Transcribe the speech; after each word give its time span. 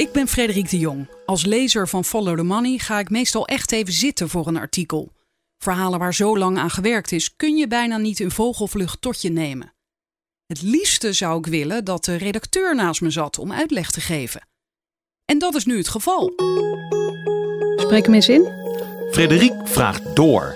Ik 0.00 0.12
ben 0.12 0.28
Frederik 0.28 0.70
de 0.70 0.78
Jong. 0.78 1.08
Als 1.26 1.44
lezer 1.44 1.88
van 1.88 2.04
Follow 2.04 2.36
the 2.36 2.42
Money 2.42 2.78
ga 2.78 2.98
ik 2.98 3.10
meestal 3.10 3.46
echt 3.46 3.72
even 3.72 3.92
zitten 3.92 4.28
voor 4.28 4.46
een 4.46 4.56
artikel. 4.56 5.12
Verhalen 5.58 5.98
waar 5.98 6.14
zo 6.14 6.38
lang 6.38 6.58
aan 6.58 6.70
gewerkt 6.70 7.12
is, 7.12 7.36
kun 7.36 7.56
je 7.56 7.66
bijna 7.66 7.96
niet 7.96 8.20
in 8.20 8.30
vogelvlucht 8.30 9.00
tot 9.00 9.22
je 9.22 9.30
nemen. 9.30 9.74
Het 10.46 10.62
liefste 10.62 11.12
zou 11.12 11.38
ik 11.38 11.46
willen 11.46 11.84
dat 11.84 12.04
de 12.04 12.16
redacteur 12.16 12.74
naast 12.74 13.00
me 13.00 13.10
zat 13.10 13.38
om 13.38 13.52
uitleg 13.52 13.90
te 13.90 14.00
geven. 14.00 14.48
En 15.24 15.38
dat 15.38 15.54
is 15.54 15.64
nu 15.64 15.76
het 15.76 15.88
geval. 15.88 16.32
Spreek 17.76 18.04
hem 18.04 18.14
eens 18.14 18.28
in. 18.28 18.48
Frederik 19.10 19.54
vraagt 19.64 20.16
door. 20.16 20.54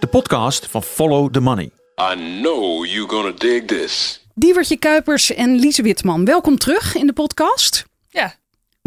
De 0.00 0.06
podcast 0.06 0.66
van 0.66 0.82
Follow 0.82 1.32
the 1.32 1.40
Money. 1.40 1.70
I 2.12 2.40
know 2.40 2.86
you're 2.86 3.08
gonna 3.08 3.32
dig 3.32 3.64
this. 3.64 4.26
Diewertje 4.34 4.76
Kuipers 4.76 5.34
en 5.34 5.54
Liese 5.54 5.82
Witman, 5.82 6.24
welkom 6.24 6.58
terug 6.58 6.94
in 6.94 7.06
de 7.06 7.12
podcast. 7.12 7.84
Ja, 8.08 8.34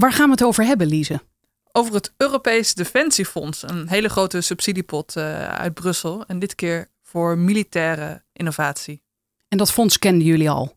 Waar 0.01 0.13
gaan 0.13 0.25
we 0.25 0.31
het 0.31 0.43
over 0.43 0.65
hebben, 0.65 0.87
Liese? 0.87 1.21
over 1.77 1.93
het 1.93 2.13
Europees 2.17 2.73
Defensiefonds. 2.73 3.63
Een 3.63 3.87
hele 3.87 4.09
grote 4.09 4.41
subsidiepot 4.41 5.15
eh, 5.15 5.47
uit 5.47 5.73
Brussel. 5.73 6.25
En 6.25 6.39
dit 6.39 6.55
keer 6.55 6.89
voor 7.03 7.37
militaire 7.37 8.23
innovatie. 8.33 9.01
En 9.47 9.57
dat 9.57 9.71
fonds 9.71 9.99
kenden 9.99 10.27
jullie 10.27 10.49
al. 10.49 10.76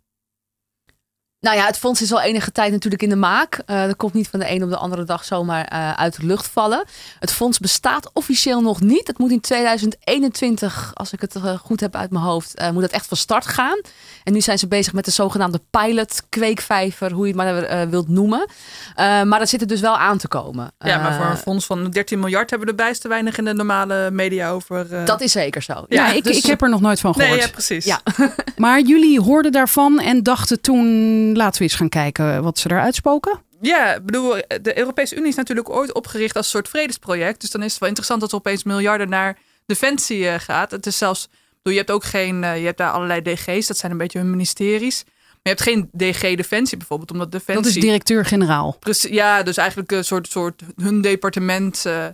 Nou 1.40 1.56
ja, 1.56 1.66
het 1.66 1.78
fonds 1.78 2.02
is 2.02 2.12
al 2.12 2.20
enige 2.20 2.52
tijd 2.52 2.72
natuurlijk 2.72 3.02
in 3.02 3.08
de 3.08 3.16
maak. 3.16 3.62
Eh, 3.66 3.84
dat 3.86 3.96
komt 3.96 4.12
niet 4.14 4.28
van 4.28 4.40
de 4.40 4.50
een 4.50 4.62
op 4.62 4.70
de 4.70 4.76
andere 4.76 5.04
dag 5.04 5.24
zomaar 5.24 5.64
eh, 5.64 5.92
uit 5.92 6.16
de 6.20 6.26
lucht 6.26 6.46
vallen. 6.46 6.84
Het 7.18 7.32
fonds 7.32 7.58
bestaat 7.58 8.10
officieel 8.12 8.60
nog 8.60 8.80
niet. 8.80 9.06
Het 9.06 9.18
moet 9.18 9.30
in 9.30 9.40
2021, 9.40 10.90
als 10.94 11.12
ik 11.12 11.20
het 11.20 11.34
eh, 11.34 11.58
goed 11.58 11.80
heb 11.80 11.96
uit 11.96 12.10
mijn 12.10 12.24
hoofd, 12.24 12.54
eh, 12.54 12.70
moet 12.70 12.82
het 12.82 12.92
echt 12.92 13.06
van 13.06 13.16
start 13.16 13.46
gaan. 13.46 13.80
En 14.24 14.32
nu 14.32 14.40
zijn 14.40 14.58
ze 14.58 14.66
bezig 14.68 14.92
met 14.92 15.04
de 15.04 15.10
zogenaamde 15.10 15.60
pilot 15.70 16.22
kweekvijver, 16.28 17.12
hoe 17.12 17.26
je 17.26 17.32
het 17.38 17.42
maar 17.42 17.88
wilt 17.90 18.08
noemen. 18.08 18.46
Eh, 18.94 19.22
maar 19.22 19.38
dat 19.38 19.48
zit 19.48 19.60
er 19.60 19.66
dus 19.66 19.80
wel 19.80 19.96
aan 19.96 20.18
te 20.18 20.28
komen. 20.28 20.72
Ja, 20.78 20.98
maar 21.02 21.14
voor 21.14 21.26
een 21.26 21.36
fonds 21.36 21.66
van 21.66 21.90
13 21.90 22.18
miljard 22.18 22.50
hebben 22.50 22.68
we 22.68 22.74
er 22.74 22.84
bijst 22.84 23.00
te 23.00 23.08
weinig 23.08 23.38
in 23.38 23.44
de 23.44 23.52
normale 23.54 24.10
media 24.10 24.50
over. 24.50 25.04
dat 25.04 25.20
is 25.20 25.32
zeker 25.32 25.62
zo. 25.62 25.84
Ja, 25.88 26.06
Ja, 26.06 26.12
ik, 26.12 26.24
dus- 26.24 26.36
ik 26.36 26.44
heb 26.44 26.62
er 26.62 26.68
nog 26.68 26.80
nooit 26.80 27.00
van 27.00 27.14
gehoord. 27.14 27.32
Nee, 27.32 27.40
ja, 27.40 27.48
precies. 27.48 27.84
Ja. 27.84 28.00
Maar 28.56 28.80
jullie 28.80 29.20
hoorden 29.20 29.52
daarvan 29.52 30.00
en 30.00 30.22
dachten 30.22 30.60
toen, 30.60 31.29
laten 31.36 31.58
we 31.58 31.64
eens 31.64 31.74
gaan 31.74 31.88
kijken 31.88 32.42
wat 32.42 32.58
ze 32.58 32.70
eruit 32.70 32.94
spoken. 32.94 33.40
Ja, 33.60 34.00
bedoel, 34.00 34.34
de 34.62 34.78
Europese 34.78 35.16
Unie 35.16 35.28
is 35.28 35.34
natuurlijk 35.34 35.70
ooit 35.70 35.94
opgericht 35.94 36.36
als 36.36 36.44
een 36.44 36.50
soort 36.50 36.68
vredesproject. 36.68 37.40
Dus 37.40 37.50
dan 37.50 37.62
is 37.62 37.70
het 37.70 37.80
wel 37.80 37.88
interessant 37.88 38.20
dat 38.20 38.30
er 38.30 38.36
opeens 38.38 38.64
miljarden 38.64 39.08
naar 39.08 39.38
defensie 39.66 40.28
eh, 40.28 40.40
gaat. 40.40 40.70
Het 40.70 40.86
is 40.86 40.98
zelfs, 40.98 41.28
bedoel, 41.28 41.72
je 41.72 41.78
hebt 41.78 41.90
ook 41.90 42.04
geen, 42.04 42.44
eh, 42.44 42.58
je 42.58 42.64
hebt 42.64 42.78
daar 42.78 42.90
allerlei 42.90 43.22
DG's, 43.22 43.66
dat 43.66 43.76
zijn 43.78 43.92
een 43.92 43.98
beetje 43.98 44.18
hun 44.18 44.30
ministeries. 44.30 45.04
Maar 45.04 45.42
je 45.42 45.48
hebt 45.48 45.62
geen 45.62 45.90
DG 45.96 46.36
Defensie 46.36 46.78
bijvoorbeeld, 46.78 47.10
omdat 47.10 47.32
Defensie... 47.32 47.64
Dat 47.64 47.74
is 47.74 47.80
directeur-generaal. 47.82 48.78
Ja, 49.00 49.42
dus 49.42 49.56
eigenlijk 49.56 49.92
een 49.92 50.04
soort, 50.04 50.28
soort 50.28 50.62
hun 50.76 51.00
departement. 51.00 51.86
eh, 51.86 52.06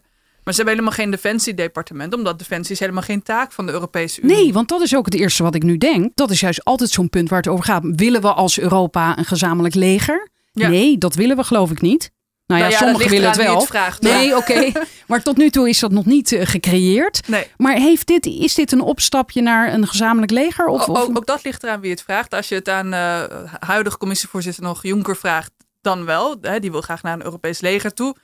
maar 0.47 0.55
ze 0.55 0.62
hebben 0.62 0.78
helemaal 0.80 1.05
geen 1.05 1.11
defensiedepartement, 1.11 2.14
omdat 2.14 2.39
defensie 2.39 2.72
is 2.75 2.80
helemaal 2.80 3.02
geen 3.02 3.22
taak 3.22 3.52
van 3.52 3.66
de 3.66 3.72
Europese 3.72 4.20
Unie. 4.20 4.36
Nee, 4.36 4.52
want 4.52 4.69
dat 4.69 4.80
is 4.80 4.97
ook 4.97 5.05
het 5.05 5.14
eerste 5.14 5.42
wat 5.42 5.55
ik 5.55 5.62
nu 5.62 5.77
denk. 5.78 6.11
Dat 6.14 6.30
is 6.30 6.41
juist 6.41 6.64
altijd 6.64 6.91
zo'n 6.91 7.08
punt 7.11 7.28
waar 7.28 7.39
het 7.39 7.48
over 7.48 7.64
gaat. 7.64 7.83
Willen 7.84 8.20
we 8.20 8.33
als 8.33 8.58
Europa 8.58 9.19
een 9.19 9.24
gezamenlijk 9.24 9.74
leger? 9.74 10.28
Ja. 10.52 10.69
Nee, 10.69 10.98
dat 10.98 11.14
willen 11.14 11.36
we 11.36 11.44
geloof 11.44 11.70
ik 11.70 11.80
niet. 11.80 12.11
Nou 12.47 12.61
ja, 12.61 12.67
Nou 12.69 12.78
ja, 12.80 12.86
sommigen 12.86 13.11
willen 13.11 13.28
het 13.28 13.36
wel. 13.36 13.56
het 13.58 13.67
vraagt, 13.67 14.02
nee, 14.02 14.36
oké. 14.36 14.72
Maar 15.08 15.22
tot 15.22 15.36
nu 15.36 15.50
toe 15.50 15.69
is 15.69 15.78
dat 15.78 15.91
nog 15.91 16.05
niet 16.05 16.33
eh, 16.33 16.47
gecreëerd. 16.47 17.28
Nee. 17.28 17.47
Maar 17.56 17.74
heeft 17.77 18.06
dit, 18.06 18.27
is 18.27 18.55
dit 18.55 18.72
een 18.72 18.80
opstapje 18.80 19.42
naar 19.42 19.72
een 19.72 19.86
gezamenlijk 19.86 20.33
leger? 20.33 20.67
Of- 20.67 20.89
ook, 20.89 20.97
ook 20.97 21.27
dat 21.27 21.44
ligt 21.44 21.62
eraan 21.62 21.80
wie 21.80 21.91
het 21.91 22.02
vraagt. 22.02 22.34
Als 22.34 22.48
je 22.48 22.55
het 22.55 22.69
aan 22.69 22.92
eh 22.92 23.22
huidige 23.61 23.98
commissievoorzitter 23.98 24.62
nog 24.62 24.83
Juncker 24.83 25.17
vraagt, 25.17 25.50
dan 25.80 26.05
wel. 26.05 26.36
Hè, 26.41 26.61
die 26.61 26.70
wil 26.70 26.80
graag 26.80 27.02
naar 27.02 27.12
een 27.14 27.24
Europees 27.24 27.61
leger 27.61 27.94
toe. 27.94 28.17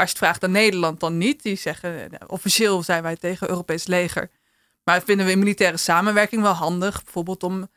Als 0.00 0.10
je 0.10 0.16
het 0.16 0.24
vraagt 0.24 0.44
aan 0.44 0.50
Nederland, 0.50 1.00
dan 1.00 1.18
niet. 1.18 1.42
Die 1.42 1.56
zeggen, 1.56 2.10
eh, 2.10 2.18
officieel 2.26 2.82
zijn 2.82 3.02
wij 3.02 3.16
tegen 3.16 3.48
Europees 3.48 3.86
leger. 3.86 4.30
Maar 4.84 5.02
vinden 5.02 5.26
we 5.26 5.32
in 5.32 5.38
militaire 5.38 5.76
samenwerking 5.76 6.42
wel 6.42 6.52
handig. 6.52 7.02
Bijvoorbeeld 7.04 7.42
om 7.42 7.68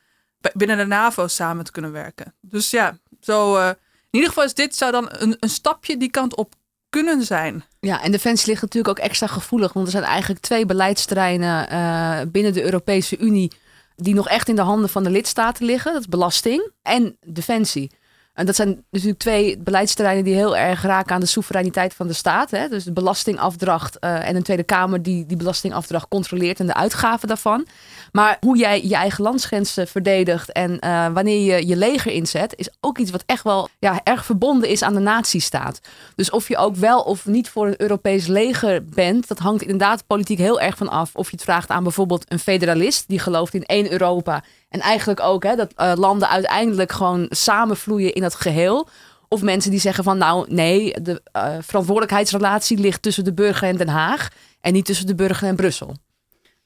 binnen 0.54 0.78
de 0.78 0.86
NAVO 0.86 1.28
samen 1.28 1.66
te 1.66 1.72
kunnen 1.72 1.92
werken. 1.92 2.34
Dus 2.42 2.70
ja, 2.70 2.98
zo, 3.22 3.58
eh, 3.58 3.68
in 3.68 3.76
ieder 4.10 4.30
geval 4.30 4.44
is 4.44 4.54
dit 4.54 4.76
zou 4.76 4.92
dan 4.92 5.08
een, 5.10 5.38
een 5.40 5.50
stapje 5.50 5.98
die 5.98 6.10
kant 6.10 6.36
op 6.36 6.54
kunnen 6.90 7.24
zijn. 7.24 7.64
Ja, 7.80 8.02
en 8.02 8.12
defensie 8.12 8.48
ligt 8.48 8.62
natuurlijk 8.62 9.00
ook 9.00 9.06
extra 9.06 9.28
gevoelig. 9.28 9.74
Want 9.74 9.86
er 9.86 9.92
zijn 9.92 10.04
eigenlijk 10.04 10.42
twee 10.42 10.66
beleidsterreinen 10.66 11.70
eh, 11.70 12.22
binnen 12.28 12.54
de 12.54 12.64
Europese 12.64 13.18
Unie. 13.18 13.52
die 13.96 14.14
nog 14.14 14.28
echt 14.28 14.50
in 14.50 14.56
de 14.56 14.62
handen 14.62 14.90
van 14.90 15.04
de 15.04 15.10
lidstaten 15.10 15.66
liggen. 15.66 15.92
Dat 15.94 16.02
is 16.02 16.08
belasting 16.08 16.72
en 16.82 17.18
defensie. 17.26 17.92
En 18.34 18.46
dat 18.46 18.56
zijn 18.56 18.84
natuurlijk 18.90 19.20
twee 19.20 19.58
beleidsterreinen 19.58 20.24
die 20.24 20.36
heel 20.36 20.58
erg 20.58 20.82
raken 20.82 21.16
aan 21.16 21.20
de 21.20 21.26
soevereiniteit 21.26 21.94
van 21.94 22.08
de 22.08 22.14
staat. 22.14 22.52
Hè? 22.52 22.68
Dus 22.68 22.84
de 22.84 22.94
belastingafdracht 22.94 24.00
eh, 24.00 24.28
en 24.28 24.36
een 24.36 24.44
Tweede 24.44 24.64
Kamer 24.64 25.02
die 25.02 25.26
die 25.26 25.38
belastingafdracht 25.38 26.08
controleert 26.08 26.60
en 26.60 26.66
de 26.66 26.74
uitgaven 26.74 27.28
daarvan. 27.28 27.68
Maar 28.12 28.38
hoe 28.40 28.58
jij 28.58 28.84
je 28.84 28.96
eigen 28.96 29.24
landsgrenzen 29.24 29.88
verdedigt 29.88 30.52
en 30.52 30.80
eh, 30.80 31.08
wanneer 31.14 31.56
je 31.56 31.68
je 31.68 31.76
leger 31.76 32.12
inzet, 32.12 32.54
is 32.56 32.70
ook 32.80 32.98
iets 32.98 33.12
wat 33.12 33.24
echt 33.26 33.44
wel 33.44 33.70
ja, 33.80 34.02
erg 34.04 34.26
verbonden 34.26 34.70
is 34.70 34.84
aan 34.84 34.94
de 34.94 35.00
nazistaat. 35.00 35.80
Dus 36.16 36.30
of 36.30 36.48
je 36.48 36.58
ook 36.58 36.76
wel 36.76 37.02
of 37.02 37.26
niet 37.26 37.50
voor 37.50 37.68
een 37.68 37.82
Europees 37.82 38.28
leger 38.28 38.86
bent, 38.88 39.28
dat 39.28 39.40
hangt 39.40 39.62
inderdaad 39.62 40.08
politiek 40.08 40.38
heel 40.38 40.60
erg 40.60 40.78
van 40.78 40.90
af. 40.90 41.16
Of 41.16 41.30
je 41.30 41.36
het 41.36 41.46
vraagt 41.46 41.70
aan 41.70 41.84
bijvoorbeeld 41.84 42.26
een 42.28 42.40
federalist 42.40 43.08
die 43.08 43.20
gelooft 43.20 43.54
in 43.54 43.64
één 43.64 43.92
Europa. 43.92 44.44
En 44.74 44.80
eigenlijk 44.80 45.20
ook 45.20 45.44
hè, 45.44 45.56
dat 45.56 45.74
eh, 45.76 45.92
landen 45.96 46.30
uiteindelijk 46.30 46.92
gewoon 46.92 47.26
samenvloeien 47.30 48.14
in 48.14 48.22
dat 48.22 48.36
geheel. 48.36 48.88
Of 49.28 49.42
mensen 49.42 49.72
die 49.72 49.80
zeggen 49.80 50.04
van 50.04 50.18
nou 50.18 50.46
nee, 50.50 51.02
de 51.02 51.22
eh, 51.32 51.56
verantwoordelijkheidsrelatie 51.62 52.78
ligt 52.78 53.02
tussen 53.02 53.24
de 53.24 53.34
burger 53.34 53.68
en 53.68 53.78
Den 53.78 53.88
Haag. 53.88 54.28
En 54.62 54.74
niet 54.74 54.86
tussen 54.86 55.06
de 55.06 55.16
burger 55.16 55.48
en 55.48 55.56
Brussel. 55.56 55.96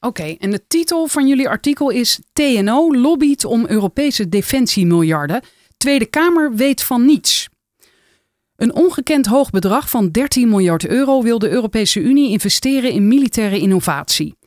Oké, 0.00 0.36
en 0.38 0.50
de 0.50 0.66
titel 0.66 1.06
van 1.06 1.26
jullie 1.26 1.48
artikel 1.48 1.90
is 1.90 2.20
TNO 2.32 2.94
lobbyt 2.94 3.44
om 3.44 3.66
Europese 3.66 4.28
defensiemiljarden. 4.28 5.42
Tweede 5.76 6.06
Kamer 6.06 6.54
weet 6.54 6.82
van 6.82 7.04
niets. 7.04 7.48
Een 8.56 8.74
ongekend 8.74 9.26
hoog 9.26 9.50
bedrag 9.50 9.90
van 9.90 10.10
13 10.10 10.48
miljard 10.48 10.86
euro 10.86 11.22
wil 11.22 11.38
de 11.38 11.50
Europese 11.50 12.00
Unie 12.00 12.30
investeren 12.30 12.90
in 12.90 13.08
militaire 13.08 13.58
innovatie. 13.58 14.37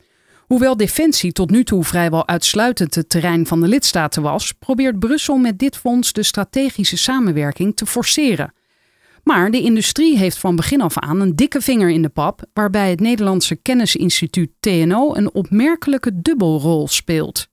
Hoewel 0.52 0.76
defensie 0.76 1.32
tot 1.32 1.50
nu 1.50 1.64
toe 1.64 1.84
vrijwel 1.84 2.28
uitsluitend 2.28 2.94
het 2.94 3.08
terrein 3.08 3.46
van 3.46 3.60
de 3.60 3.68
lidstaten 3.68 4.22
was, 4.22 4.52
probeert 4.52 4.98
Brussel 4.98 5.36
met 5.36 5.58
dit 5.58 5.76
fonds 5.76 6.12
de 6.12 6.22
strategische 6.22 6.96
samenwerking 6.96 7.76
te 7.76 7.86
forceren. 7.86 8.54
Maar 9.24 9.50
de 9.50 9.60
industrie 9.60 10.18
heeft 10.18 10.38
van 10.38 10.56
begin 10.56 10.80
af 10.80 10.98
aan 10.98 11.20
een 11.20 11.36
dikke 11.36 11.60
vinger 11.60 11.90
in 11.90 12.02
de 12.02 12.08
pap, 12.08 12.42
waarbij 12.52 12.90
het 12.90 13.00
Nederlandse 13.00 13.56
kennisinstituut 13.56 14.50
TNO 14.60 15.14
een 15.14 15.34
opmerkelijke 15.34 16.22
dubbelrol 16.22 16.88
speelt. 16.88 17.48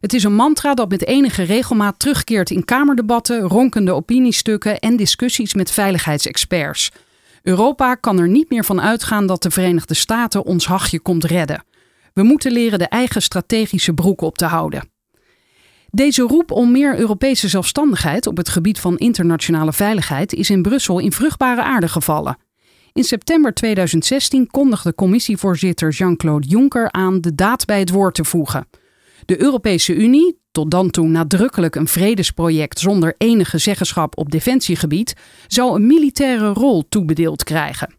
Het 0.00 0.12
is 0.12 0.24
een 0.24 0.34
mantra 0.34 0.74
dat 0.74 0.88
met 0.88 1.06
enige 1.06 1.42
regelmaat 1.42 1.98
terugkeert 1.98 2.50
in 2.50 2.64
kamerdebatten, 2.64 3.40
ronkende 3.40 3.92
opiniestukken 3.92 4.78
en 4.78 4.96
discussies 4.96 5.54
met 5.54 5.70
veiligheidsexperts. 5.70 6.92
Europa 7.42 7.94
kan 7.94 8.18
er 8.18 8.28
niet 8.28 8.50
meer 8.50 8.64
van 8.64 8.80
uitgaan 8.80 9.26
dat 9.26 9.42
de 9.42 9.50
Verenigde 9.50 9.94
Staten 9.94 10.44
ons 10.44 10.66
hachje 10.66 11.00
komt 11.00 11.24
redden. 11.24 11.64
We 12.16 12.22
moeten 12.22 12.52
leren 12.52 12.78
de 12.78 12.88
eigen 12.88 13.22
strategische 13.22 13.92
broek 13.92 14.20
op 14.20 14.38
te 14.38 14.44
houden. 14.44 14.88
Deze 15.90 16.22
roep 16.22 16.50
om 16.50 16.72
meer 16.72 16.98
Europese 16.98 17.48
zelfstandigheid 17.48 18.26
op 18.26 18.36
het 18.36 18.48
gebied 18.48 18.80
van 18.80 18.98
internationale 18.98 19.72
veiligheid 19.72 20.32
is 20.32 20.50
in 20.50 20.62
Brussel 20.62 20.98
in 20.98 21.12
vruchtbare 21.12 21.62
aarde 21.62 21.88
gevallen. 21.88 22.38
In 22.92 23.04
september 23.04 23.54
2016 23.54 24.46
kondigde 24.46 24.94
commissievoorzitter 24.94 25.90
Jean-Claude 25.90 26.46
Juncker 26.46 26.92
aan 26.92 27.20
de 27.20 27.34
daad 27.34 27.64
bij 27.64 27.78
het 27.78 27.90
woord 27.90 28.14
te 28.14 28.24
voegen. 28.24 28.68
De 29.24 29.40
Europese 29.40 29.94
Unie, 29.94 30.38
tot 30.50 30.70
dan 30.70 30.90
toe 30.90 31.08
nadrukkelijk 31.08 31.74
een 31.74 31.88
vredesproject 31.88 32.78
zonder 32.78 33.14
enige 33.18 33.58
zeggenschap 33.58 34.18
op 34.18 34.30
defensiegebied, 34.30 35.14
zou 35.46 35.74
een 35.74 35.86
militaire 35.86 36.52
rol 36.52 36.88
toebedeeld 36.88 37.44
krijgen. 37.44 37.95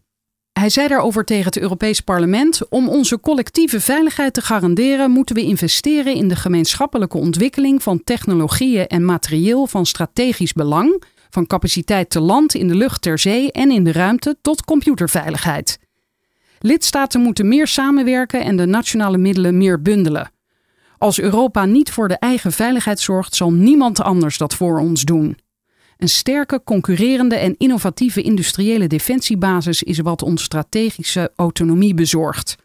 Hij 0.58 0.70
zei 0.70 0.88
daarover 0.88 1.24
tegen 1.24 1.44
het 1.44 1.58
Europees 1.58 2.00
Parlement: 2.00 2.68
Om 2.68 2.88
onze 2.88 3.20
collectieve 3.20 3.80
veiligheid 3.80 4.34
te 4.34 4.40
garanderen, 4.40 5.10
moeten 5.10 5.34
we 5.34 5.42
investeren 5.42 6.14
in 6.14 6.28
de 6.28 6.36
gemeenschappelijke 6.36 7.18
ontwikkeling 7.18 7.82
van 7.82 8.04
technologieën 8.04 8.86
en 8.86 9.04
materieel 9.04 9.66
van 9.66 9.86
strategisch 9.86 10.52
belang, 10.52 11.02
van 11.30 11.46
capaciteit 11.46 12.10
te 12.10 12.20
land, 12.20 12.54
in 12.54 12.68
de 12.68 12.74
lucht, 12.74 13.02
ter 13.02 13.18
zee 13.18 13.52
en 13.52 13.70
in 13.70 13.84
de 13.84 13.92
ruimte 13.92 14.36
tot 14.42 14.64
computerveiligheid. 14.64 15.78
Lidstaten 16.58 17.20
moeten 17.20 17.48
meer 17.48 17.66
samenwerken 17.66 18.44
en 18.44 18.56
de 18.56 18.66
nationale 18.66 19.18
middelen 19.18 19.58
meer 19.58 19.82
bundelen. 19.82 20.30
Als 20.98 21.20
Europa 21.20 21.64
niet 21.64 21.90
voor 21.90 22.08
de 22.08 22.18
eigen 22.18 22.52
veiligheid 22.52 23.00
zorgt, 23.00 23.34
zal 23.34 23.52
niemand 23.52 24.00
anders 24.00 24.38
dat 24.38 24.54
voor 24.54 24.78
ons 24.78 25.02
doen. 25.02 25.36
Een 25.98 26.08
sterke, 26.08 26.62
concurrerende 26.64 27.36
en 27.36 27.54
innovatieve 27.56 28.22
industriële 28.22 28.86
defensiebasis 28.86 29.82
is 29.82 29.98
wat 29.98 30.22
ons 30.22 30.42
strategische 30.42 31.32
autonomie 31.36 31.94
bezorgt. 31.94 32.56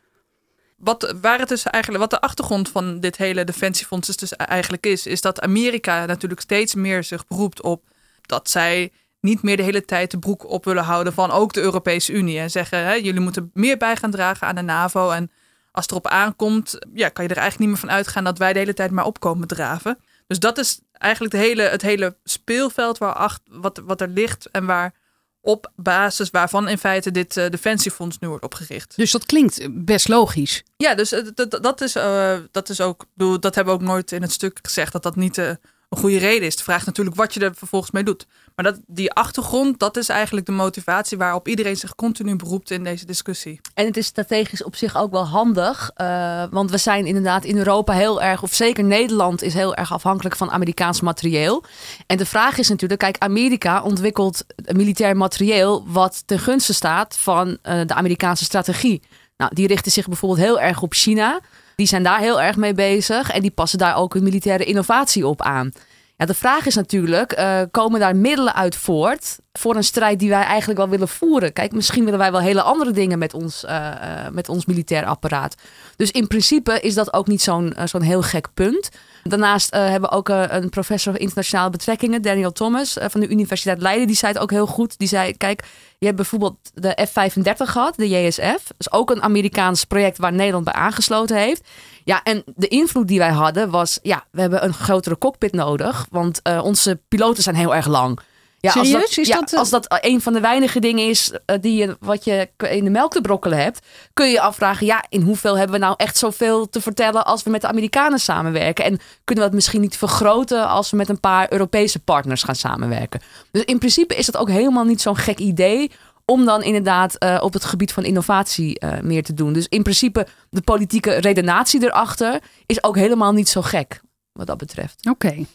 Wat, 0.78 1.16
waar 1.22 1.40
het 1.40 1.50
dus 1.50 1.64
eigenlijk, 1.64 2.04
wat 2.04 2.12
de 2.12 2.22
achtergrond 2.22 2.70
van 2.70 3.00
dit 3.00 3.18
hele 3.18 3.44
defensiefonds 3.44 4.08
dus, 4.08 4.18
dus 4.18 4.36
eigenlijk 4.36 4.86
is, 4.86 5.06
is 5.06 5.22
dat 5.22 5.42
Amerika 5.42 6.06
natuurlijk 6.06 6.42
steeds 6.42 6.76
meer 6.76 7.04
zich 7.04 7.28
beroept 7.28 7.62
op 7.62 7.84
dat 8.22 8.50
zij 8.50 8.92
niet 9.20 9.42
meer 9.42 9.58
de 9.58 9.64
hele 9.64 9.86
tijd 9.86 10.12
de 10.12 10.20
broek 10.20 10.50
op 10.50 10.66
willen 10.66 10.84
houden 10.84 11.14
van 11.14 11.32
ook 11.32 11.54
de 11.54 11.62
Europese 11.62 12.14
Unie. 12.14 12.40
En 12.40 12.52
zeggen, 12.52 12.86
hè, 12.86 12.94
jullie 12.94 13.20
moeten 13.20 13.52
meer 13.54 13.78
bij 13.78 13.96
gaan 13.96 14.12
dragen 14.12 14.48
aan 14.48 14.56
de 14.56 14.62
NAVO. 14.62 15.10
En 15.10 15.32
als 15.72 15.84
het 15.84 15.92
erop 15.92 16.08
aankomt, 16.08 16.78
ja, 16.94 17.10
kan 17.10 17.24
je 17.24 17.30
er 17.30 17.38
eigenlijk 17.38 17.60
niet 17.60 17.70
meer 17.70 17.90
van 17.90 17.98
uitgaan 17.98 18.24
dat 18.24 18.38
wij 18.38 18.54
de 18.54 18.60
hele 18.60 18.74
tijd 18.74 18.92
maar 18.92 19.06
opkomen 19.06 19.48
draven. 19.48 19.98
Dus 20.28 20.40
dat 20.40 20.58
is 20.58 20.80
eigenlijk 21.04 21.34
de 21.34 21.40
hele, 21.40 21.62
het 21.62 21.82
hele 21.82 22.18
speelveld 22.24 22.98
waar 22.98 23.14
acht, 23.14 23.42
wat, 23.50 23.82
wat 23.86 24.02
er 24.02 24.08
ligt 24.08 24.50
en 24.52 24.66
waar 24.66 24.94
op 25.42 25.72
basis 25.76 26.30
waarvan 26.30 26.68
in 26.68 26.78
feite 26.78 27.12
dit 27.12 27.38
uh, 27.38 27.50
defensiefonds 27.50 28.20
nu 28.20 28.28
wordt 28.28 28.44
opgericht. 28.44 28.96
Dus 28.96 29.12
dat 29.12 29.26
klinkt 29.26 29.68
best 29.72 30.08
logisch. 30.08 30.64
Ja, 30.78 30.96
dus 30.96 31.14
uh, 31.14 31.28
dat, 31.62 31.82
is, 31.82 31.96
uh, 31.96 32.38
dat 32.52 32.70
is 32.70 32.82
ook, 32.82 33.06
bedoel, 33.14 33.40
dat 33.40 33.56
hebben 33.56 33.74
we 33.74 33.80
ook 33.80 33.88
nooit 33.88 34.12
in 34.12 34.22
het 34.22 34.32
stuk 34.32 34.60
gezegd 34.62 34.92
dat 34.92 35.04
dat 35.04 35.16
niet 35.16 35.58
een 35.96 36.02
goede 36.02 36.18
reden 36.18 36.48
is. 36.48 36.56
De 36.56 36.64
vraag 36.64 36.86
natuurlijk 36.86 37.16
wat 37.16 37.34
je 37.34 37.40
er 37.40 37.56
vervolgens 37.56 37.92
mee 37.92 38.04
doet. 38.04 38.26
Maar 38.56 38.66
dat, 38.66 38.80
die 38.88 39.12
achtergrond, 39.12 39.80
dat 39.80 39.98
is 39.98 40.10
eigenlijk 40.10 40.46
de 40.46 40.52
motivatie 40.52 41.18
waarop 41.18 41.48
iedereen 41.48 41.76
zich 41.76 41.96
continu 41.96 42.36
beroept 42.36 42.72
in 42.72 42.84
deze 42.84 43.06
discussie. 43.06 43.62
En 43.74 43.86
het 43.86 43.98
is 43.98 44.06
strategisch 44.06 44.64
op 44.64 44.76
zich 44.76 44.98
ook 44.98 45.12
wel 45.12 45.28
handig. 45.28 45.92
Uh, 45.98 46.44
want 46.52 46.72
we 46.72 46.78
zijn 46.78 47.06
inderdaad 47.06 47.44
in 47.44 47.58
Europa 47.58 47.94
heel 47.94 48.22
erg, 48.22 48.44
of 48.44 48.54
zeker 48.54 48.84
Nederland 48.84 49.42
is 49.42 49.54
heel 49.54 49.76
erg 49.76 49.94
afhankelijk 49.94 50.36
van 50.36 50.52
Amerikaans 50.52 51.02
materieel. 51.02 51.64
En 52.08 52.18
de 52.18 52.26
vraag 52.26 52.58
is 52.58 52.70
natuurlijk, 52.70 53.00
kijk, 53.00 53.18
Amerika 53.18 53.82
ontwikkelt 53.84 54.46
militair 54.72 55.18
materieel 55.18 55.84
wat 55.88 56.24
ten 56.26 56.40
gunste 56.40 56.74
staat 56.74 57.18
van 57.18 57.48
uh, 57.48 57.82
de 57.86 57.94
Amerikaanse 57.94 58.44
strategie. 58.44 59.02
Nou, 59.38 59.56
die 59.56 59.68
richten 59.68 59.92
zich 59.92 60.08
bijvoorbeeld 60.08 60.42
heel 60.42 60.60
erg 60.60 60.82
op 60.82 60.94
China. 60.94 61.40
Die 61.76 61.88
zijn 61.88 62.04
daar 62.04 62.20
heel 62.20 62.42
erg 62.42 62.56
mee 62.56 62.74
bezig 62.74 63.32
en 63.32 63.42
die 63.42 63.52
passen 63.52 63.80
daar 63.80 63.96
ook 63.96 64.14
hun 64.14 64.24
militaire 64.24 64.64
innovatie 64.64 65.28
op 65.28 65.42
aan. 65.42 65.72
Ja, 66.18 66.26
de 66.26 66.34
vraag 66.34 66.66
is 66.66 66.76
natuurlijk, 66.76 67.40
uh, 67.40 67.62
komen 67.72 68.00
daar 68.00 68.16
middelen 68.16 68.56
uit 68.56 68.76
voort 68.76 69.38
voor 69.54 69.76
een 69.76 69.84
strijd 69.84 70.20
die 70.20 70.30
wij 70.30 70.44
eigenlijk 70.44 70.80
wel 70.80 70.90
willen 70.90 71.08
voeren? 71.08 71.54
Kijk, 71.54 71.72
misschien 71.72 72.04
willen 72.04 72.20
wij 72.20 72.32
wel 72.32 72.42
hele 72.42 72.62
andere 72.62 72.92
dingen 72.92 73.20
met 73.20 73.34
ons, 73.34 73.64
uh, 73.64 73.72
uh, 73.72 74.30
met 74.32 74.50
ons 74.50 74.66
militair 74.66 75.06
apparaat. 75.06 75.56
Dus 75.96 76.12
in 76.12 76.28
principe 76.28 76.80
is 76.80 76.94
dat 76.94 77.14
ook 77.14 77.28
niet 77.28 77.42
zo'n 77.42 77.74
zo'n 77.86 78.02
heel 78.02 78.22
gek 78.22 78.48
punt. 78.54 78.90
Daarnaast 79.24 79.74
hebben 79.74 80.10
we 80.10 80.16
ook 80.16 80.30
een 80.30 80.70
professor 80.70 81.20
internationale 81.20 81.70
betrekkingen, 81.70 82.22
Daniel 82.22 82.52
Thomas 82.52 82.98
van 83.00 83.22
de 83.22 83.28
Universiteit 83.28 83.82
Leiden. 83.82 84.08
Die 84.08 84.16
zei 84.16 84.34
het 84.34 84.42
ook 84.42 84.52
heel 84.52 84.68
goed. 84.68 84.98
Die 84.98 85.08
zei, 85.08 85.38
kijk, 85.38 85.64
je 85.98 86.06
hebt 86.06 86.16
bijvoorbeeld 86.16 86.58
de 86.74 87.08
F-35 87.08 87.54
gehad, 87.56 87.96
de 87.96 88.10
JSF. 88.10 88.64
Dat 88.68 88.76
is 88.78 88.92
ook 88.92 89.10
een 89.10 89.22
Amerikaans 89.22 89.84
project 89.84 90.18
waar 90.18 90.34
Nederland 90.34 90.66
bij 90.66 90.74
aangesloten 90.74 91.38
heeft. 91.38 91.68
Ja, 92.04 92.24
en 92.24 92.44
de 92.56 92.68
invloed 92.68 93.08
die 93.08 93.20
wij 93.20 93.32
hadden 93.32 93.70
was, 93.70 94.00
ja, 94.02 94.26
we 94.32 94.42
hebben 94.42 94.64
een 94.64 94.74
grotere 94.74 95.18
cockpit 95.18 95.52
nodig, 95.52 96.08
want 96.10 96.40
uh, 96.48 96.64
onze 96.64 97.00
piloten 97.08 97.44
zijn 97.44 97.56
heel 97.56 97.76
erg 97.76 97.88
lang. 97.88 98.20
Ja, 98.60 98.72
Serieus? 98.72 98.94
Als 98.94 99.02
dat, 99.02 99.18
is 99.18 99.28
ja, 99.28 99.40
dat, 99.40 99.54
uh... 99.54 99.60
als 99.60 99.70
dat 99.70 100.00
een 100.02 100.22
van 100.22 100.34
de 100.34 100.40
weinige 100.40 100.80
dingen 100.80 101.10
is 101.10 101.32
uh, 101.32 101.58
die 101.62 101.76
je, 101.76 101.98
wat 102.00 102.24
je 102.24 102.50
in 102.70 102.84
de 102.84 102.90
melk 102.90 103.12
te 103.12 103.22
brokkelen 103.22 103.58
hebt, 103.58 103.86
kun 104.14 104.26
je 104.26 104.32
je 104.32 104.42
afvragen, 104.42 104.86
ja, 104.86 105.04
in 105.10 105.22
hoeveel 105.22 105.58
hebben 105.58 105.80
we 105.80 105.86
nou 105.86 105.96
echt 105.98 106.18
zoveel 106.18 106.70
te 106.70 106.82
vertellen 106.82 107.26
als 107.26 107.44
we 107.44 107.50
met 107.50 107.62
de 107.62 107.68
Amerikanen 107.68 108.20
samenwerken? 108.20 108.86
En 108.86 109.00
kunnen 109.24 109.44
we 109.44 109.50
het 109.50 109.54
misschien 109.54 109.82
niet 109.82 109.98
vergroten 109.98 110.68
als 110.68 110.92
we 110.92 110.98
met 110.98 111.10
een 111.10 111.20
paar 111.20 111.52
Europese 111.52 112.00
partners 112.00 112.44
gaan 112.44 112.56
samenwerken? 112.56 113.22
Dus 113.52 113.64
in 113.64 113.78
principe 113.78 114.16
is 114.16 114.26
dat 114.26 114.38
ook 114.38 114.50
helemaal 114.50 114.86
niet 114.86 115.02
zo'n 115.02 115.18
gek 115.18 115.40
idee 115.40 115.92
om 116.34 116.46
dan 116.46 116.64
inderdaad 116.64 117.16
uh, 117.20 117.40
op 117.42 117.54
het 117.54 117.66
gebied 117.66 117.92
van 117.92 118.04
innovatie 118.04 118.80
uh, 118.84 119.00
meer 119.02 119.24
te 119.24 119.34
doen. 119.34 119.54
Dus 119.54 119.68
in 119.68 119.84
principe 119.84 120.28
de 120.50 120.62
politieke 120.62 121.14
redenatie 121.14 121.84
erachter 121.84 122.42
is 122.66 122.84
ook 122.84 122.96
helemaal 122.96 123.32
niet 123.32 123.50
zo 123.50 123.62
gek 123.62 124.02
wat 124.32 124.48
dat 124.48 124.58
betreft. 124.58 125.10
Oké. 125.10 125.46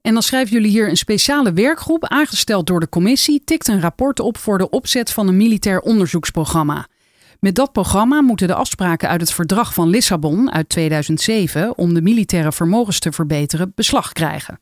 En 0.00 0.12
dan 0.12 0.22
schrijven 0.22 0.52
jullie 0.52 0.70
hier 0.70 0.88
een 0.88 0.96
speciale 0.96 1.52
werkgroep 1.52 2.04
aangesteld 2.04 2.66
door 2.66 2.80
de 2.80 2.88
commissie 2.88 3.42
tikt 3.44 3.68
een 3.68 3.80
rapport 3.80 4.20
op 4.20 4.38
voor 4.38 4.58
de 4.58 4.70
opzet 4.70 5.12
van 5.12 5.28
een 5.28 5.36
militair 5.36 5.80
onderzoeksprogramma. 5.80 6.88
Met 7.40 7.54
dat 7.54 7.72
programma 7.72 8.20
moeten 8.20 8.46
de 8.46 8.54
afspraken 8.54 9.08
uit 9.08 9.20
het 9.20 9.32
verdrag 9.32 9.74
van 9.74 9.88
Lissabon 9.88 10.52
uit 10.52 10.68
2007 10.68 11.78
om 11.78 11.94
de 11.94 12.02
militaire 12.02 12.52
vermogens 12.52 12.98
te 12.98 13.12
verbeteren 13.12 13.72
beslag 13.74 14.12
krijgen. 14.12 14.60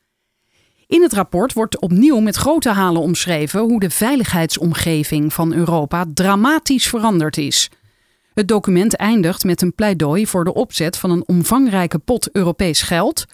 In 0.94 1.02
het 1.02 1.12
rapport 1.12 1.52
wordt 1.52 1.80
opnieuw 1.80 2.20
met 2.20 2.36
grote 2.36 2.68
halen 2.68 3.02
omschreven 3.02 3.60
hoe 3.60 3.80
de 3.80 3.90
veiligheidsomgeving 3.90 5.32
van 5.32 5.52
Europa 5.52 6.04
dramatisch 6.14 6.88
veranderd 6.88 7.36
is. 7.36 7.70
Het 8.34 8.48
document 8.48 8.96
eindigt 8.96 9.44
met 9.44 9.62
een 9.62 9.74
pleidooi 9.74 10.26
voor 10.26 10.44
de 10.44 10.54
opzet 10.54 10.96
van 10.96 11.10
een 11.10 11.22
omvangrijke 11.26 11.98
pot 11.98 12.30
Europees 12.32 12.82
geld. 12.82 13.24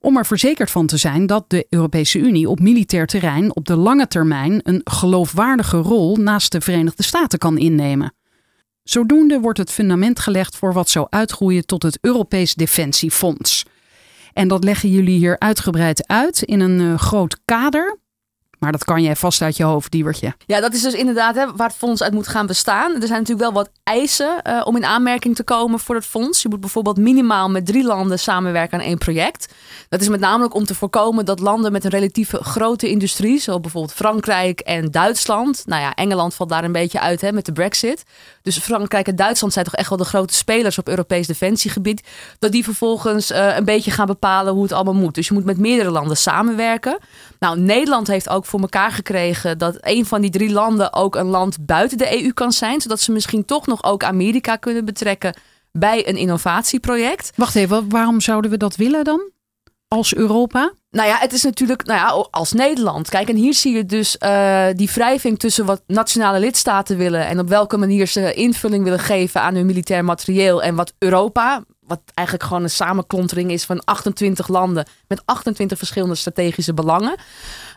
Om 0.00 0.16
er 0.16 0.26
verzekerd 0.26 0.70
van 0.70 0.86
te 0.86 0.96
zijn 0.96 1.26
dat 1.26 1.44
de 1.50 1.66
Europese 1.68 2.18
Unie 2.18 2.48
op 2.48 2.60
militair 2.60 3.06
terrein 3.06 3.56
op 3.56 3.64
de 3.64 3.76
lange 3.76 4.06
termijn 4.06 4.60
een 4.62 4.80
geloofwaardige 4.84 5.76
rol 5.76 6.16
naast 6.16 6.52
de 6.52 6.60
Verenigde 6.60 7.02
Staten 7.02 7.38
kan 7.38 7.58
innemen. 7.58 8.14
Zodoende 8.82 9.40
wordt 9.40 9.58
het 9.58 9.72
fundament 9.72 10.18
gelegd 10.18 10.56
voor 10.56 10.72
wat 10.72 10.88
zou 10.88 11.06
uitgroeien 11.10 11.66
tot 11.66 11.82
het 11.82 11.98
Europees 12.00 12.54
Defensiefonds. 12.54 13.64
En 14.36 14.48
dat 14.48 14.64
leggen 14.64 14.88
jullie 14.88 15.18
hier 15.18 15.38
uitgebreid 15.38 16.06
uit 16.06 16.42
in 16.42 16.60
een 16.60 16.80
uh, 16.80 16.98
groot 16.98 17.38
kader. 17.44 17.98
Maar 18.58 18.72
dat 18.72 18.84
kan 18.84 19.02
jij 19.02 19.16
vast 19.16 19.42
uit 19.42 19.56
je 19.56 19.64
hoofd, 19.64 19.90
Diewertje. 19.90 20.34
Ja, 20.46 20.60
dat 20.60 20.74
is 20.74 20.82
dus 20.82 20.94
inderdaad 20.94 21.34
hè, 21.34 21.52
waar 21.54 21.68
het 21.68 21.76
fonds 21.76 22.02
uit 22.02 22.12
moet 22.12 22.28
gaan 22.28 22.46
bestaan. 22.46 22.94
Er 22.94 23.06
zijn 23.06 23.18
natuurlijk 23.18 23.40
wel 23.40 23.52
wat 23.52 23.70
eisen 23.82 24.40
uh, 24.46 24.62
om 24.64 24.76
in 24.76 24.84
aanmerking 24.84 25.34
te 25.36 25.42
komen 25.42 25.78
voor 25.78 25.94
het 25.94 26.06
fonds. 26.06 26.42
Je 26.42 26.48
moet 26.48 26.60
bijvoorbeeld 26.60 26.96
minimaal 26.96 27.50
met 27.50 27.66
drie 27.66 27.84
landen 27.84 28.18
samenwerken 28.18 28.78
aan 28.78 28.84
één 28.84 28.98
project. 28.98 29.54
Dat 29.88 30.00
is 30.00 30.08
met 30.08 30.20
name 30.20 30.50
om 30.50 30.64
te 30.64 30.74
voorkomen 30.74 31.24
dat 31.24 31.40
landen 31.40 31.72
met 31.72 31.84
een 31.84 31.90
relatief 31.90 32.32
grote 32.32 32.90
industrie, 32.90 33.40
zoals 33.40 33.60
bijvoorbeeld 33.60 33.94
Frankrijk 33.94 34.60
en 34.60 34.90
Duitsland. 34.90 35.62
Nou 35.66 35.82
ja, 35.82 35.94
Engeland 35.94 36.34
valt 36.34 36.48
daar 36.48 36.64
een 36.64 36.72
beetje 36.72 37.00
uit 37.00 37.20
hè, 37.20 37.32
met 37.32 37.44
de 37.44 37.52
Brexit. 37.52 38.02
Dus 38.46 38.58
Frankrijk 38.58 39.08
en 39.08 39.16
Duitsland 39.16 39.52
zijn 39.52 39.64
toch 39.64 39.74
echt 39.74 39.88
wel 39.88 39.98
de 39.98 40.04
grote 40.04 40.34
spelers 40.34 40.78
op 40.78 40.88
Europees 40.88 41.26
defensiegebied. 41.26 42.06
Dat 42.38 42.52
die 42.52 42.64
vervolgens 42.64 43.30
uh, 43.30 43.56
een 43.56 43.64
beetje 43.64 43.90
gaan 43.90 44.06
bepalen 44.06 44.52
hoe 44.52 44.62
het 44.62 44.72
allemaal 44.72 44.94
moet. 44.94 45.14
Dus 45.14 45.28
je 45.28 45.34
moet 45.34 45.44
met 45.44 45.58
meerdere 45.58 45.90
landen 45.90 46.16
samenwerken. 46.16 46.98
Nou, 47.38 47.58
Nederland 47.58 48.06
heeft 48.06 48.28
ook 48.28 48.46
voor 48.46 48.60
elkaar 48.60 48.92
gekregen 48.92 49.58
dat 49.58 49.76
een 49.80 50.06
van 50.06 50.20
die 50.20 50.30
drie 50.30 50.52
landen 50.52 50.92
ook 50.92 51.14
een 51.14 51.26
land 51.26 51.56
buiten 51.60 51.98
de 51.98 52.22
EU 52.22 52.32
kan 52.32 52.52
zijn. 52.52 52.80
Zodat 52.80 53.00
ze 53.00 53.12
misschien 53.12 53.44
toch 53.44 53.66
nog 53.66 53.84
ook 53.84 54.04
Amerika 54.04 54.56
kunnen 54.56 54.84
betrekken 54.84 55.34
bij 55.72 56.08
een 56.08 56.16
innovatieproject. 56.16 57.32
Wacht 57.34 57.54
even, 57.54 57.88
waarom 57.88 58.20
zouden 58.20 58.50
we 58.50 58.56
dat 58.56 58.76
willen 58.76 59.04
dan? 59.04 59.30
Als 59.88 60.14
Europa? 60.14 60.72
Nou 60.90 61.08
ja, 61.08 61.18
het 61.18 61.32
is 61.32 61.42
natuurlijk 61.42 61.84
nou 61.84 61.98
ja, 61.98 62.28
als 62.30 62.52
Nederland. 62.52 63.08
Kijk, 63.08 63.28
en 63.28 63.36
hier 63.36 63.54
zie 63.54 63.76
je 63.76 63.84
dus 63.84 64.16
uh, 64.20 64.66
die 64.72 64.90
wrijving 64.94 65.38
tussen 65.38 65.66
wat 65.66 65.82
nationale 65.86 66.38
lidstaten 66.38 66.96
willen 66.96 67.26
en 67.26 67.38
op 67.38 67.48
welke 67.48 67.76
manier 67.76 68.06
ze 68.06 68.34
invulling 68.34 68.84
willen 68.84 68.98
geven 68.98 69.40
aan 69.40 69.54
hun 69.54 69.66
militair 69.66 70.04
materieel 70.04 70.62
en 70.62 70.74
wat 70.74 70.92
Europa, 70.98 71.64
wat 71.80 72.00
eigenlijk 72.14 72.48
gewoon 72.48 72.62
een 72.62 72.70
samenklontering 72.70 73.50
is 73.50 73.64
van 73.64 73.84
28 73.84 74.48
landen 74.48 74.86
met 75.08 75.22
28 75.24 75.78
verschillende 75.78 76.14
strategische 76.14 76.74
belangen. 76.74 77.16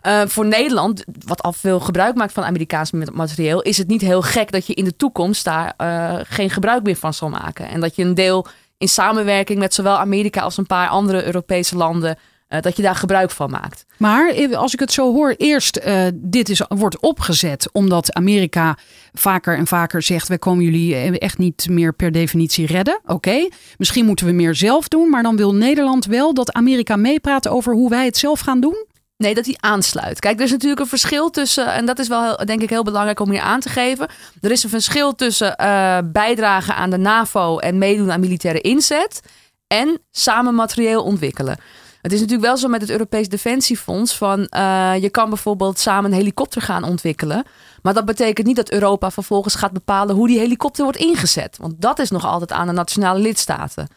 Uh, 0.08 0.22
voor 0.26 0.46
Nederland, 0.46 1.04
wat 1.26 1.42
al 1.42 1.54
veel 1.54 1.80
gebruik 1.80 2.16
maakt 2.16 2.34
van 2.34 2.44
Amerikaans 2.44 2.92
materieel, 2.92 3.62
is 3.62 3.78
het 3.78 3.88
niet 3.88 4.02
heel 4.02 4.22
gek 4.22 4.52
dat 4.52 4.68
je 4.68 4.74
in 4.74 4.84
de 4.84 4.96
toekomst 4.96 5.44
daar 5.44 5.74
uh, 5.78 6.20
geen 6.24 6.50
gebruik 6.50 6.84
meer 6.84 6.96
van 6.96 7.14
zal 7.14 7.30
maken. 7.30 7.68
En 7.70 7.80
dat 7.80 7.96
je 7.96 8.04
een 8.04 8.14
deel 8.14 8.48
in 8.80 8.88
samenwerking 8.88 9.60
met 9.60 9.74
zowel 9.74 9.98
Amerika 9.98 10.42
als 10.42 10.58
een 10.58 10.66
paar 10.66 10.88
andere 10.88 11.26
Europese 11.26 11.78
landen. 11.78 12.18
Uh, 12.50 12.62
dat 12.62 12.76
je 12.76 12.82
daar 12.82 12.96
gebruik 12.96 13.32
van 13.32 13.50
maakt. 13.50 13.86
Maar 13.98 14.56
als 14.56 14.74
ik 14.74 14.80
het 14.80 14.92
zo 14.92 15.14
hoor, 15.14 15.34
eerst 15.38 15.80
uh, 15.86 16.06
dit 16.14 16.50
is, 16.50 16.62
wordt 16.68 17.00
opgezet 17.00 17.70
omdat 17.72 18.14
Amerika 18.14 18.78
vaker 19.14 19.58
en 19.58 19.68
vaker 19.68 20.02
zegt: 20.02 20.28
wij 20.28 20.38
komen 20.38 20.64
jullie 20.64 21.20
echt 21.20 21.38
niet 21.38 21.68
meer 21.70 21.94
per 21.94 22.12
definitie 22.12 22.66
redden. 22.66 23.00
Oké, 23.06 23.48
misschien 23.78 24.06
moeten 24.06 24.26
we 24.26 24.32
meer 24.32 24.56
zelf 24.56 24.88
doen, 24.88 25.10
maar 25.10 25.24
dan 25.24 25.36
wil 25.36 25.56
Nederland 25.56 26.06
wel 26.06 26.34
dat 26.34 26.52
Amerika 26.52 26.96
meepraat 26.96 27.48
over 27.48 27.74
hoe 27.74 27.90
wij 27.90 28.06
het 28.06 28.18
zelf 28.18 28.40
gaan 28.40 28.60
doen. 28.60 28.86
Nee, 29.24 29.36
dat 29.36 29.46
hij 29.46 29.56
aansluit. 29.60 30.20
Kijk, 30.20 30.38
er 30.38 30.46
is 30.46 30.52
natuurlijk 30.52 30.82
een 30.82 30.88
verschil 30.88 31.30
tussen, 31.30 31.74
en 31.74 31.86
dat 31.86 32.00
is 32.00 32.08
wel 32.08 32.36
denk 32.46 32.62
ik 32.62 32.70
heel 32.70 32.84
belangrijk 32.84 33.20
om 33.20 33.32
hier 33.32 33.42
aan 33.42 33.60
te 33.60 33.70
geven. 33.70 34.08
Er 34.42 34.52
is 34.52 34.64
een 34.64 34.70
verschil 34.70 35.16
tussen 35.16 35.56
uh, 35.62 35.98
bijdragen 36.04 36.76
aan 36.76 36.90
de 36.90 36.98
NAVO 36.98 37.58
en 37.58 37.78
meedoen 37.78 38.12
aan 38.12 38.20
militaire 38.20 38.62
inzet 38.62 39.22
en 39.68 40.02
samen 40.12 40.56
materieel 40.56 41.04
ontwikkelen. 41.04 41.58
Het 42.02 42.12
is 42.12 42.20
natuurlijk 42.20 42.48
wel 42.48 42.58
zo 42.58 42.68
met 42.68 42.82
het 42.82 42.90
Europees 42.90 43.30
Defensiefonds 43.30 44.18
van 44.18 44.40
uh, 44.40 44.94
je 45.02 45.10
kan 45.10 45.30
bijvoorbeeld 45.30 45.80
samen 45.80 46.12
een 46.12 46.18
helikopter 46.18 46.62
gaan 46.62 46.84
ontwikkelen. 46.84 47.44
Maar 47.82 47.94
dat 47.94 48.06
betekent 48.06 48.48
niet 48.48 48.56
dat 48.56 48.72
Europa 48.72 49.12
vervolgens 49.12 49.56
gaat 49.56 49.72
bepalen 49.72 50.16
hoe 50.16 50.28
die 50.28 50.40
helikopter 50.40 50.84
wordt 50.84 51.00
ingezet. 51.00 51.58
Want 51.58 51.74
dat 51.78 52.00
is 52.00 52.10
nog 52.10 52.26
altijd 52.26 52.52
aan 52.52 52.68
de 52.68 52.74
nationale 52.74 53.20
lidstaten. 53.20 53.88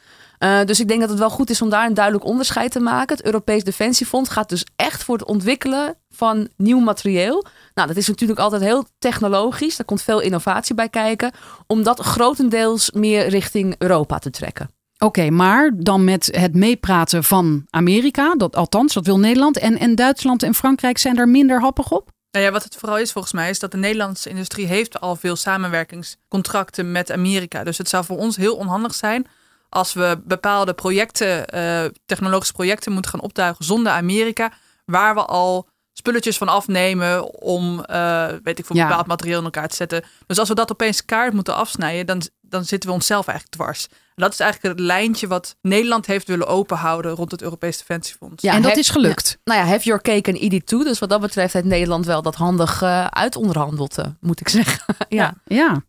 Uh, 0.44 0.64
dus 0.64 0.80
ik 0.80 0.88
denk 0.88 1.00
dat 1.00 1.08
het 1.08 1.18
wel 1.18 1.30
goed 1.30 1.50
is 1.50 1.62
om 1.62 1.68
daar 1.68 1.86
een 1.86 1.94
duidelijk 1.94 2.24
onderscheid 2.24 2.72
te 2.72 2.80
maken. 2.80 3.16
Het 3.16 3.24
Europees 3.24 3.64
Defensiefonds 3.64 4.30
gaat 4.30 4.48
dus 4.48 4.66
echt 4.76 5.04
voor 5.04 5.18
het 5.18 5.26
ontwikkelen 5.26 5.94
van 6.10 6.48
nieuw 6.56 6.78
materieel. 6.78 7.44
Nou, 7.74 7.88
dat 7.88 7.96
is 7.96 8.08
natuurlijk 8.08 8.40
altijd 8.40 8.62
heel 8.62 8.86
technologisch. 8.98 9.76
Daar 9.76 9.86
komt 9.86 10.02
veel 10.02 10.20
innovatie 10.20 10.74
bij 10.74 10.88
kijken. 10.88 11.32
Om 11.66 11.82
dat 11.82 12.00
grotendeels 12.00 12.90
meer 12.90 13.28
richting 13.28 13.74
Europa 13.78 14.18
te 14.18 14.30
trekken. 14.30 14.70
Oké, 14.94 15.04
okay, 15.04 15.28
maar 15.28 15.70
dan 15.76 16.04
met 16.04 16.28
het 16.36 16.54
meepraten 16.54 17.24
van 17.24 17.66
Amerika, 17.70 18.34
dat, 18.34 18.56
althans, 18.56 18.94
dat 18.94 19.06
wil 19.06 19.18
Nederland. 19.18 19.58
En, 19.58 19.78
en 19.78 19.94
Duitsland 19.94 20.42
en 20.42 20.54
Frankrijk 20.54 20.98
zijn 20.98 21.14
daar 21.14 21.28
minder 21.28 21.60
happig 21.60 21.90
op? 21.90 22.10
Nou 22.30 22.44
ja, 22.44 22.52
wat 22.52 22.64
het 22.64 22.76
vooral 22.76 22.98
is 22.98 23.12
volgens 23.12 23.32
mij, 23.32 23.50
is 23.50 23.58
dat 23.58 23.70
de 23.70 23.76
Nederlandse 23.76 24.28
industrie 24.28 24.66
heeft 24.66 25.00
al 25.00 25.16
veel 25.16 25.36
samenwerkingscontracten 25.36 26.92
met 26.92 27.12
Amerika. 27.12 27.64
Dus 27.64 27.78
het 27.78 27.88
zou 27.88 28.04
voor 28.04 28.16
ons 28.18 28.36
heel 28.36 28.56
onhandig 28.56 28.94
zijn 28.94 29.26
als 29.72 29.92
we 29.92 30.20
bepaalde 30.24 30.72
projecten, 30.74 31.46
eh, 31.48 31.84
technologische 32.06 32.52
projecten 32.52 32.92
moeten 32.92 33.10
gaan 33.10 33.20
optuigen 33.20 33.64
zonder 33.64 33.92
Amerika, 33.92 34.52
waar 34.84 35.14
we 35.14 35.24
al 35.24 35.68
spulletjes 35.92 36.36
van 36.36 36.48
afnemen 36.48 37.40
om, 37.42 37.84
eh, 37.84 38.26
weet 38.42 38.58
ik 38.58 38.66
veel, 38.66 38.76
Ja. 38.76 38.86
bepaald 38.86 39.06
materiaal 39.06 39.38
in 39.38 39.44
elkaar 39.44 39.68
te 39.68 39.76
zetten. 39.76 40.04
Dus 40.26 40.38
als 40.38 40.48
we 40.48 40.54
dat 40.54 40.70
opeens 40.70 41.04
kaart 41.04 41.32
moeten 41.32 41.54
afsnijden, 41.54 42.06
dan, 42.06 42.22
dan 42.40 42.64
zitten 42.64 42.88
we 42.88 42.94
onszelf 42.94 43.26
eigenlijk 43.26 43.56
dwars. 43.58 43.88
En 43.90 44.22
dat 44.22 44.32
is 44.32 44.40
eigenlijk 44.40 44.74
het 44.78 44.86
lijntje 44.86 45.26
wat 45.26 45.56
Nederland 45.62 46.06
heeft 46.06 46.26
willen 46.26 46.46
openhouden 46.46 47.12
rond 47.14 47.30
het 47.30 47.42
Europees 47.42 47.78
Defensiefonds. 47.78 48.42
Ja, 48.42 48.52
en 48.54 48.62
dat 48.62 48.76
is 48.76 48.88
gelukt. 48.88 49.38
Nou 49.44 49.60
ja, 49.60 49.66
have 49.66 49.84
your 49.84 50.02
cake 50.02 50.30
and 50.32 50.40
eat 50.40 50.52
it 50.52 50.66
too. 50.66 50.84
Dus 50.84 50.98
wat 50.98 51.08
dat 51.08 51.20
betreft 51.20 51.52
heeft 51.52 51.64
Nederland 51.64 52.06
wel 52.06 52.22
dat 52.22 52.34
handig 52.34 52.82
eh 52.82 53.06
uitonderhandeld, 53.06 53.96
moet 54.20 54.40
ik 54.40 54.48
zeggen. 54.48 54.96
ja. 55.08 55.34
Ja. 55.44 55.82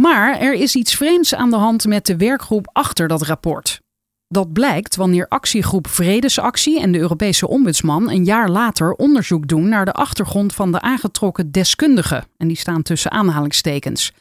Maar 0.00 0.38
er 0.38 0.52
is 0.52 0.74
iets 0.74 0.94
vreemds 0.94 1.34
aan 1.34 1.50
de 1.50 1.56
hand 1.56 1.86
met 1.86 2.06
de 2.06 2.16
werkgroep 2.16 2.70
achter 2.72 3.08
dat 3.08 3.22
rapport. 3.22 3.80
Dat 4.28 4.52
blijkt 4.52 4.96
wanneer 4.96 5.28
actiegroep 5.28 5.88
Vredesactie 5.88 6.80
en 6.80 6.92
de 6.92 6.98
Europese 6.98 7.48
Ombudsman 7.48 8.10
een 8.10 8.24
jaar 8.24 8.50
later 8.50 8.92
onderzoek 8.92 9.48
doen 9.48 9.68
naar 9.68 9.84
de 9.84 9.92
achtergrond 9.92 10.54
van 10.54 10.72
de 10.72 10.80
aangetrokken 10.80 11.50
deskundigen. 11.50 12.24
En 12.36 12.48
die 12.48 12.56
staan 12.56 12.82
tussen 12.82 13.10
aanhalingstekens. 13.10 14.12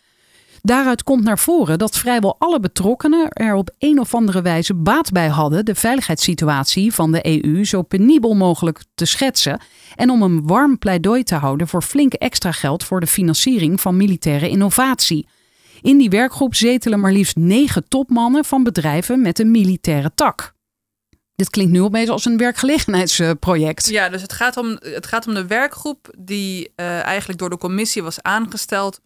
Daaruit 0.62 1.04
komt 1.04 1.24
naar 1.24 1.40
voren 1.40 1.78
dat 1.78 1.98
vrijwel 1.98 2.36
alle 2.40 2.60
betrokkenen 2.60 3.30
er 3.30 3.54
op 3.54 3.70
een 3.78 4.00
of 4.00 4.14
andere 4.14 4.42
wijze 4.42 4.74
baat 4.74 5.12
bij 5.12 5.28
hadden 5.28 5.66
de 5.66 5.76
veiligheidssituatie 5.76 6.94
van 6.94 7.12
de 7.12 7.44
EU 7.44 7.66
zo 7.66 7.82
penibel 7.82 8.36
mogelijk 8.36 8.84
te 8.96 9.06
schetsen 9.06 9.62
en 9.96 10.10
om 10.10 10.22
een 10.22 10.48
warm 10.48 10.78
pleidooi 10.78 11.24
te 11.24 11.36
houden 11.36 11.68
voor 11.68 11.82
flink 11.82 12.14
extra 12.14 12.52
geld 12.52 12.84
voor 12.84 13.00
de 13.00 13.08
financiering 13.08 13.82
van 13.82 13.98
militaire 13.98 14.50
innovatie. 14.50 15.28
In 15.82 15.98
die 15.98 16.10
werkgroep 16.10 16.56
zetelen 16.56 17.00
maar 17.00 17.12
liefst 17.12 17.36
negen 17.36 17.88
topmannen 17.88 18.46
van 18.46 18.64
bedrijven 18.64 19.22
met 19.22 19.40
een 19.40 19.52
militaire 19.52 20.12
tak. 20.16 20.56
Dit 21.36 21.50
klinkt 21.50 21.72
nu 21.72 21.82
opeens 21.82 22.10
als 22.10 22.26
een 22.26 22.38
werkgelegenheidsproject. 22.38 23.90
Ja, 23.90 24.10
dus 24.10 24.22
het 24.22 24.34
gaat 24.34 24.58
om, 24.58 24.78
het 24.80 25.06
gaat 25.08 25.28
om 25.28 25.34
de 25.34 25.46
werkgroep 25.48 26.14
die 26.18 26.72
eh, 26.76 27.04
eigenlijk 27.04 27.40
door 27.40 27.50
de 27.50 27.58
commissie 27.58 28.04
was 28.04 28.22
aangesteld. 28.22 29.00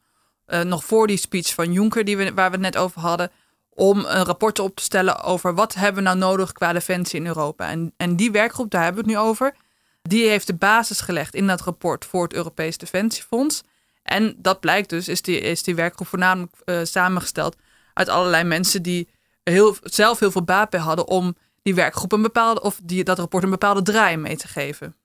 eh, 0.46 0.62
nog 0.62 0.86
voor 0.86 1.08
die 1.08 1.18
speech 1.18 1.54
van 1.54 1.72
Juncker, 1.72 2.06
die 2.06 2.18
we, 2.18 2.34
waar 2.34 2.50
we 2.50 2.56
het 2.56 2.66
net 2.66 2.78
over 2.78 3.01
hadden. 3.01 3.32
Om 3.70 3.98
een 3.98 4.24
rapport 4.24 4.60
op 4.60 4.75
te 4.75 4.84
stellen 4.84 5.24
over 5.24 5.56
wat 5.56 5.74
hebben 5.74 6.04
we 6.04 6.10
nou 6.10 6.20
nodig 6.20 6.51
qua 6.51 6.74
defensie 6.74 7.20
in 7.20 7.25
Europa. 7.25 7.70
En, 7.70 7.94
en 7.98 8.16
die 8.16 8.32
werkgroep, 8.32 8.72
daar 8.72 8.84
hebben 8.84 9.04
we 9.04 9.12
het 9.12 9.20
nu 9.20 9.28
over. 9.28 9.56
Die 10.01 10.30
heeft 10.30 10.48
de 10.48 10.56
basis 10.56 11.01
gelegd 11.01 11.36
in 11.36 11.48
dat 11.48 11.62
rapport 11.62 12.06
voor 12.06 12.24
het 12.24 12.34
Europees 12.34 12.78
Defensiefonds. 12.78 13.63
En 14.03 14.36
dat 14.38 14.60
blijkt 14.60 14.89
dus, 14.89 15.08
is 15.08 15.22
die, 15.22 15.39
is 15.39 15.63
die 15.63 15.75
werkgroep 15.75 16.08
voornamelijk 16.08 16.53
eh, 16.65 16.79
samengesteld 16.84 17.55
uit 17.93 18.10
allerlei 18.10 18.43
mensen 18.43 18.81
die 18.81 19.08
heel, 19.43 19.75
zelf 19.84 20.20
heel 20.20 20.31
veel 20.31 20.43
baat 20.43 20.70
bij 20.70 20.79
hadden 20.79 21.08
om 21.08 21.36
die 21.62 21.75
werkgroep 21.75 22.12
een 22.12 22.22
bepaalde, 22.22 22.62
of 22.62 22.79
die, 22.84 23.03
dat 23.03 23.17
rapport 23.17 23.43
een 23.43 23.50
bepaalde 23.50 23.81
draai 23.81 24.17
mee 24.17 24.38
te 24.38 24.48
geven. 24.48 24.96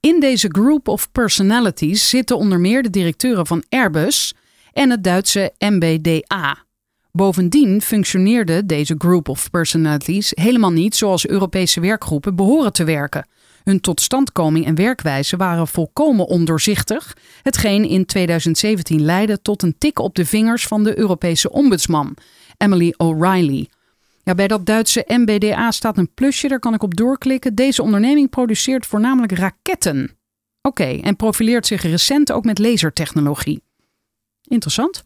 In 0.00 0.20
deze 0.20 0.48
group 0.52 0.88
of 0.88 1.12
personalities 1.12 2.08
zitten 2.08 2.36
onder 2.36 2.60
meer 2.60 2.82
de 2.82 2.90
directeuren 2.90 3.46
van 3.46 3.64
Airbus 3.68 4.34
en 4.72 4.90
het 4.90 5.04
Duitse 5.04 5.52
MBDA. 5.58 6.64
Bovendien 7.12 7.82
functioneerde 7.82 8.66
deze 8.66 8.94
group 8.98 9.28
of 9.28 9.50
personalities 9.50 10.32
helemaal 10.34 10.70
niet 10.70 10.96
zoals 10.96 11.26
Europese 11.26 11.80
werkgroepen 11.80 12.36
behoren 12.36 12.72
te 12.72 12.84
werken. 12.84 13.26
Hun 13.64 13.80
totstandkoming 13.80 14.66
en 14.66 14.74
werkwijze 14.74 15.36
waren 15.36 15.68
volkomen 15.68 16.26
ondoorzichtig, 16.26 17.16
hetgeen 17.42 17.88
in 17.88 18.06
2017 18.06 19.02
leidde 19.02 19.42
tot 19.42 19.62
een 19.62 19.78
tik 19.78 19.98
op 19.98 20.14
de 20.14 20.26
vingers 20.26 20.66
van 20.66 20.84
de 20.84 20.98
Europese 20.98 21.50
ombudsman, 21.50 22.16
Emily 22.56 22.94
O'Reilly. 22.96 23.68
Ja, 24.22 24.34
bij 24.34 24.48
dat 24.48 24.66
Duitse 24.66 25.04
MBDA 25.06 25.70
staat 25.70 25.98
een 25.98 26.14
plusje, 26.14 26.48
daar 26.48 26.58
kan 26.58 26.74
ik 26.74 26.82
op 26.82 26.96
doorklikken. 26.96 27.54
Deze 27.54 27.82
onderneming 27.82 28.30
produceert 28.30 28.86
voornamelijk 28.86 29.32
raketten. 29.32 30.16
Oké, 30.60 30.98
en 31.02 31.16
profileert 31.16 31.66
zich 31.66 31.82
recent 31.82 32.32
ook 32.32 32.44
met 32.44 32.58
lasertechnologie. 32.58 33.62
Interessant. 34.42 35.02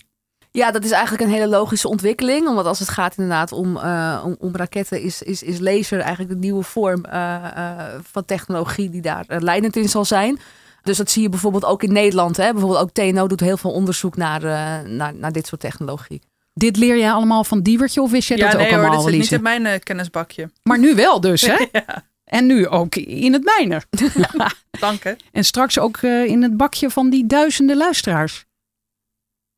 Ja, 0.56 0.70
dat 0.70 0.84
is 0.84 0.90
eigenlijk 0.90 1.22
een 1.22 1.30
hele 1.30 1.48
logische 1.48 1.88
ontwikkeling. 1.88 2.48
Omdat 2.48 2.66
als 2.66 2.78
het 2.78 2.88
gaat 2.88 3.16
inderdaad 3.16 3.52
om, 3.52 3.76
eh, 3.76 4.22
om, 4.24 4.36
om 4.38 4.56
raketten, 4.56 5.00
is, 5.00 5.22
is, 5.22 5.42
is 5.42 5.58
laser 5.58 6.00
eigenlijk 6.00 6.30
de 6.30 6.38
nieuwe 6.38 6.62
vorm 6.62 7.04
eh, 7.04 7.34
eh, 7.34 8.00
van 8.02 8.24
technologie 8.24 8.90
die 8.90 9.02
daar 9.02 9.24
leidend 9.28 9.76
in 9.76 9.88
zal 9.88 10.04
zijn. 10.04 10.38
Dus 10.86 10.96
dat 10.96 11.10
zie 11.10 11.22
je 11.22 11.28
bijvoorbeeld 11.28 11.64
ook 11.64 11.82
in 11.82 11.92
Nederland. 11.92 12.36
Hè? 12.36 12.52
Bijvoorbeeld 12.52 12.82
ook 12.82 12.90
TNO 12.92 13.26
doet 13.26 13.40
heel 13.40 13.56
veel 13.56 13.72
onderzoek 13.72 14.16
naar, 14.16 14.42
eh, 14.42 14.90
naar, 14.90 15.14
naar 15.14 15.32
dit 15.32 15.46
soort 15.46 15.60
technologie. 15.60 16.22
Dit 16.54 16.76
leer 16.76 16.98
jij 16.98 17.12
allemaal 17.12 17.44
van 17.44 17.62
Diewertje 17.62 18.02
of 18.02 18.10
wist 18.10 18.28
jij 18.28 18.36
dat 18.36 18.46
ook 18.46 18.60
nee 18.60 18.74
hoor, 18.74 18.78
allemaal, 18.78 19.04
dit 19.04 19.12
zit 19.12 19.20
niet 19.20 19.32
in 19.32 19.62
mijn 19.62 19.82
kennisbakje. 19.82 20.50
Maar 20.62 20.78
nu 20.78 20.94
wel 20.94 21.20
dus, 21.20 21.42
hè? 21.42 21.66
ja, 21.72 22.04
En 22.24 22.46
nu 22.46 22.68
ook 22.68 22.94
in 22.96 23.32
het 23.32 23.44
mijne. 23.44 23.82
dank 24.80 25.02
hè. 25.02 25.12
En 25.32 25.44
straks 25.44 25.78
ook 25.78 25.96
eh, 25.96 26.24
in 26.24 26.42
het 26.42 26.56
bakje 26.56 26.90
van 26.90 27.10
die 27.10 27.26
duizenden 27.26 27.76
luisteraars. 27.76 28.46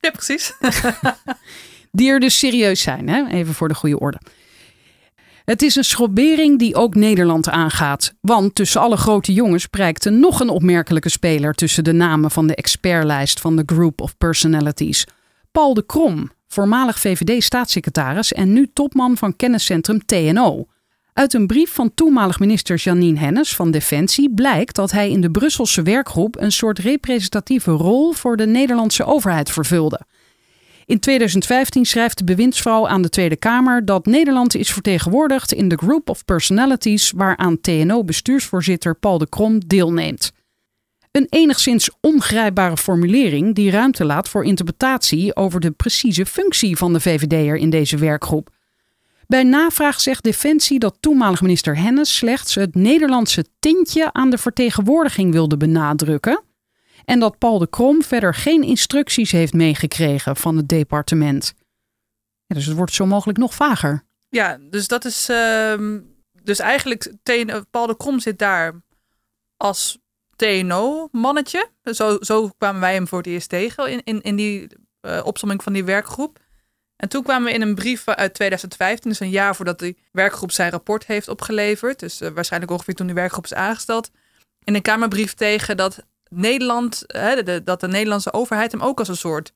Ja, 0.09 0.15
precies. 0.15 0.53
Die 1.99 2.11
er 2.11 2.21
dus 2.21 2.39
serieus 2.39 2.81
zijn, 2.81 3.09
hè? 3.09 3.27
even 3.27 3.55
voor 3.55 3.69
de 3.69 3.75
goede 3.75 3.99
orde. 3.99 4.21
Het 5.45 5.63
is 5.63 5.77
een 5.77 5.85
schrobbering 5.85 6.59
die 6.59 6.75
ook 6.75 6.95
Nederland 6.95 7.49
aangaat. 7.49 8.15
Want 8.21 8.55
tussen 8.55 8.81
alle 8.81 8.97
grote 8.97 9.33
jongens 9.33 9.67
prijkte 9.67 10.11
nog 10.11 10.41
een 10.41 10.49
opmerkelijke 10.49 11.09
speler 11.09 11.55
tussen 11.55 11.85
de 11.85 11.93
namen 11.93 12.31
van 12.31 12.47
de 12.47 12.55
expertlijst 12.55 13.41
van 13.41 13.57
de 13.57 13.63
Group 13.67 14.01
of 14.01 14.17
Personalities. 14.19 15.07
Paul 15.53 15.75
de 15.75 15.87
Krom, 15.87 16.31
voormalig 16.49 16.99
VVD-staatssecretaris 16.99 18.33
en 18.33 18.53
nu 18.53 18.71
topman 18.73 19.17
van 19.17 19.37
kenniscentrum 19.37 20.05
TNO. 20.07 20.67
Uit 21.19 21.35
een 21.35 21.47
brief 21.47 21.73
van 21.73 21.95
toenmalig 21.95 22.39
minister 22.39 22.77
Janine 22.77 23.19
Hennis 23.19 23.57
van 23.57 23.71
Defensie 23.71 24.35
blijkt 24.35 24.75
dat 24.75 24.91
hij 24.91 25.11
in 25.11 25.21
de 25.21 25.31
Brusselse 25.31 25.83
werkgroep 25.83 26.37
een 26.41 26.53
soort 26.53 26.79
representatieve 26.79 27.71
rol 27.71 28.13
voor 28.13 28.37
de 28.37 28.47
Nederlandse 28.47 29.05
overheid 29.05 29.51
vervulde. 29.51 30.01
In 30.87 31.01
2015 31.01 31.85
schrijft 31.85 32.19
de 32.19 32.25
bewindsvrouw 32.25 32.89
aan 32.89 33.03
de 33.03 33.09
Tweede 33.09 33.37
Kamer 33.37 33.85
dat 33.85 34.07
Nederland 34.07 34.55
is 34.55 34.73
vertegenwoordigd 34.73 35.53
in 35.53 35.69
de 35.69 35.77
Group 35.77 36.09
of 36.09 36.25
Personalities 36.25 37.13
waaraan 37.17 37.61
TNO-bestuursvoorzitter 37.61 38.95
Paul 38.95 39.19
de 39.19 39.29
Krom 39.29 39.59
deelneemt. 39.67 40.33
Een 41.11 41.27
enigszins 41.31 41.91
ongrijpbare 42.01 42.77
formulering 42.77 43.55
die 43.55 43.71
ruimte 43.71 44.05
laat 44.05 44.29
voor 44.29 44.45
interpretatie 44.45 45.37
over 45.37 45.61
de 45.61 45.71
precieze 45.71 46.27
functie 46.27 46.77
van 46.77 46.93
de 46.93 47.01
VVD'er 47.01 47.57
in 47.57 47.71
deze 47.71 47.97
werkgroep. 47.97 48.57
Bij 49.29 49.43
navraag 49.43 50.01
zegt 50.01 50.25
Defensie 50.25 50.79
dat 50.79 50.97
toenmalig 51.01 51.41
minister 51.41 51.77
Hennis 51.77 52.17
slechts 52.17 52.55
het 52.55 52.75
Nederlandse 52.75 53.45
tintje 53.59 54.13
aan 54.13 54.31
de 54.31 54.39
vertegenwoordiging 54.39 55.33
wilde 55.33 55.57
benadrukken. 55.57 56.43
En 57.05 57.21
dat 57.21 57.39
Paul 57.39 57.59
de 57.59 57.69
Krom 57.69 58.03
verder 58.03 58.35
geen 58.35 58.63
instructies 58.63 59.31
heeft 59.31 59.53
meegekregen 59.53 60.37
van 60.37 60.57
het 60.57 60.69
departement. 60.69 61.55
Ja, 62.47 62.55
dus 62.55 62.67
het 62.67 62.77
wordt 62.77 62.93
zo 62.93 63.07
mogelijk 63.07 63.39
nog 63.39 63.55
vager. 63.55 64.05
Ja, 64.29 64.59
dus 64.71 64.89
dat 64.89 65.05
is. 65.05 65.29
ehm, 65.29 66.01
dus 66.43 66.59
eigenlijk, 66.59 67.13
Paul 67.71 67.87
de 67.87 67.97
Krom 67.97 68.21
zit 68.21 68.39
daar 68.39 68.83
als 69.57 69.99
TNO-mannetje. 70.37 71.71
Zo, 71.83 72.17
zo 72.21 72.51
kwamen 72.59 72.81
wij 72.81 72.95
hem 72.95 73.09
voor 73.09 73.19
het 73.19 73.27
eerst 73.27 73.49
tegen 73.49 73.91
in, 73.91 74.01
in, 74.05 74.23
in 74.23 74.37
die 74.37 74.69
eh 75.01 75.21
opsomming 75.25 75.63
van 75.63 75.73
die 75.73 75.85
werkgroep. 75.85 76.39
En 76.99 77.09
toen 77.09 77.23
kwamen 77.23 77.49
we 77.49 77.55
in 77.55 77.63
een 77.63 77.75
brief 77.75 78.09
uit 78.09 78.35
2015, 78.35 79.11
dus 79.11 79.21
een 79.21 79.31
jaar 79.31 79.57
voordat 79.57 79.79
die 79.79 79.97
werkgroep 80.13 80.53
zijn 80.53 80.71
rapport 80.71 81.07
heeft 81.07 81.29
opgeleverd. 81.29 81.99
Dus 82.01 82.21
eh, 82.21 82.31
waarschijnlijk 82.31 82.73
ongeveer 82.73 82.95
toen 82.95 83.07
die 83.07 83.15
werkgroep 83.15 83.45
is 83.45 83.55
aangesteld. 83.55 84.11
In 84.65 84.75
een 84.75 84.83
Kamerbrief 84.83 85.35
tegen 85.35 85.77
dat 85.77 85.99
Nederland, 86.31 87.03
hè, 87.07 87.35
de- 87.35 87.43
de- 87.43 87.63
dat 87.65 87.81
de 87.81 87.89
Nederlandse 87.89 88.33
overheid 88.33 88.73
hem 88.73 88.81
ook 88.83 88.99
als 88.99 89.09
een 89.09 89.17
soort 89.17 89.53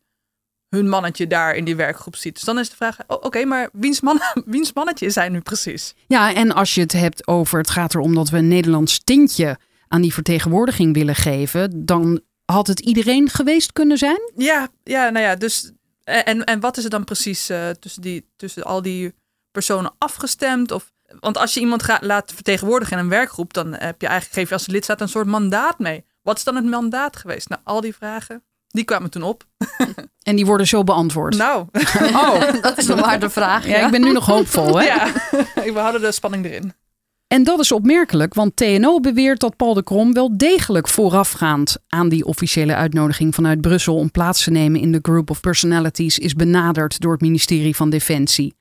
hun 0.68 0.88
mannetje 0.88 1.26
daar 1.26 1.54
in 1.54 1.64
die 1.64 1.76
werkgroep 1.76 2.16
ziet. 2.16 2.34
Dus 2.34 2.42
dan 2.44 2.58
is 2.58 2.70
de 2.70 2.76
vraag, 2.76 2.96
oh, 3.06 3.16
oké, 3.24 3.44
maar 3.44 3.68
wiens, 3.72 4.00
man, 4.00 4.20
wiens 4.46 4.72
mannetje 4.72 5.06
is 5.06 5.14
hij 5.14 5.28
nu 5.28 5.40
precies? 5.40 5.94
Ja, 6.06 6.34
en 6.34 6.52
als 6.52 6.74
je 6.74 6.80
het 6.80 6.92
hebt 6.92 7.26
over 7.26 7.58
het 7.58 7.70
gaat 7.70 7.94
erom 7.94 8.14
dat 8.14 8.30
we 8.30 8.36
een 8.36 8.48
Nederlands 8.48 9.00
tintje 9.04 9.58
aan 9.88 10.02
die 10.02 10.14
vertegenwoordiging 10.14 10.94
willen 10.94 11.14
geven, 11.14 11.86
dan 11.86 12.20
had 12.44 12.66
het 12.66 12.80
iedereen 12.80 13.28
geweest 13.28 13.72
kunnen 13.72 13.98
zijn? 13.98 14.32
Ja, 14.36 14.68
ja, 14.84 15.10
nou 15.10 15.24
ja, 15.24 15.36
dus 15.36 15.72
en, 16.12 16.44
en 16.44 16.60
wat 16.60 16.76
is 16.76 16.84
er 16.84 16.90
dan 16.90 17.04
precies 17.04 17.48
eh, 17.48 17.68
tussen, 17.70 18.02
die, 18.02 18.30
tussen 18.36 18.62
al 18.64 18.82
die 18.82 19.14
personen 19.50 19.92
afgestemd? 19.98 20.70
Of, 20.70 20.92
want 21.20 21.38
als 21.38 21.54
je 21.54 21.60
iemand 21.60 21.82
gaat, 21.82 22.02
laat 22.02 22.32
vertegenwoordigen 22.34 22.96
in 22.96 23.02
een 23.02 23.08
werkgroep, 23.08 23.52
dan 23.52 23.72
heb 23.74 24.00
je 24.00 24.06
eigenlijk, 24.06 24.38
geef 24.38 24.48
je 24.48 24.54
als 24.54 24.66
lidstaat 24.66 25.00
een 25.00 25.08
soort 25.08 25.26
mandaat 25.26 25.78
mee. 25.78 26.04
Wat 26.22 26.36
is 26.36 26.44
dan 26.44 26.56
het 26.56 26.64
mandaat 26.64 27.16
geweest? 27.16 27.48
Nou, 27.48 27.60
al 27.64 27.80
die 27.80 27.94
vragen, 27.94 28.44
die 28.68 28.84
kwamen 28.84 29.10
toen 29.10 29.22
op. 29.22 29.44
En 30.22 30.36
die 30.36 30.46
worden 30.46 30.66
zo 30.66 30.84
beantwoord. 30.84 31.36
Nou, 31.36 31.66
Oh, 32.12 32.62
Dat 32.62 32.78
is 32.78 32.86
nog 32.86 33.00
maar 33.00 33.20
de 33.20 33.30
vraag. 33.30 33.66
ja, 33.66 33.84
ik 33.84 33.90
ben 33.90 34.00
nu 34.00 34.12
nog 34.12 34.26
hoopvol, 34.26 34.78
hè? 34.78 34.84
ja, 34.84 35.12
we 35.74 35.78
hadden 35.78 36.00
de 36.00 36.12
spanning 36.12 36.44
erin. 36.44 36.72
En 37.32 37.42
dat 37.42 37.60
is 37.60 37.72
opmerkelijk, 37.72 38.34
want 38.34 38.56
TNO 38.56 39.00
beweert 39.00 39.40
dat 39.40 39.56
Paul 39.56 39.74
de 39.74 39.82
Krom 39.82 40.12
wel 40.12 40.36
degelijk 40.36 40.88
voorafgaand 40.88 41.76
aan 41.88 42.08
die 42.08 42.24
officiële 42.24 42.74
uitnodiging 42.74 43.34
vanuit 43.34 43.60
Brussel 43.60 43.96
om 43.96 44.10
plaats 44.10 44.44
te 44.44 44.50
nemen 44.50 44.80
in 44.80 44.92
de 44.92 44.98
Group 45.02 45.30
of 45.30 45.40
Personalities 45.40 46.18
is 46.18 46.34
benaderd 46.34 47.00
door 47.00 47.12
het 47.12 47.20
ministerie 47.20 47.76
van 47.76 47.90
Defensie. 47.90 48.54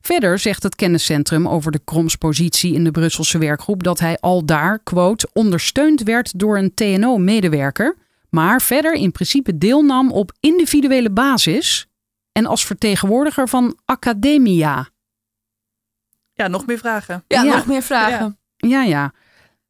Verder 0.00 0.38
zegt 0.38 0.62
het 0.62 0.74
kenniscentrum 0.74 1.48
over 1.48 1.72
de 1.72 1.80
Kroms 1.84 2.16
positie 2.16 2.74
in 2.74 2.84
de 2.84 2.90
Brusselse 2.90 3.38
werkgroep 3.38 3.82
dat 3.82 3.98
hij 3.98 4.18
al 4.20 4.44
daar, 4.44 4.78
quote, 4.78 5.28
ondersteund 5.32 6.02
werd 6.02 6.38
door 6.38 6.58
een 6.58 6.74
TNO-medewerker, 6.74 7.96
maar 8.30 8.62
verder 8.62 8.94
in 8.94 9.12
principe 9.12 9.58
deelnam 9.58 10.10
op 10.10 10.32
individuele 10.40 11.10
basis 11.10 11.86
en 12.32 12.46
als 12.46 12.66
vertegenwoordiger 12.66 13.48
van 13.48 13.78
Academia. 13.84 14.92
Ja, 16.34 16.48
nog 16.48 16.66
meer 16.66 16.78
vragen. 16.78 17.24
Ja, 17.28 17.42
Ja. 17.42 17.54
nog 17.54 17.66
meer 17.66 17.82
vragen. 17.82 18.38
Ja, 18.56 18.82
ja. 18.82 19.12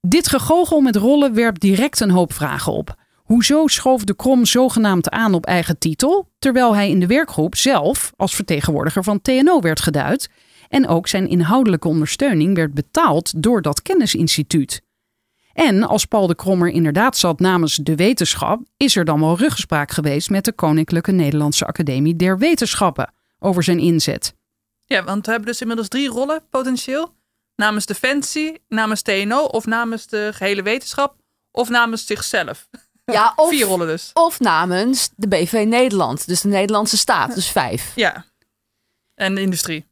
Dit 0.01 0.29
gegogel 0.29 0.81
met 0.81 0.97
rollen 0.97 1.35
werpt 1.35 1.61
direct 1.61 2.01
een 2.01 2.11
hoop 2.11 2.33
vragen 2.33 2.73
op. 2.73 2.95
Hoezo 3.15 3.67
schoof 3.67 4.05
de 4.05 4.17
Krom 4.17 4.45
zogenaamd 4.45 5.11
aan 5.11 5.35
op 5.35 5.47
eigen 5.47 5.79
titel, 5.79 6.29
terwijl 6.39 6.75
hij 6.75 6.91
in 6.91 7.01
de 7.01 7.07
werkgroep 7.07 7.55
zelf 7.57 8.13
als 8.17 8.35
vertegenwoordiger 8.35 9.05
van 9.05 9.21
TNO 9.21 9.61
werd 9.61 9.81
geduid 9.81 10.29
en 10.69 10.89
ook 10.89 11.09
zijn 11.09 11.29
inhoudelijke 11.29 11.89
ondersteuning 11.89 12.55
werd 12.57 12.75
betaald 12.75 13.43
door 13.43 13.63
dat 13.63 13.83
kennisinstituut? 13.83 14.83
En 15.53 15.83
als 15.83 16.05
Paul 16.05 16.27
de 16.27 16.35
Krommer 16.35 16.69
inderdaad 16.69 17.17
zat 17.17 17.41
namens 17.41 17.77
de 17.77 17.95
wetenschap, 17.95 18.63
is 18.77 18.97
er 18.97 19.05
dan 19.05 19.21
wel 19.21 19.37
ruggespraak 19.39 19.91
geweest 19.91 20.31
met 20.31 20.45
de 20.45 20.53
Koninklijke 20.53 21.13
Nederlandse 21.13 21.67
Academie 21.67 22.17
der 22.17 22.39
Wetenschappen 22.39 23.13
over 23.39 23.63
zijn 23.63 23.79
inzet. 23.79 24.35
Ja, 24.87 25.05
want 25.05 25.25
we 25.25 25.31
hebben 25.31 25.51
dus 25.51 25.61
inmiddels 25.61 25.89
drie 25.89 26.09
rollen 26.09 26.47
potentieel. 26.51 27.15
Namens 27.57 27.87
Defensie, 27.87 28.61
namens 28.69 29.03
TNO 29.03 29.45
of 29.45 29.67
namens 29.67 30.07
de 30.07 30.31
gehele 30.35 30.63
wetenschap 30.63 31.17
of 31.51 31.69
namens 31.69 32.07
zichzelf. 32.07 32.69
Ja, 33.05 33.33
of, 33.37 33.49
Vier 33.49 33.67
rollen 33.67 33.87
dus. 33.87 34.11
of 34.13 34.41
namens 34.41 35.11
de 35.17 35.29
BV 35.29 35.65
Nederland, 35.67 36.27
dus 36.27 36.41
de 36.41 36.49
Nederlandse 36.49 36.97
staat, 36.97 37.35
dus 37.35 37.49
vijf. 37.49 37.93
Ja. 37.95 38.25
En 39.15 39.35
de 39.35 39.41
industrie. 39.41 39.87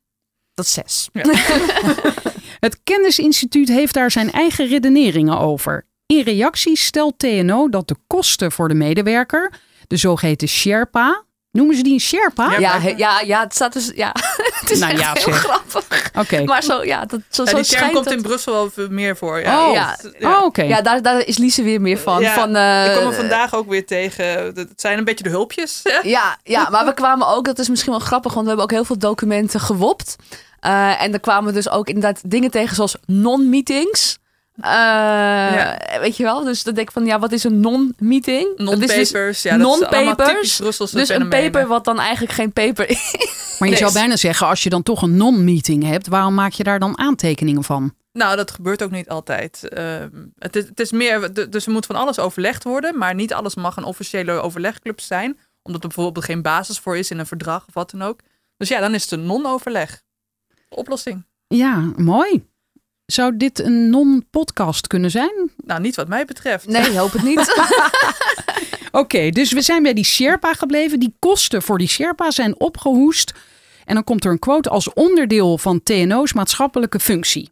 Dat 0.55 0.65
is 0.65 0.73
zes. 0.73 1.09
Het 2.61 2.81
kennisinstituut 2.83 3.69
heeft 3.69 3.95
daar 3.95 4.11
zijn 4.11 4.33
eigen 4.33 4.67
redeneringen 4.67 5.39
over. 5.39 5.87
In 6.07 6.23
reactie 6.23 6.77
stelt 6.77 7.19
TNO 7.19 7.69
dat 7.69 7.89
de 7.89 7.97
kosten 8.07 8.53
voor 8.53 8.69
de 8.69 8.75
medewerker, 8.75 9.53
de 9.87 9.97
zogeheten 9.97 10.49
Sherpa, 10.49 11.25
noemen 11.53 11.77
ze 11.77 11.83
die 11.83 11.93
een 11.93 12.01
Sherpa? 12.01 12.51
Ja, 12.51 12.59
Ja, 12.59 12.93
ja, 12.97 13.21
ja, 13.21 13.41
het 13.43 13.55
staat 13.55 13.73
dus. 13.73 13.91
Ja, 13.95 14.15
het 14.61 14.71
is 14.71 14.79
Nou 14.79 14.93
echt 14.93 15.01
ja, 15.01 15.13
heel 15.13 15.23
zeg. 15.33 15.37
grappig. 15.37 16.11
Oké. 16.19 16.45
Maar 16.45 16.63
zo, 16.63 16.85
ja, 16.85 17.05
dat, 17.05 17.21
zo, 17.31 17.43
Ja, 17.45 17.51
zo 17.51 17.63
schijnt 17.63 17.93
komt 17.93 18.05
dat- 18.05 18.13
in 18.15 18.23
Brussel 18.23 18.53
wel 18.53 18.71
veel 18.71 18.89
meer 18.91 19.17
voor. 19.17 19.41
Ja, 19.41 19.67
Oh. 19.69 19.73
Ja. 19.73 19.97
Oh, 20.21 20.45
oké. 20.45 20.63
Ja, 20.63 20.81
daar, 20.83 21.03
daar 21.03 21.27
is 21.27 21.39
Lise 21.39 21.63
weer 21.63 21.81
meer 21.81 21.99
van. 21.99 22.21
Ja, 22.21 22.35
van 22.35 22.57
eh, 22.57 22.87
ik 22.87 22.93
kwam 22.93 23.07
er 23.07 23.15
vandaag 23.15 23.55
ook 23.55 23.69
weer 23.69 23.87
tegen. 23.87 24.25
Het 24.55 24.69
zijn 24.77 24.99
een 24.99 25.05
beetje 25.05 25.25
de 25.25 25.31
hulpjes. 25.31 25.81
hè? 25.83 25.99
Ja, 26.09 26.37
ja, 26.43 26.69
maar 26.71 26.85
we 26.85 26.95
kwamen 26.95 27.27
ook, 27.29 27.45
dat 27.45 27.59
is 27.59 27.69
misschien 27.69 27.91
wel 27.93 28.01
grappig, 28.01 28.33
want 28.33 28.43
we 28.43 28.49
hebben 28.49 28.65
ook 28.71 28.77
heel 28.77 28.85
veel 28.85 28.99
documenten 28.99 29.61
gewopt. 29.61 30.17
Eh, 30.61 31.03
en 31.03 31.13
er 31.13 31.21
kwamen 31.21 31.55
dus 31.55 31.69
ook 31.71 31.87
inderdaad 31.89 32.21
dingen 32.31 32.51
tegen 32.51 32.75
zoals 32.75 32.97
non-meetings. 33.07 34.19
Eh, 34.61 36.01
Weet 36.01 36.17
je 36.17 36.23
wel? 36.23 36.45
Dus 36.45 36.63
dan 36.63 36.75
denk 36.75 36.87
ik 36.87 36.93
van, 36.93 37.05
ja, 37.07 37.19
wat 37.19 37.33
is 37.33 37.45
een 37.45 37.61
non-meeting? 37.61 38.57
Dus 38.57 38.67
Non-papers. 38.67 39.43
ja, 39.43 39.57
dat 39.57 39.67
is 39.81 39.83
allemaal 39.87 40.01
non-papers. 40.05 40.33
typisch 40.33 40.57
Brusselse 40.57 40.97
Dus 40.97 41.09
een 41.09 41.29
paper 41.29 41.67
wat 41.67 41.85
dan 41.85 41.99
eigenlijk 42.01 42.33
geen 42.33 42.53
paper 42.53 42.89
is. 42.91 43.15
Maar 43.59 43.69
je 43.69 43.75
Nee. 43.75 43.77
zou 43.77 43.93
bijna 43.93 44.17
zeggen, 44.17 44.47
als 44.47 44.63
je 44.63 44.71
dan 44.71 44.83
toch 44.83 45.03
een 45.03 45.17
non-meeting 45.17 45.85
hebt, 45.85 46.07
waarom 46.07 46.35
maak 46.35 46.53
je 46.53 46.63
daar 46.65 46.79
dan 46.79 46.99
aantekeningen 46.99 47.65
van? 47.65 47.95
Nou, 48.13 48.37
dat 48.37 48.51
gebeurt 48.51 48.83
ook 48.83 48.91
niet 48.91 49.09
altijd. 49.09 49.69
Ehm, 49.69 50.09
het, 50.39 50.57
is, 50.57 50.65
het 50.65 50.81
is 50.81 50.93
meer, 50.93 51.49
dus 51.51 51.67
er 51.67 51.73
moet 51.73 51.87
van 51.87 51.97
alles 51.97 52.19
overlegd 52.19 52.65
worden, 52.65 52.99
maar 52.99 53.15
niet 53.15 53.33
alles 53.33 53.55
mag 53.55 53.77
een 53.77 53.85
officiële 53.85 54.33
overlegclub 54.33 55.01
zijn, 55.01 55.39
omdat 55.63 55.83
er 55.83 55.89
bijvoorbeeld 55.89 56.25
geen 56.25 56.43
basis 56.43 56.79
voor 56.79 56.97
is 56.97 57.11
in 57.11 57.19
een 57.19 57.27
verdrag 57.27 57.65
of 57.69 57.75
wat 57.75 57.91
dan 57.91 58.03
ook. 58.03 58.21
Dus 58.57 58.69
ja, 58.69 58.81
dan 58.81 58.95
is 58.95 59.03
het 59.03 59.11
een 59.13 59.27
non-overleg. 59.27 60.03
Oplossing. 60.69 61.25
Ja, 61.47 61.93
mooi. 61.97 62.51
Zou 63.07 63.37
dit 63.37 63.59
een 63.59 63.91
non-podcast 63.91 64.87
kunnen 64.87 65.11
zijn? 65.11 65.51
Nou, 65.57 65.81
niet 65.81 65.97
wat 65.97 66.09
mij 66.09 66.25
betreft. 66.25 66.67
Nee, 66.67 66.99
hoop 66.99 67.13
het 67.13 67.23
niet. 67.23 67.71
Oké, 69.03 69.31
dus 69.31 69.53
we 69.53 69.61
zijn 69.61 69.83
bij 69.83 69.95
die 69.95 70.05
Sherpa 70.05 70.53
gebleven. 70.53 71.01
Die 71.01 71.15
kosten 71.19 71.63
voor 71.63 71.79
die 71.79 71.89
Sherpa 71.89 72.31
zijn 72.31 72.61
opgehoest. 72.61 73.33
En 73.85 73.95
dan 73.95 74.05
komt 74.05 74.25
er 74.25 74.31
een 74.31 74.39
quote 74.39 74.69
als 74.69 74.93
onderdeel 74.93 75.59
van 75.59 75.83
TNO's 75.83 76.33
maatschappelijke 76.33 77.01
functie. 77.01 77.51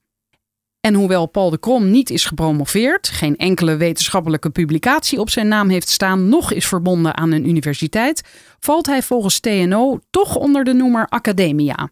En 0.81 0.95
hoewel 0.95 1.27
Paul 1.27 1.51
de 1.51 1.59
Krom 1.59 1.91
niet 1.91 2.11
is 2.11 2.25
gepromoveerd, 2.25 3.09
geen 3.09 3.37
enkele 3.37 3.77
wetenschappelijke 3.77 4.51
publicatie 4.51 5.19
op 5.19 5.31
zijn 5.31 5.49
naam 5.49 5.69
heeft 5.69 5.89
staan, 5.89 6.29
nog 6.29 6.53
is 6.53 6.67
verbonden 6.67 7.17
aan 7.17 7.31
een 7.31 7.49
universiteit, 7.49 8.23
valt 8.59 8.87
hij 8.87 9.03
volgens 9.03 9.41
TNO 9.41 9.99
toch 10.11 10.37
onder 10.37 10.65
de 10.65 10.73
noemer 10.73 11.07
Academia. 11.09 11.91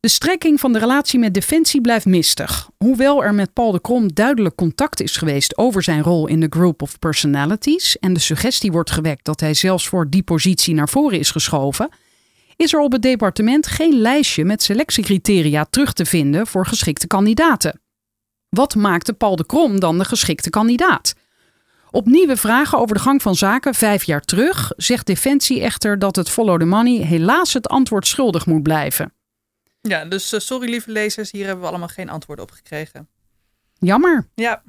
De 0.00 0.08
strekking 0.08 0.60
van 0.60 0.72
de 0.72 0.78
relatie 0.78 1.18
met 1.18 1.34
Defensie 1.34 1.80
blijft 1.80 2.06
mistig. 2.06 2.70
Hoewel 2.78 3.24
er 3.24 3.34
met 3.34 3.52
Paul 3.52 3.72
de 3.72 3.80
Krom 3.80 4.12
duidelijk 4.12 4.54
contact 4.54 5.00
is 5.00 5.16
geweest 5.16 5.58
over 5.58 5.82
zijn 5.82 6.02
rol 6.02 6.26
in 6.26 6.40
de 6.40 6.46
Group 6.50 6.82
of 6.82 6.98
Personalities 6.98 7.98
en 7.98 8.12
de 8.12 8.20
suggestie 8.20 8.72
wordt 8.72 8.90
gewekt 8.90 9.24
dat 9.24 9.40
hij 9.40 9.54
zelfs 9.54 9.88
voor 9.88 10.10
die 10.10 10.22
positie 10.22 10.74
naar 10.74 10.88
voren 10.88 11.18
is 11.18 11.30
geschoven, 11.30 11.88
is 12.56 12.72
er 12.72 12.80
op 12.80 12.92
het 12.92 13.02
departement 13.02 13.66
geen 13.66 14.00
lijstje 14.00 14.44
met 14.44 14.62
selectiecriteria 14.62 15.64
terug 15.70 15.92
te 15.92 16.06
vinden 16.06 16.46
voor 16.46 16.66
geschikte 16.66 17.06
kandidaten. 17.06 17.80
Wat 18.48 18.74
maakte 18.74 19.12
Paul 19.12 19.36
de 19.36 19.46
Krom 19.46 19.80
dan 19.80 19.98
de 19.98 20.04
geschikte 20.04 20.50
kandidaat? 20.50 21.14
Op 21.90 22.06
nieuwe 22.06 22.36
vragen 22.36 22.78
over 22.78 22.94
de 22.94 23.02
gang 23.02 23.22
van 23.22 23.34
zaken 23.34 23.74
vijf 23.74 24.02
jaar 24.02 24.22
terug 24.22 24.72
zegt 24.76 25.06
Defensie 25.06 25.60
echter 25.60 25.98
dat 25.98 26.16
het 26.16 26.30
Follow 26.30 26.58
the 26.58 26.64
Money 26.66 27.04
helaas 27.04 27.52
het 27.52 27.68
antwoord 27.68 28.06
schuldig 28.06 28.46
moet 28.46 28.62
blijven. 28.62 29.12
Ja, 29.80 30.04
dus 30.04 30.32
eh, 30.32 30.40
sorry 30.40 30.70
lieve 30.70 30.90
lezers, 30.90 31.30
hier 31.30 31.44
hebben 31.44 31.62
we 31.64 31.68
allemaal 31.70 31.88
geen 31.88 32.08
antwoord 32.08 32.40
op 32.40 32.50
gekregen. 32.50 33.08
Jammer. 33.78 34.28
Ja, 34.34 34.62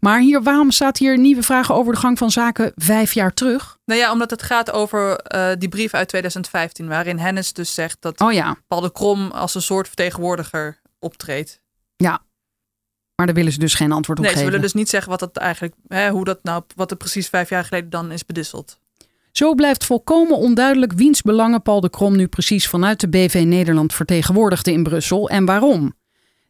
Maar 0.00 0.18
hier, 0.20 0.42
waarom 0.42 0.70
staat 0.70 0.98
hier 0.98 1.18
nieuwe 1.18 1.42
vragen 1.42 1.74
over 1.74 1.92
de 1.92 1.98
gang 1.98 2.18
van 2.18 2.30
zaken 2.30 2.72
vijf 2.76 3.12
jaar 3.12 3.34
terug? 3.34 3.78
nou 3.84 4.00
ja, 4.00 4.12
omdat 4.12 4.30
het 4.30 4.42
gaat 4.42 4.70
over 4.70 5.16
eh, 5.16 5.50
die 5.58 5.68
brief 5.68 5.94
uit 5.94 6.08
2015, 6.08 6.88
waarin 6.88 7.18
Hennis 7.18 7.52
dus 7.52 7.74
zegt 7.74 7.96
dat 8.00 8.20
Oh 8.20 8.32
ja, 8.32 8.56
Paul 8.68 8.80
de 8.80 8.92
Krom 8.92 9.30
als 9.30 9.54
een 9.54 9.62
soort 9.62 9.86
vertegenwoordiger 9.86 10.80
optreedt. 10.98 11.60
maar 13.16 13.26
daar 13.26 13.34
willen 13.34 13.52
ze 13.52 13.58
dus 13.58 13.74
geen 13.74 13.92
antwoord 13.92 14.18
op 14.18 14.24
Nee, 14.24 14.32
ze 14.32 14.38
geven. 14.38 14.52
willen 14.52 14.66
dus 14.72 14.80
niet 14.80 14.88
zeggen 14.90 15.10
wat 15.10 15.20
dat 15.20 15.36
eigenlijk, 15.36 15.74
hè, 15.88 16.10
hoe 16.10 16.24
dat 16.24 16.42
nou, 16.42 16.62
wat 16.74 16.90
er 16.90 16.96
precies 16.96 17.28
vijf 17.28 17.48
jaar 17.48 17.64
geleden 17.64 17.90
dan 17.90 18.12
is 18.12 18.26
bedisseld. 18.26 18.80
Zo 19.36 19.54
blijft 19.54 19.84
volkomen 19.84 20.36
onduidelijk 20.36 20.92
wiens 20.92 21.22
belangen 21.22 21.62
Paul 21.62 21.80
de 21.80 21.90
Krom 21.90 22.16
nu 22.16 22.26
precies 22.26 22.68
vanuit 22.68 23.00
de 23.00 23.08
BV 23.08 23.44
Nederland 23.46 23.94
vertegenwoordigde 23.94 24.72
in 24.72 24.82
Brussel 24.82 25.28
en 25.28 25.44
waarom. 25.44 25.94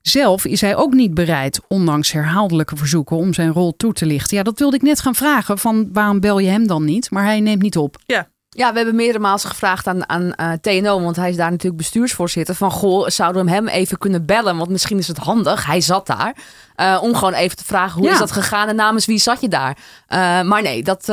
Zelf 0.02 0.44
is 0.44 0.60
hij 0.60 0.76
ook 0.76 0.92
niet 0.92 1.14
bereid, 1.14 1.60
ondanks 1.68 2.12
herhaaldelijke 2.12 2.76
verzoeken 2.76 3.16
om 3.16 3.34
zijn 3.34 3.52
rol 3.52 3.76
toe 3.76 3.92
te 3.92 4.06
lichten. 4.06 4.36
Ja, 4.36 4.42
dat 4.42 4.58
wilde 4.58 4.76
ik 4.76 4.82
net 4.82 5.00
gaan 5.00 5.14
vragen, 5.14 5.58
van 5.58 5.88
waarom 5.92 6.20
bel 6.20 6.38
je 6.38 6.48
hem 6.48 6.66
dan 6.66 6.84
niet? 6.84 7.10
Maar 7.10 7.24
hij 7.24 7.40
neemt 7.40 7.62
niet 7.62 7.76
op. 7.76 7.96
Ja, 8.04 8.28
we 8.56 8.76
hebben 8.76 8.94
meerdere 8.94 9.18
malen 9.18 9.40
gevraagd 9.40 9.86
aan, 9.86 10.08
aan 10.08 10.34
eh, 10.34 10.52
TNO, 10.60 11.00
want 11.00 11.16
hij 11.16 11.30
is 11.30 11.36
daar 11.36 11.50
natuurlijk 11.50 11.76
bestuursvoorzitter. 11.76 12.54
Van 12.54 12.70
goh, 12.70 13.08
zouden 13.08 13.44
we 13.44 13.50
hem 13.50 13.68
even 13.68 13.98
kunnen 13.98 14.26
bellen? 14.26 14.56
Want 14.56 14.70
misschien 14.70 14.98
is 14.98 15.08
het 15.08 15.16
handig, 15.18 15.66
hij 15.66 15.80
zat 15.80 16.06
daar. 16.06 16.36
eh, 16.74 16.98
om 17.02 17.14
gewoon 17.14 17.32
even 17.32 17.56
te 17.56 17.64
vragen 17.64 17.98
hoe 17.98 18.06
Ja. 18.06 18.12
is 18.12 18.18
dat 18.18 18.32
gegaan 18.32 18.68
en 18.68 18.76
namens 18.76 19.06
wie 19.06 19.18
zat 19.18 19.40
je 19.40 19.48
daar? 19.48 19.76
Eh, 20.06 20.18
maar 20.42 20.62
nee, 20.62 20.82
dat, 20.82 21.04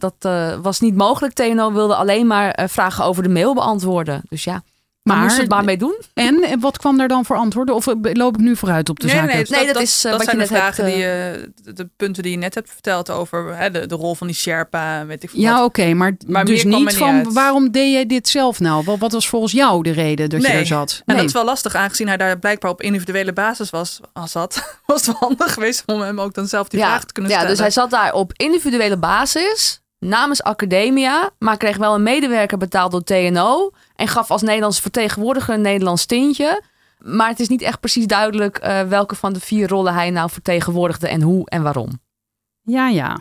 dat 0.00 0.14
was 0.62 0.80
niet 0.80 0.96
mogelijk. 0.96 1.32
TNO 1.34 1.72
wilde 1.72 1.94
alleen 1.94 2.26
maar 2.26 2.66
vragen 2.68 3.04
over 3.04 3.22
de 3.22 3.28
mail 3.28 3.54
beantwoorden. 3.54 4.22
Dus 4.28 4.44
ja, 4.44 4.62
maar 5.04 5.26
we 5.26 5.40
het 5.40 5.48
maar 5.48 5.64
mee 5.64 5.76
doen? 5.76 6.00
En, 6.14 6.42
en 6.42 6.60
wat 6.60 6.78
kwam 6.78 6.96
daar 6.96 7.08
dan 7.08 7.24
voor 7.24 7.36
antwoorden? 7.36 7.74
Of 7.74 7.86
eh, 7.86 7.94
loop 8.00 8.34
ik 8.34 8.40
nu 8.40 8.56
vooruit 8.56 8.88
op 8.88 9.00
de 9.00 9.08
zaken? 9.08 9.46
Nee, 9.48 9.66
dat 9.72 9.82
is, 9.82 10.04
eh, 10.04 10.12
wat 10.12 10.22
zijn 10.22 10.36
je 10.38 10.44
de 10.44 10.50
net 10.50 10.62
hebt, 10.62 10.74
vragen 10.74 10.84
die 10.84 10.96
je, 10.96 11.52
de, 11.62 11.72
de 11.72 11.88
punten 11.96 12.22
die 12.22 12.32
je 12.32 12.38
net 12.38 12.54
hebt 12.54 12.70
verteld 12.70 13.10
over 13.10 13.56
hè, 13.56 13.70
de, 13.70 13.86
de 13.86 13.94
rol 13.94 14.14
van 14.14 14.26
die 14.26 14.36
Sherpa, 14.36 15.06
weet 15.06 15.22
ik 15.22 15.30
veel 15.30 15.40
Ja, 15.40 15.64
oké, 15.64 15.94
maar, 15.94 16.16
Maar 16.26 16.44
dus 16.44 16.64
niet 16.64 16.74
er 16.74 16.80
niet 16.80 16.96
van 16.96 17.14
uit. 17.14 17.32
waarom 17.32 17.70
deed 17.70 17.92
jij 17.92 18.06
dit 18.06 18.28
zelf 18.28 18.60
nou? 18.60 18.84
Wat, 18.84 18.98
wat 18.98 19.12
was 19.12 19.28
volgens 19.28 19.52
jou 19.52 19.82
de 19.82 19.90
reden 19.92 20.28
dat 20.30 20.40
je 20.42 20.46
Nee. 20.48 20.56
daar 20.56 20.66
zat? 20.66 21.02
En 21.06 21.16
dat 21.16 21.24
is 21.24 21.32
wel 21.32 21.44
lastig, 21.44 21.74
aangezien 21.74 22.06
hij 22.08 22.16
daar 22.16 22.38
blijkbaar 22.38 22.70
op 22.70 22.82
individuele 22.82 23.32
basis 23.32 23.70
was, 23.70 24.00
al 24.12 24.28
zat. 24.28 24.78
Was 24.86 25.06
het 25.06 25.06
wel 25.20 25.28
handig 25.28 25.52
geweest 25.52 25.82
om 25.86 26.00
hem 26.00 26.20
ook 26.20 26.34
dan 26.34 26.46
zelf 26.46 26.68
die 26.68 26.80
ja, 26.80 26.86
vragen 26.86 27.06
te 27.06 27.12
kunnen 27.12 27.32
ja, 27.32 27.38
stellen. 27.38 27.56
dus 27.56 27.64
hij 27.64 27.74
zat 27.74 27.90
daar 27.90 28.12
op 28.12 28.32
individuele 28.36 28.96
basis 28.96 29.82
namens 30.04 30.42
Academia, 30.42 31.30
maar 31.38 31.56
kreeg 31.56 31.76
wel 31.76 31.94
een 31.94 32.02
medewerker 32.02 32.58
betaald 32.58 32.90
door 32.90 33.02
TNO 33.02 33.70
en 33.96 34.08
gaf 34.08 34.30
als 34.30 34.42
Nederlands 34.42 34.80
vertegenwoordiger 34.80 35.54
een 35.54 35.60
Nederlands 35.60 36.06
tintje. 36.06 36.62
Maar 36.98 37.28
het 37.28 37.40
is 37.40 37.48
niet 37.48 37.62
echt 37.62 37.80
precies 37.80 38.06
duidelijk 38.06 38.58
eh, 38.58 38.82
welke 38.82 39.14
van 39.14 39.32
de 39.32 39.40
vier 39.40 39.68
rollen 39.68 39.94
hij 39.94 40.10
nou 40.10 40.30
vertegenwoordigde 40.30 41.08
en 41.08 41.22
hoe 41.22 41.48
en 41.48 41.62
waarom. 41.62 42.00
Ja, 42.62 42.88
ja. 42.88 43.18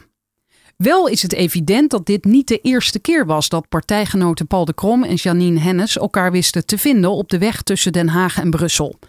Wel 0.78 1.08
is 1.08 1.22
het 1.22 1.34
evident 1.34 1.92
dat 1.92 2.06
dit 2.06 2.26
niet 2.26 2.48
de 2.48 2.60
eerste 2.60 3.00
keer 3.00 3.26
was 3.26 3.50
dat 3.50 3.70
partijgenoten 3.70 4.48
Paul 4.48 4.66
de 4.66 4.74
Krom 4.74 5.04
en 5.04 5.16
Janine 5.16 5.60
Hennis 5.60 5.98
elkaar 5.98 6.32
wisten 6.32 6.66
te 6.66 6.78
vinden 6.78 7.12
op 7.12 7.30
de 7.30 7.38
weg 7.38 7.62
tussen 7.62 7.92
Den 7.92 8.08
Haag 8.08 8.40
en 8.40 8.50
Brussel. 8.50 9.00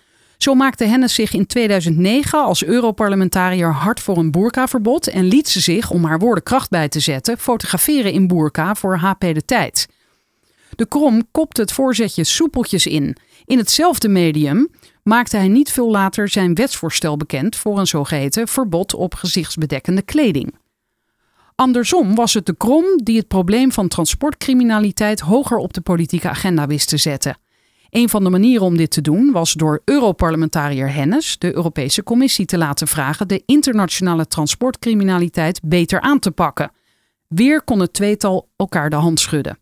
Zo 0.45 0.55
maakte 0.55 0.85
Hennis 0.85 1.15
zich 1.15 1.33
in 1.33 1.47
2009 1.47 2.39
als 2.45 2.65
Europarlementariër 2.65 3.73
hard 3.73 4.01
voor 4.01 4.17
een 4.17 4.31
boerkaverbod 4.31 5.09
en 5.09 5.25
liet 5.25 5.49
ze 5.49 5.61
zich, 5.61 5.91
om 5.91 6.05
haar 6.05 6.19
woorden 6.19 6.43
kracht 6.43 6.71
bij 6.71 6.89
te 6.89 7.01
zetten, 7.01 7.39
fotograferen 7.39 8.13
in 8.13 8.27
boerka 8.27 8.75
voor 8.75 8.97
HP 8.97 9.21
De 9.21 9.45
Tijd. 9.45 9.89
De 10.71 10.87
Krom 10.87 11.23
kopte 11.31 11.61
het 11.61 11.73
voorzetje 11.73 12.25
soepeltjes 12.25 12.87
in. 12.87 13.17
In 13.45 13.59
hetzelfde 13.59 14.09
medium 14.09 14.69
maakte 15.03 15.37
hij 15.37 15.49
niet 15.49 15.73
veel 15.73 15.91
later 15.91 16.29
zijn 16.29 16.55
wetsvoorstel 16.55 17.17
bekend 17.17 17.57
voor 17.57 17.79
een 17.79 17.87
zogeheten 17.87 18.49
verbod 18.49 18.95
op 18.95 19.15
gezichtsbedekkende 19.15 20.03
kleding. 20.03 20.55
Andersom 21.55 22.15
was 22.15 22.35
het 22.35 22.47
de 22.47 22.57
Krom 22.57 22.85
die 22.97 23.17
het 23.17 23.29
probleem 23.29 23.73
van 23.73 23.89
transportcriminaliteit 23.89 25.21
hoger 25.21 25.57
op 25.57 25.73
de 25.73 25.81
politieke 25.81 26.29
agenda 26.29 26.67
wist 26.67 26.89
te 26.89 26.97
zetten. 26.97 27.37
Een 27.95 28.09
van 28.09 28.25
de 28.25 28.31
manieren 28.31 28.67
om 28.67 28.77
dit 28.77 28.91
te 28.91 29.01
doen 29.01 29.33
was 29.33 29.53
door 29.53 29.83
Europarlementariër 29.85 30.93
Hennis 30.93 31.39
de 31.39 31.55
Europese 31.55 32.03
Commissie 32.03 32.47
te 32.47 32.59
laten 32.59 32.89
vragen 32.89 33.29
de 33.29 33.43
internationale 33.47 34.27
transportcriminaliteit 34.27 35.61
beter 35.65 36.01
aan 36.01 36.19
te 36.19 36.31
pakken. 36.31 36.71
Weer 37.29 37.63
kon 37.63 37.81
het 37.81 37.93
tweetal 37.93 38.49
elkaar 38.57 38.91
de 38.91 38.97
hand 38.97 39.21
schudden. 39.21 39.59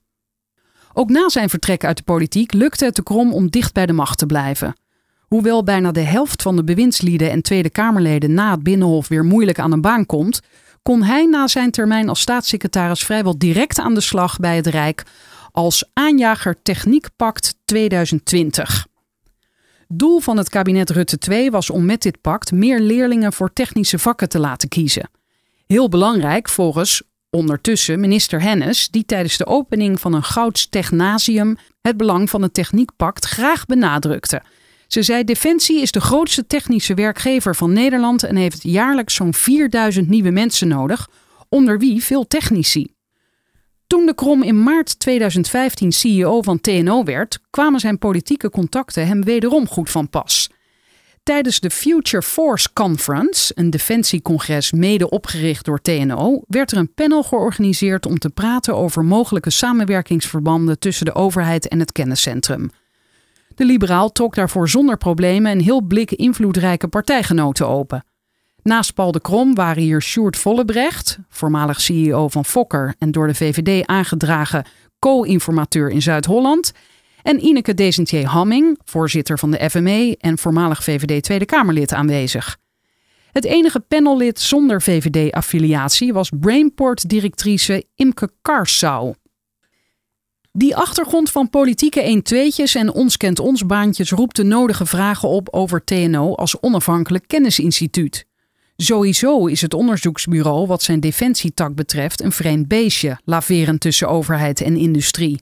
Ook 0.92 1.10
na 1.10 1.28
zijn 1.28 1.48
vertrek 1.48 1.84
uit 1.84 1.96
de 1.96 2.02
politiek 2.02 2.52
lukte 2.52 2.84
het 2.84 2.96
de 2.96 3.02
Krom 3.02 3.32
om 3.32 3.50
dicht 3.50 3.74
bij 3.74 3.86
de 3.86 3.92
macht 3.92 4.18
te 4.18 4.26
blijven. 4.26 4.74
Hoewel 5.20 5.64
bijna 5.64 5.90
de 5.92 6.00
helft 6.00 6.42
van 6.42 6.56
de 6.56 6.64
bewindslieden 6.64 7.30
en 7.30 7.42
Tweede 7.42 7.70
Kamerleden 7.70 8.34
na 8.34 8.50
het 8.50 8.62
Binnenhof 8.62 9.08
weer 9.08 9.24
moeilijk 9.24 9.58
aan 9.58 9.72
een 9.72 9.80
baan 9.80 10.06
komt, 10.06 10.40
kon 10.82 11.02
hij 11.02 11.26
na 11.26 11.48
zijn 11.48 11.70
termijn 11.70 12.08
als 12.08 12.20
staatssecretaris 12.20 13.04
vrijwel 13.04 13.38
direct 13.38 13.78
aan 13.78 13.94
de 13.94 14.00
slag 14.00 14.38
bij 14.38 14.56
het 14.56 14.66
Rijk 14.66 15.04
als 15.52 15.84
aanjager 15.92 16.62
Techniekpact 16.62 17.54
2020. 17.64 18.86
Doel 19.88 20.20
van 20.20 20.36
het 20.36 20.48
kabinet 20.48 20.90
Rutte 20.90 21.18
2 21.18 21.50
was 21.50 21.70
om 21.70 21.84
met 21.84 22.02
dit 22.02 22.20
pact 22.20 22.52
meer 22.52 22.80
leerlingen 22.80 23.32
voor 23.32 23.52
technische 23.52 23.98
vakken 23.98 24.28
te 24.28 24.38
laten 24.38 24.68
kiezen. 24.68 25.10
Heel 25.66 25.88
belangrijk 25.88 26.48
volgens 26.48 27.02
ondertussen 27.30 28.00
minister 28.00 28.42
Hennis, 28.42 28.88
die 28.88 29.04
tijdens 29.04 29.36
de 29.36 29.46
opening 29.46 30.00
van 30.00 30.12
een 30.12 30.22
Gouds 30.22 30.68
Technasium 30.68 31.56
het 31.80 31.96
belang 31.96 32.30
van 32.30 32.42
het 32.42 32.54
Techniekpact 32.54 33.24
graag 33.24 33.66
benadrukte. 33.66 34.42
Ze 34.86 35.02
zei: 35.02 35.24
Defensie 35.24 35.80
is 35.80 35.92
de 35.92 36.00
grootste 36.00 36.46
technische 36.46 36.94
werkgever 36.94 37.56
van 37.56 37.72
Nederland 37.72 38.22
en 38.22 38.36
heeft 38.36 38.62
jaarlijks 38.62 39.14
zo'n 39.14 39.34
4000 39.34 40.08
nieuwe 40.08 40.30
mensen 40.30 40.68
nodig, 40.68 41.08
onder 41.48 41.78
wie 41.78 42.04
veel 42.04 42.26
technici. 42.26 42.94
Toen 43.92 44.06
de 44.06 44.14
Krom 44.14 44.42
in 44.42 44.62
maart 44.62 44.98
2015 44.98 45.92
CEO 45.92 46.42
van 46.42 46.60
TNO 46.60 47.04
werd, 47.04 47.38
kwamen 47.50 47.80
zijn 47.80 47.98
politieke 47.98 48.50
contacten 48.50 49.06
hem 49.06 49.24
wederom 49.24 49.68
goed 49.68 49.90
van 49.90 50.08
pas. 50.10 50.50
Tijdens 51.22 51.60
de 51.60 51.70
Future 51.70 52.22
Force 52.22 52.72
Conference, 52.72 53.52
een 53.54 53.70
defensiecongres 53.70 54.72
mede 54.72 55.10
opgericht 55.10 55.64
door 55.64 55.80
TNO, 55.80 56.42
werd 56.46 56.72
er 56.72 56.78
een 56.78 56.94
panel 56.94 57.22
georganiseerd 57.22 58.06
om 58.06 58.18
te 58.18 58.30
praten 58.30 58.76
over 58.76 59.04
mogelijke 59.04 59.50
samenwerkingsverbanden 59.50 60.78
tussen 60.78 61.04
de 61.04 61.14
overheid 61.14 61.68
en 61.68 61.78
het 61.78 61.92
kenniscentrum. 61.92 62.70
De 63.54 63.64
liberaal 63.64 64.12
trok 64.12 64.34
daarvoor 64.34 64.68
zonder 64.68 64.96
problemen 64.96 65.52
een 65.52 65.60
heel 65.60 65.82
blik 65.82 66.10
invloedrijke 66.10 66.88
partijgenoten 66.88 67.68
open. 67.68 68.04
Naast 68.62 68.94
Paul 68.94 69.12
de 69.12 69.20
Krom 69.20 69.54
waren 69.54 69.82
hier 69.82 70.02
Sjoerd 70.02 70.36
Vollebrecht, 70.36 71.18
voormalig 71.28 71.80
CEO 71.80 72.28
van 72.28 72.44
Fokker 72.44 72.94
en 72.98 73.10
door 73.10 73.26
de 73.26 73.34
VVD 73.34 73.86
aangedragen 73.86 74.64
co-informateur 74.98 75.90
in 75.90 76.02
Zuid-Holland, 76.02 76.72
en 77.22 77.44
Ineke 77.44 77.74
Desentier 77.74 78.26
Hamming, 78.26 78.78
voorzitter 78.84 79.38
van 79.38 79.50
de 79.50 79.70
FME 79.70 80.16
en 80.18 80.38
voormalig 80.38 80.84
VVD 80.84 81.22
Tweede 81.22 81.44
Kamerlid 81.44 81.92
aanwezig. 81.92 82.58
Het 83.32 83.44
enige 83.44 83.80
panellid 83.80 84.40
zonder 84.40 84.82
VVD-affiliatie 84.82 86.12
was 86.12 86.30
Brainport-directrice 86.40 87.84
Imke 87.94 88.30
Karsau. 88.42 89.14
Die 90.52 90.76
achtergrond 90.76 91.30
van 91.30 91.50
politieke 91.50 92.02
eentweetjes 92.02 92.74
en 92.74 92.92
ons 92.92 93.16
kent 93.16 93.38
ons 93.38 93.66
baantjes 93.66 94.10
roept 94.10 94.36
de 94.36 94.44
nodige 94.44 94.86
vragen 94.86 95.28
op 95.28 95.48
over 95.50 95.84
TNO 95.84 96.34
als 96.34 96.60
onafhankelijk 96.60 97.24
kennisinstituut. 97.26 98.30
Sowieso 98.76 99.46
is 99.46 99.60
het 99.60 99.74
onderzoeksbureau 99.74 100.66
wat 100.66 100.82
zijn 100.82 101.00
defensietak 101.00 101.74
betreft 101.74 102.22
een 102.22 102.32
vreemd 102.32 102.68
beestje, 102.68 103.18
laverend 103.24 103.80
tussen 103.80 104.08
overheid 104.08 104.60
en 104.60 104.76
industrie. 104.76 105.40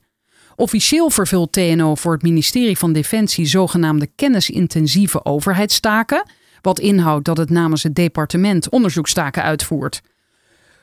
Officieel 0.57 1.11
vervult 1.11 1.53
TNO 1.53 1.95
voor 1.95 2.13
het 2.13 2.23
ministerie 2.23 2.79
van 2.79 2.93
Defensie 2.93 3.47
zogenaamde 3.47 4.09
kennisintensieve 4.15 5.25
overheidstaken, 5.25 6.23
wat 6.61 6.79
inhoudt 6.79 7.25
dat 7.25 7.37
het 7.37 7.51
namens 7.51 7.83
het 7.83 7.95
departement 7.95 8.69
onderzoekstaken 8.69 9.43
uitvoert. 9.43 10.01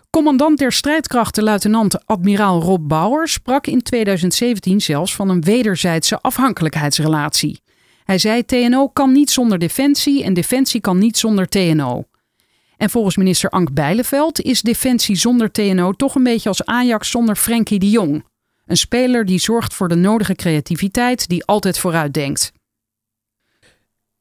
Commandant 0.09 0.57
der 0.57 0.71
strijdkrachten 0.71 1.43
luitenant 1.43 2.05
admiraal 2.05 2.61
Rob 2.61 2.87
Bauer 2.87 3.27
sprak 3.27 3.67
in 3.67 3.81
2017 3.81 4.81
zelfs 4.81 5.15
van 5.15 5.29
een 5.29 5.41
wederzijdse 5.41 6.21
afhankelijkheidsrelatie. 6.21 7.61
Hij 8.03 8.17
zei: 8.17 8.45
TNO 8.45 8.87
kan 8.87 9.11
niet 9.11 9.29
zonder 9.29 9.59
defensie 9.59 10.23
en 10.23 10.33
defensie 10.33 10.81
kan 10.81 10.97
niet 10.97 11.17
zonder 11.17 11.47
TNO. 11.47 12.06
En 12.77 12.89
volgens 12.89 13.17
minister 13.17 13.49
Ank 13.49 13.73
Bijleveld 13.73 14.41
is 14.41 14.61
defensie 14.61 15.15
zonder 15.15 15.51
TNO 15.51 15.91
toch 15.91 16.15
een 16.15 16.23
beetje 16.23 16.49
als 16.49 16.65
Ajax 16.65 17.09
zonder 17.09 17.35
Frenkie 17.35 17.79
de 17.79 17.89
Jong. 17.89 18.23
Een 18.65 18.77
speler 18.77 19.25
die 19.25 19.39
zorgt 19.39 19.73
voor 19.73 19.87
de 19.87 19.95
nodige 19.95 20.35
creativiteit, 20.35 21.27
die 21.27 21.45
altijd 21.45 21.79
vooruit 21.79 22.13
denkt. 22.13 22.51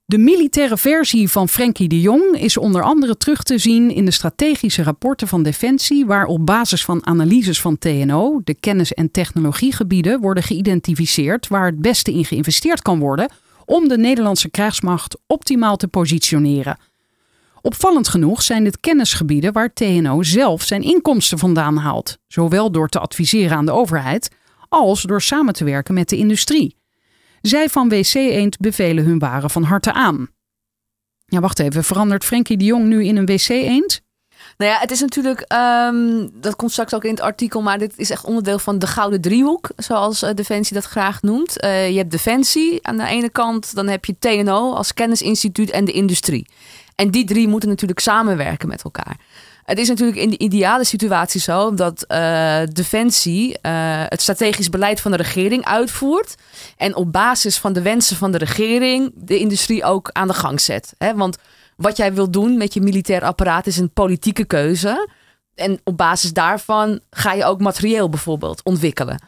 De 0.04 0.18
militaire 0.18 0.76
versie 0.76 1.28
van 1.28 1.48
Frenkie 1.48 1.88
de 1.88 2.00
Jong 2.00 2.36
is 2.40 2.56
onder 2.56 2.82
andere 2.82 3.16
terug 3.16 3.42
te 3.42 3.58
zien 3.58 3.90
in 3.90 4.04
de 4.04 4.10
strategische 4.10 4.82
rapporten 4.82 5.28
van 5.28 5.42
Defensie, 5.42 6.06
waar 6.06 6.24
op 6.24 6.46
basis 6.46 6.84
van 6.84 7.06
analyses 7.06 7.60
van 7.60 7.78
TNO 7.78 8.40
de 8.44 8.54
kennis- 8.54 8.94
en 8.94 9.10
technologiegebieden 9.10 10.20
worden 10.20 10.42
geïdentificeerd 10.42 11.48
waar 11.48 11.66
het 11.66 11.80
beste 11.80 12.12
in 12.12 12.24
geïnvesteerd 12.24 12.82
kan 12.82 12.98
worden 12.98 13.30
om 13.64 13.88
de 13.88 13.98
Nederlandse 13.98 14.50
krijgsmacht 14.50 15.18
optimaal 15.26 15.76
te 15.76 15.88
positioneren. 15.88 16.78
Opvallend 17.66 18.08
genoeg 18.08 18.42
zijn 18.42 18.64
dit 18.64 18.80
kennisgebieden 18.80 19.52
waar 19.52 19.72
TNO 19.72 20.22
zelf 20.22 20.62
zijn 20.62 20.82
inkomsten 20.82 21.38
vandaan 21.38 21.76
haalt, 21.76 22.18
zowel 22.26 22.70
door 22.70 22.88
te 22.88 22.98
adviseren 22.98 23.56
aan 23.56 23.66
de 23.66 23.72
overheid 23.72 24.30
als 24.68 25.02
door 25.02 25.22
samen 25.22 25.54
te 25.54 25.64
werken 25.64 25.94
met 25.94 26.08
de 26.08 26.16
industrie. 26.16 26.76
Zij 27.40 27.68
van 27.68 27.88
WC 27.88 28.14
Eend 28.14 28.58
bevelen 28.58 29.04
hun 29.04 29.18
waren 29.18 29.50
van 29.50 29.62
harte 29.62 29.92
aan. 29.92 30.28
Ja, 31.26 31.40
wacht 31.40 31.58
even, 31.58 31.84
verandert 31.84 32.24
Frenkie 32.24 32.56
de 32.56 32.64
Jong 32.64 32.84
nu 32.86 33.04
in 33.04 33.16
een 33.16 33.26
WC 33.26 33.48
Eend? 33.48 34.00
Nou 34.56 34.70
ja, 34.70 34.78
het 34.78 34.90
is 34.90 35.00
natuurlijk, 35.00 35.40
ehm, 35.40 36.26
dat 36.32 36.56
komt 36.56 36.70
straks 36.70 36.94
ook 36.94 37.04
in 37.04 37.10
het 37.10 37.20
artikel, 37.20 37.62
maar 37.62 37.78
dit 37.78 37.92
is 37.96 38.10
echt 38.10 38.24
onderdeel 38.24 38.58
van 38.58 38.78
de 38.78 38.86
gouden 38.86 39.20
driehoek, 39.20 39.70
zoals 39.76 40.22
uh, 40.22 40.30
Defensie 40.34 40.74
dat 40.74 40.84
graag 40.84 41.22
noemt. 41.22 41.64
Uh, 41.64 41.90
je 41.90 41.96
hebt 41.96 42.10
Defensie 42.10 42.86
aan 42.86 42.96
de 42.96 43.06
ene 43.06 43.30
kant, 43.30 43.74
dan 43.74 43.88
heb 43.88 44.04
je 44.04 44.18
TNO 44.18 44.72
als 44.72 44.94
kennisinstituut 44.94 45.70
en 45.70 45.84
de 45.84 45.92
industrie. 45.92 46.46
En 46.96 47.10
die 47.10 47.24
drie 47.24 47.48
moeten 47.48 47.68
natuurlijk 47.68 48.00
samenwerken 48.00 48.68
met 48.68 48.82
elkaar. 48.82 49.16
Het 49.64 49.78
is 49.78 49.88
natuurlijk 49.88 50.18
in 50.18 50.30
de 50.30 50.38
ideale 50.38 50.84
situatie 50.84 51.40
zo 51.40 51.74
dat 51.74 52.04
uh, 52.08 52.62
Defensie 52.72 53.48
uh, 53.48 54.02
het 54.08 54.22
strategisch 54.22 54.68
beleid 54.68 55.00
van 55.00 55.10
de 55.10 55.16
regering 55.16 55.64
uitvoert. 55.64 56.34
En 56.76 56.94
op 56.94 57.12
basis 57.12 57.58
van 57.58 57.72
de 57.72 57.82
wensen 57.82 58.16
van 58.16 58.32
de 58.32 58.38
regering 58.38 59.12
de 59.14 59.38
industrie 59.38 59.84
ook 59.84 60.10
aan 60.12 60.28
de 60.28 60.34
gang 60.34 60.60
zet. 60.60 60.94
Hè? 60.98 61.14
Want 61.14 61.38
wat 61.76 61.96
jij 61.96 62.14
wil 62.14 62.30
doen 62.30 62.56
met 62.56 62.74
je 62.74 62.80
militair 62.80 63.22
apparaat 63.22 63.66
is 63.66 63.76
een 63.76 63.92
politieke 63.92 64.44
keuze. 64.44 65.08
En 65.54 65.80
op 65.84 65.96
basis 65.96 66.32
daarvan 66.32 67.00
ga 67.10 67.32
je 67.32 67.44
ook 67.44 67.60
materieel 67.60 68.08
bijvoorbeeld 68.08 68.62
ontwikkelen 68.64 69.18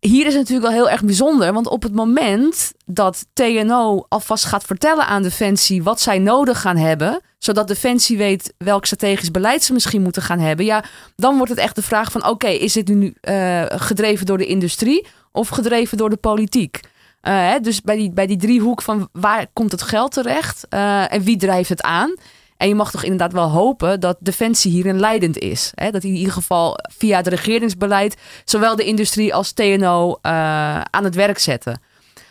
hier 0.00 0.26
is 0.26 0.34
het 0.34 0.42
natuurlijk 0.42 0.72
wel 0.72 0.82
heel 0.82 0.90
erg 0.90 1.04
bijzonder. 1.04 1.52
Want 1.52 1.68
op 1.68 1.82
het 1.82 1.94
moment 1.94 2.72
dat 2.86 3.26
TNO 3.32 4.04
alvast 4.08 4.44
gaat 4.44 4.64
vertellen 4.64 5.06
aan 5.06 5.22
Defensie 5.22 5.82
wat 5.82 6.00
zij 6.00 6.18
nodig 6.18 6.60
gaan 6.60 6.76
hebben. 6.76 7.20
Zodat 7.38 7.68
Defensie 7.68 8.16
weet 8.18 8.54
welk 8.58 8.86
strategisch 8.86 9.30
beleid 9.30 9.62
ze 9.62 9.72
misschien 9.72 10.02
moeten 10.02 10.22
gaan 10.22 10.38
hebben. 10.38 10.64
Ja, 10.64 10.84
dan 11.16 11.36
wordt 11.36 11.50
het 11.50 11.60
echt 11.60 11.74
de 11.74 11.82
vraag 11.82 12.12
van 12.12 12.26
oké, 12.26 12.48
is 12.48 12.72
dit 12.72 12.88
nu 12.88 13.14
uh, 13.22 13.64
gedreven 13.68 14.26
door 14.26 14.38
de 14.38 14.46
industrie 14.46 15.06
of 15.32 15.48
gedreven 15.48 15.96
door 15.96 16.10
de 16.10 16.16
politiek? 16.16 16.80
Uh, 17.22 17.32
hè, 17.50 17.60
dus 17.60 17.80
bij 17.80 17.96
die, 17.96 18.12
bij 18.12 18.26
die 18.26 18.36
driehoek 18.36 18.82
van 18.82 19.08
waar 19.12 19.46
komt 19.52 19.72
het 19.72 19.82
geld 19.82 20.12
terecht 20.12 20.66
uh, 20.70 21.12
en 21.12 21.22
wie 21.22 21.36
drijft 21.36 21.68
het 21.68 21.82
aan? 21.82 22.14
En 22.60 22.68
je 22.68 22.74
mag 22.74 22.90
toch 22.90 23.02
inderdaad 23.02 23.32
wel 23.32 23.50
hopen 23.50 24.00
dat 24.00 24.16
Defensie 24.20 24.70
hierin 24.70 25.00
leidend 25.00 25.38
is. 25.38 25.72
Hè? 25.74 25.90
Dat 25.90 26.04
in 26.04 26.14
ieder 26.14 26.32
geval 26.32 26.78
via 26.98 27.16
het 27.16 27.26
regeringsbeleid 27.26 28.16
zowel 28.44 28.76
de 28.76 28.84
industrie 28.84 29.34
als 29.34 29.52
TNO 29.52 30.08
uh, 30.10 30.80
aan 30.80 31.04
het 31.04 31.14
werk 31.14 31.38
zetten. 31.38 31.80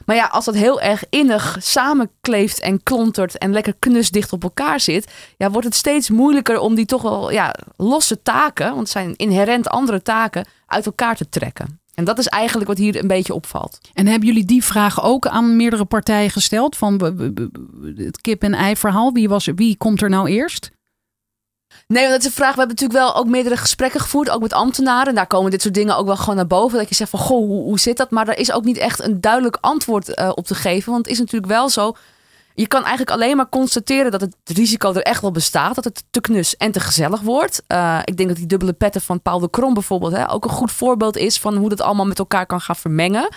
Maar 0.05 0.15
ja, 0.15 0.25
als 0.25 0.45
dat 0.45 0.55
heel 0.55 0.81
erg 0.81 1.03
innig 1.09 1.57
samenkleeft 1.59 2.59
en 2.59 2.83
klontert 2.83 3.37
en 3.37 3.51
lekker 3.51 3.73
knusdicht 3.79 4.33
op 4.33 4.43
elkaar 4.43 4.79
zit, 4.79 5.11
ja, 5.37 5.51
wordt 5.51 5.67
het 5.67 5.75
steeds 5.75 6.09
moeilijker 6.09 6.59
om 6.59 6.75
die 6.75 6.85
toch 6.85 7.01
wel 7.01 7.31
ja, 7.31 7.55
losse 7.77 8.21
taken, 8.21 8.67
want 8.67 8.79
het 8.79 8.89
zijn 8.89 9.15
inherent 9.15 9.67
andere 9.67 10.01
taken, 10.01 10.47
uit 10.67 10.85
elkaar 10.85 11.15
te 11.15 11.29
trekken. 11.29 11.79
En 11.99 12.05
dat 12.05 12.17
is 12.17 12.27
eigenlijk 12.27 12.67
wat 12.69 12.77
hier 12.77 12.95
een 12.95 13.07
beetje 13.07 13.33
opvalt. 13.33 13.77
En 13.93 14.07
hebben 14.07 14.27
jullie 14.27 14.45
die 14.45 14.63
vraag 14.63 15.03
ook 15.03 15.27
aan 15.27 15.55
meerdere 15.55 15.85
partijen 15.85 16.29
gesteld? 16.29 16.77
Van 16.77 16.93
het 17.97 18.21
kip-en-ei 18.21 18.75
verhaal. 18.75 19.13
Wie, 19.13 19.29
was, 19.29 19.49
wie 19.55 19.77
komt 19.77 20.01
er 20.01 20.09
nou 20.09 20.29
eerst? 20.29 20.71
Nee, 21.87 22.01
want 22.01 22.09
dat 22.09 22.19
is 22.19 22.25
een 22.25 22.31
vraag. 22.31 22.53
We 22.53 22.59
hebben 22.59 22.75
natuurlijk 22.75 22.99
wel 22.99 23.15
ook 23.15 23.27
meerdere 23.27 23.57
gesprekken 23.57 23.99
gevoerd, 23.99 24.29
ook 24.29 24.41
met 24.41 24.53
ambtenaren. 24.53 25.07
En 25.07 25.15
daar 25.15 25.27
komen 25.27 25.51
dit 25.51 25.61
soort 25.61 25.73
dingen 25.73 25.97
ook 25.97 26.05
wel 26.05 26.17
gewoon 26.17 26.35
naar 26.35 26.47
boven. 26.47 26.77
Dat 26.77 26.89
je 26.89 26.95
zegt 26.95 27.09
van, 27.09 27.19
goh, 27.19 27.47
hoe, 27.47 27.63
hoe 27.63 27.79
zit 27.79 27.97
dat? 27.97 28.11
Maar 28.11 28.27
er 28.27 28.37
is 28.37 28.51
ook 28.51 28.63
niet 28.63 28.77
echt 28.77 29.03
een 29.03 29.21
duidelijk 29.21 29.57
antwoord 29.61 30.13
eh, 30.13 30.31
op 30.35 30.45
te 30.45 30.55
geven. 30.55 30.91
Want 30.91 31.05
het 31.05 31.13
is 31.13 31.19
natuurlijk 31.19 31.51
wel 31.51 31.69
zo. 31.69 31.95
Je 32.59 32.67
kan 32.67 32.81
eigenlijk 32.81 33.11
alleen 33.11 33.35
maar 33.35 33.49
constateren 33.49 34.11
dat 34.11 34.21
het 34.21 34.35
risico 34.43 34.93
er 34.93 35.01
echt 35.01 35.21
wel 35.21 35.31
bestaat. 35.31 35.75
Dat 35.75 35.83
het 35.83 36.03
te 36.11 36.21
knus 36.21 36.57
en 36.57 36.71
te 36.71 36.79
gezellig 36.79 37.21
wordt. 37.21 37.63
Eh, 37.67 37.99
ik 38.03 38.17
denk 38.17 38.29
dat 38.29 38.37
die 38.37 38.47
dubbele 38.47 38.73
petten 38.73 39.01
van 39.01 39.21
Paul 39.21 39.39
de 39.39 39.49
Krom 39.49 39.73
bijvoorbeeld 39.73 40.11
hè, 40.11 40.31
ook 40.31 40.43
een 40.43 40.49
goed 40.49 40.71
voorbeeld 40.71 41.17
is 41.17 41.39
van 41.39 41.55
hoe 41.55 41.69
dat 41.69 41.81
allemaal 41.81 42.05
met 42.05 42.19
elkaar 42.19 42.45
kan 42.45 42.61
gaan 42.61 42.75
vermengen. 42.75 43.27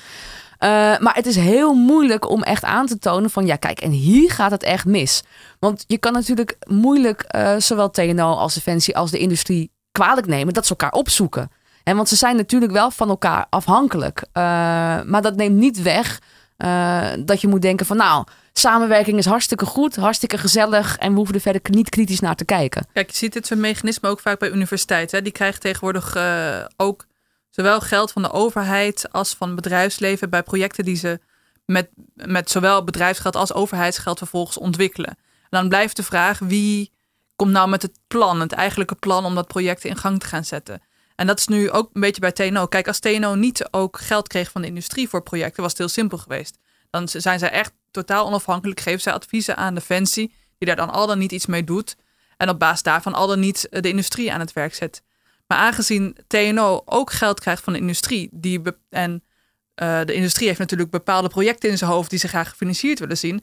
Eh, 0.58 0.68
maar 0.98 1.14
het 1.14 1.26
is 1.26 1.36
heel 1.36 1.74
moeilijk 1.74 2.30
om 2.30 2.42
echt 2.42 2.64
aan 2.64 2.86
te 2.86 2.98
tonen 2.98 3.30
van 3.30 3.46
ja, 3.46 3.56
kijk, 3.56 3.80
en 3.80 3.90
hier 3.90 4.30
gaat 4.30 4.50
het 4.50 4.62
echt 4.62 4.84
mis. 4.84 5.22
Want 5.58 5.84
je 5.86 5.98
kan 5.98 6.12
natuurlijk 6.12 6.56
moeilijk 6.66 7.22
eh, 7.22 7.56
zowel 7.58 7.90
TNO 7.90 8.34
als 8.34 8.54
Defensie 8.54 8.96
als 8.96 9.10
de 9.10 9.18
industrie 9.18 9.70
kwalijk 9.92 10.26
nemen 10.26 10.54
dat 10.54 10.64
ze 10.64 10.70
elkaar 10.70 10.92
opzoeken. 10.92 11.50
En 11.84 11.96
want 11.96 12.08
ze 12.08 12.16
zijn 12.16 12.36
natuurlijk 12.36 12.72
wel 12.72 12.90
van 12.90 13.08
elkaar 13.08 13.46
afhankelijk. 13.50 14.24
Maar 14.32 15.22
dat 15.22 15.36
neemt 15.36 15.56
niet 15.56 15.82
weg 15.82 16.18
eh, 16.62 17.12
dat 17.18 17.40
je 17.40 17.48
moet 17.48 17.62
denken 17.62 17.86
van 17.86 17.96
nou, 17.96 18.24
samenwerking 18.52 19.18
is 19.18 19.24
hartstikke 19.24 19.66
goed, 19.66 19.96
hartstikke 19.96 20.38
gezellig 20.38 20.96
en 20.96 21.10
we 21.10 21.16
hoeven 21.16 21.34
er 21.34 21.40
verder 21.40 21.62
niet 21.70 21.88
kritisch 21.88 22.20
naar 22.20 22.34
te 22.34 22.44
kijken. 22.44 22.86
Kijk, 22.92 23.10
je 23.10 23.16
ziet 23.16 23.32
dit 23.32 23.46
soort 23.46 23.60
mechanismen 23.60 24.10
ook 24.10 24.20
vaak 24.20 24.38
bij 24.38 24.50
universiteiten. 24.50 25.16
hè. 25.16 25.22
Die 25.22 25.32
krijgen 25.32 25.60
tegenwoordig 25.60 26.14
eh, 26.14 26.64
ook 26.76 27.06
zowel 27.50 27.80
geld 27.80 28.12
van 28.12 28.22
de 28.22 28.32
overheid 28.32 29.12
als 29.12 29.34
van 29.34 29.46
het 29.46 29.56
bedrijfsleven 29.56 30.30
bij 30.30 30.42
projecten 30.42 30.84
die 30.84 30.96
ze 30.96 31.20
met, 31.64 31.88
met 32.14 32.50
zowel 32.50 32.84
bedrijfsgeld 32.84 33.36
als 33.36 33.52
overheidsgeld 33.52 34.18
vervolgens 34.18 34.58
ontwikkelen. 34.58 35.10
En 35.10 35.48
dan 35.50 35.68
blijft 35.68 35.96
de 35.96 36.02
vraag 36.02 36.38
wie 36.38 36.92
komt 37.36 37.50
nou 37.50 37.68
met 37.68 37.82
het 37.82 37.98
plan, 38.06 38.40
het 38.40 38.52
eigenlijke 38.52 38.94
plan 38.94 39.24
om 39.24 39.34
dat 39.34 39.46
project 39.46 39.84
in 39.84 39.96
gang 39.96 40.20
te 40.20 40.26
gaan 40.26 40.44
zetten. 40.44 40.82
En 41.22 41.28
dat 41.28 41.38
is 41.38 41.46
nu 41.46 41.70
ook 41.70 41.90
een 41.92 42.00
beetje 42.00 42.20
bij 42.20 42.32
TNO. 42.32 42.66
Kijk, 42.66 42.86
als 42.86 42.98
TNO 42.98 43.34
niet 43.34 43.68
ook 43.70 43.98
geld 43.98 44.28
kreeg 44.28 44.50
van 44.50 44.62
de 44.62 44.68
industrie 44.68 45.08
voor 45.08 45.22
projecten, 45.22 45.62
was 45.62 45.70
het 45.70 45.80
heel 45.80 45.88
simpel 45.88 46.18
geweest. 46.18 46.58
Dan 46.90 47.08
zijn 47.08 47.38
zij 47.38 47.50
echt 47.50 47.72
totaal 47.90 48.26
onafhankelijk, 48.26 48.80
geven 48.80 49.00
zij 49.00 49.12
adviezen 49.12 49.56
aan 49.56 49.74
Defensie, 49.74 50.34
die 50.58 50.68
daar 50.68 50.76
dan 50.76 50.90
al 50.90 51.06
dan 51.06 51.18
niet 51.18 51.32
iets 51.32 51.46
mee 51.46 51.64
doet. 51.64 51.96
En 52.36 52.48
op 52.48 52.58
basis 52.58 52.82
daarvan 52.82 53.14
al 53.14 53.26
dan 53.26 53.40
niet 53.40 53.66
de 53.70 53.88
industrie 53.88 54.32
aan 54.32 54.40
het 54.40 54.52
werk 54.52 54.74
zet. 54.74 55.02
Maar 55.46 55.58
aangezien 55.58 56.16
TNO 56.26 56.82
ook 56.84 57.12
geld 57.12 57.40
krijgt 57.40 57.62
van 57.62 57.72
de 57.72 57.78
industrie, 57.78 58.28
die 58.32 58.60
en 58.88 59.22
eh, 59.74 60.00
de 60.04 60.14
industrie 60.14 60.46
heeft 60.46 60.58
natuurlijk 60.58 60.90
bepaalde 60.90 61.28
projecten 61.28 61.70
in 61.70 61.78
zijn 61.78 61.90
hoofd 61.90 62.10
die 62.10 62.18
ze 62.18 62.28
graag 62.28 62.48
gefinancierd 62.48 62.98
willen 62.98 63.18
zien, 63.18 63.42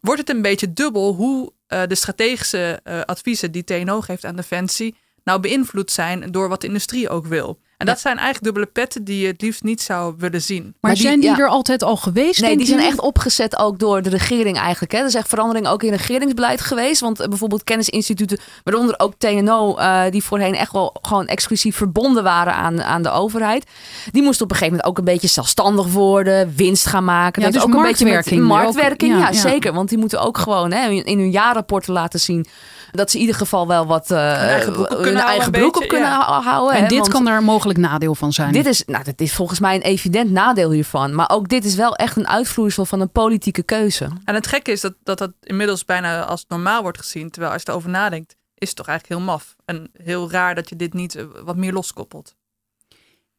wordt 0.00 0.20
het 0.20 0.30
een 0.30 0.42
beetje 0.42 0.72
dubbel 0.72 1.14
hoe 1.14 1.52
eh, 1.66 1.82
de 1.86 1.94
strategische 1.94 2.80
eh, 2.84 3.00
adviezen 3.00 3.52
die 3.52 3.64
TNO 3.64 4.00
geeft 4.00 4.24
aan 4.24 4.36
Defensie 4.36 4.96
nou 5.28 5.40
beïnvloed 5.40 5.90
zijn 5.90 6.32
door 6.32 6.48
wat 6.48 6.60
de 6.60 6.66
industrie 6.66 7.08
ook 7.08 7.26
wil. 7.26 7.60
En 7.78 7.86
dat 7.86 8.00
zijn 8.00 8.14
eigenlijk 8.16 8.44
dubbele 8.44 8.66
petten 8.66 9.04
die 9.04 9.20
je 9.20 9.26
het 9.26 9.42
liefst 9.42 9.62
niet 9.62 9.82
zou 9.82 10.14
willen 10.18 10.42
zien. 10.42 10.62
Maar, 10.62 10.72
Maar 10.80 10.92
die- 10.94 11.02
zijn 11.02 11.20
die 11.20 11.30
ja. 11.30 11.38
er 11.38 11.48
altijd 11.48 11.82
al 11.82 11.96
geweest? 11.96 12.40
Nee, 12.40 12.56
die 12.56 12.66
zijn 12.66 12.80
echt 12.80 13.00
opgezet 13.00 13.58
ook 13.58 13.78
door 13.78 14.02
de 14.02 14.08
regering 14.08 14.58
eigenlijk. 14.58 14.92
Hè. 14.92 14.98
Er 14.98 15.04
is 15.06 15.14
echt 15.14 15.28
verandering 15.28 15.68
ook 15.68 15.82
in 15.82 15.90
regeringsbeleid 15.92 16.60
geweest. 16.60 17.00
Want 17.00 17.20
eh, 17.20 17.28
bijvoorbeeld 17.28 17.64
kennisinstituten, 17.64 18.38
waaronder 18.64 18.94
ook 18.98 19.12
TNO, 19.18 19.76
eh, 19.76 20.02
die 20.10 20.24
voorheen 20.24 20.54
echt 20.54 20.72
wel 20.72 20.96
gewoon 21.02 21.26
exclusief 21.26 21.76
verbonden 21.76 22.22
waren 22.22 22.54
aan, 22.54 22.82
aan 22.82 23.02
de 23.02 23.10
overheid. 23.10 23.64
Die 24.12 24.22
moesten 24.22 24.44
op 24.44 24.50
een 24.50 24.56
gegeven 24.56 24.76
moment 24.78 24.90
ook 24.92 24.98
een 25.06 25.12
beetje 25.12 25.28
zelfstandig 25.28 25.86
worden, 25.86 26.52
winst 26.56 26.86
gaan 26.86 27.04
maken. 27.04 27.42
Ja, 27.42 27.48
Dat 27.50 27.60
dus 27.60 27.70
ook 27.70 27.76
een 27.76 27.82
beetje 27.82 28.04
marktwerking 28.04 28.40
met 28.40 28.50
nu 28.50 28.56
ook. 28.56 28.62
marktwerking. 28.64 29.12
Ja, 29.12 29.18
Ja, 29.18 29.28
ja. 29.28 29.40
zeker. 29.40 29.72
Want 29.72 29.88
die 29.88 29.98
moeten 29.98 30.20
ook 30.20 30.38
gewoon 30.38 30.72
hè, 30.72 30.88
in 30.90 31.18
hun 31.18 31.30
jaarrapporten 31.30 31.92
laten 31.92 32.20
zien 32.20 32.46
dat 32.92 33.10
ze 33.10 33.16
in 33.16 33.20
ieder 33.22 33.36
geval 33.36 33.66
wel 33.66 33.86
wat 33.86 34.10
eh, 34.10 34.18
eigen 34.42 34.72
broek 34.72 34.84
op 34.84 34.88
hun 34.90 35.02
kunnen 35.02 35.22
houden, 35.22 35.26
eigen 35.42 35.52
broek 35.52 35.76
op 35.82 35.88
kunnen 35.88 36.08
houden. 36.10 36.76
En 36.76 36.82
hè, 36.82 36.88
dit 36.88 36.98
want- 36.98 37.10
kan 37.12 37.24
daar 37.24 37.42
mogelijk 37.42 37.66
nadeel 37.76 38.14
van 38.14 38.32
zijn. 38.32 38.52
dit 38.52 38.66
is, 38.66 38.84
nou, 38.84 39.04
dat 39.04 39.20
is 39.20 39.34
volgens 39.34 39.60
mij 39.60 39.74
een 39.74 39.82
evident 39.82 40.30
nadeel 40.30 40.70
hiervan. 40.70 41.14
Maar 41.14 41.30
ook 41.30 41.48
dit 41.48 41.64
is 41.64 41.74
wel 41.74 41.96
echt 41.96 42.16
een 42.16 42.28
uitvloeisel 42.28 42.84
van 42.84 43.00
een 43.00 43.10
politieke 43.10 43.62
keuze. 43.62 44.08
En 44.24 44.34
het 44.34 44.46
gekke 44.46 44.70
is 44.70 44.80
dat, 44.80 44.94
dat 45.02 45.18
dat 45.18 45.32
inmiddels 45.40 45.84
bijna 45.84 46.24
als 46.24 46.44
normaal 46.48 46.82
wordt 46.82 46.98
gezien. 46.98 47.30
Terwijl 47.30 47.52
als 47.52 47.62
je 47.62 47.68
erover 47.68 47.90
nadenkt, 47.90 48.36
is 48.54 48.68
het 48.68 48.76
toch 48.76 48.86
eigenlijk 48.86 49.20
heel 49.20 49.30
maf. 49.32 49.56
En 49.64 49.90
heel 49.92 50.30
raar 50.30 50.54
dat 50.54 50.68
je 50.68 50.76
dit 50.76 50.92
niet 50.92 51.14
eh, 51.14 51.24
wat 51.44 51.56
meer 51.56 51.72
loskoppelt. 51.72 52.36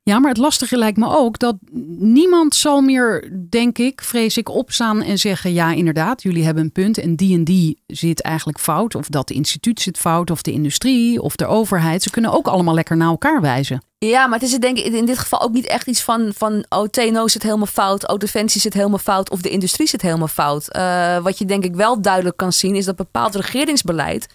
Ja, 0.10 0.19
maar 0.19 0.30
het 0.30 0.39
lastige 0.39 0.78
lijkt 0.78 0.98
me 0.98 1.17
ook 1.17 1.39
dat 1.39 1.56
niemand 1.98 2.56
zal 2.56 2.82
meer, 2.82 3.32
denk 3.50 3.78
ik, 3.78 4.02
vrees 4.02 4.38
ik, 4.38 4.50
opstaan 4.50 5.02
en 5.02 5.17
zeggen: 5.17 5.54
ja, 5.54 5.72
inderdaad, 5.72 6.24
jullie 6.24 6.43
hebben 6.43 6.63
een 6.63 6.72
punt 6.72 6.98
en 6.98 7.15
die 7.15 7.36
en 7.36 7.43
die 7.43 7.82
zit 7.88 8.22
eigenlijk 8.22 8.60
fout. 8.60 8.95
Of 8.95 9.08
dat 9.08 9.30
instituut 9.30 9.82
zit 9.82 9.98
fout, 9.98 10.32
of 10.32 10.41
de 10.41 10.52
industrie, 10.52 11.22
of 11.22 11.36
de 11.36 11.45
overheid. 11.45 12.04
Ze 12.04 12.10
kunnen 12.10 12.32
ook 12.32 12.48
allemaal 12.48 12.74
lekker 12.74 12.98
naar 12.98 13.08
elkaar 13.08 13.41
wijzen. 13.41 13.84
Ja, 13.98 14.28
maar 14.28 14.39
het 14.39 14.50
is 14.50 14.58
denk 14.58 14.78
ik 14.78 14.86
in 14.86 15.06
dit 15.06 15.17
geval 15.17 15.41
ook 15.41 15.52
niet 15.52 15.67
echt 15.67 15.88
iets 15.88 16.02
van, 16.02 16.32
van 16.36 16.65
oh, 16.69 16.88
TNO 16.88 17.28
zit 17.28 17.43
helemaal 17.43 17.65
fout, 17.65 18.08
oh, 18.08 18.17
Defensie 18.17 18.62
zit 18.62 18.74
helemaal 18.74 18.98
fout 18.98 19.30
of 19.30 19.41
de 19.41 19.50
industrie 19.50 19.88
zit 19.88 20.02
helemaal 20.02 20.28
fout. 20.28 20.69
Eh, 20.69 21.17
wat 21.17 21.38
je 21.38 21.45
denk 21.45 21.63
ik 21.63 21.76
wel 21.76 22.02
duidelijk 22.02 22.38
kan 22.38 22.54
zien 22.54 22.76
is 22.76 22.86
dat 22.86 22.95
bepaald 22.95 23.36
regeringsbeleid 23.36 24.28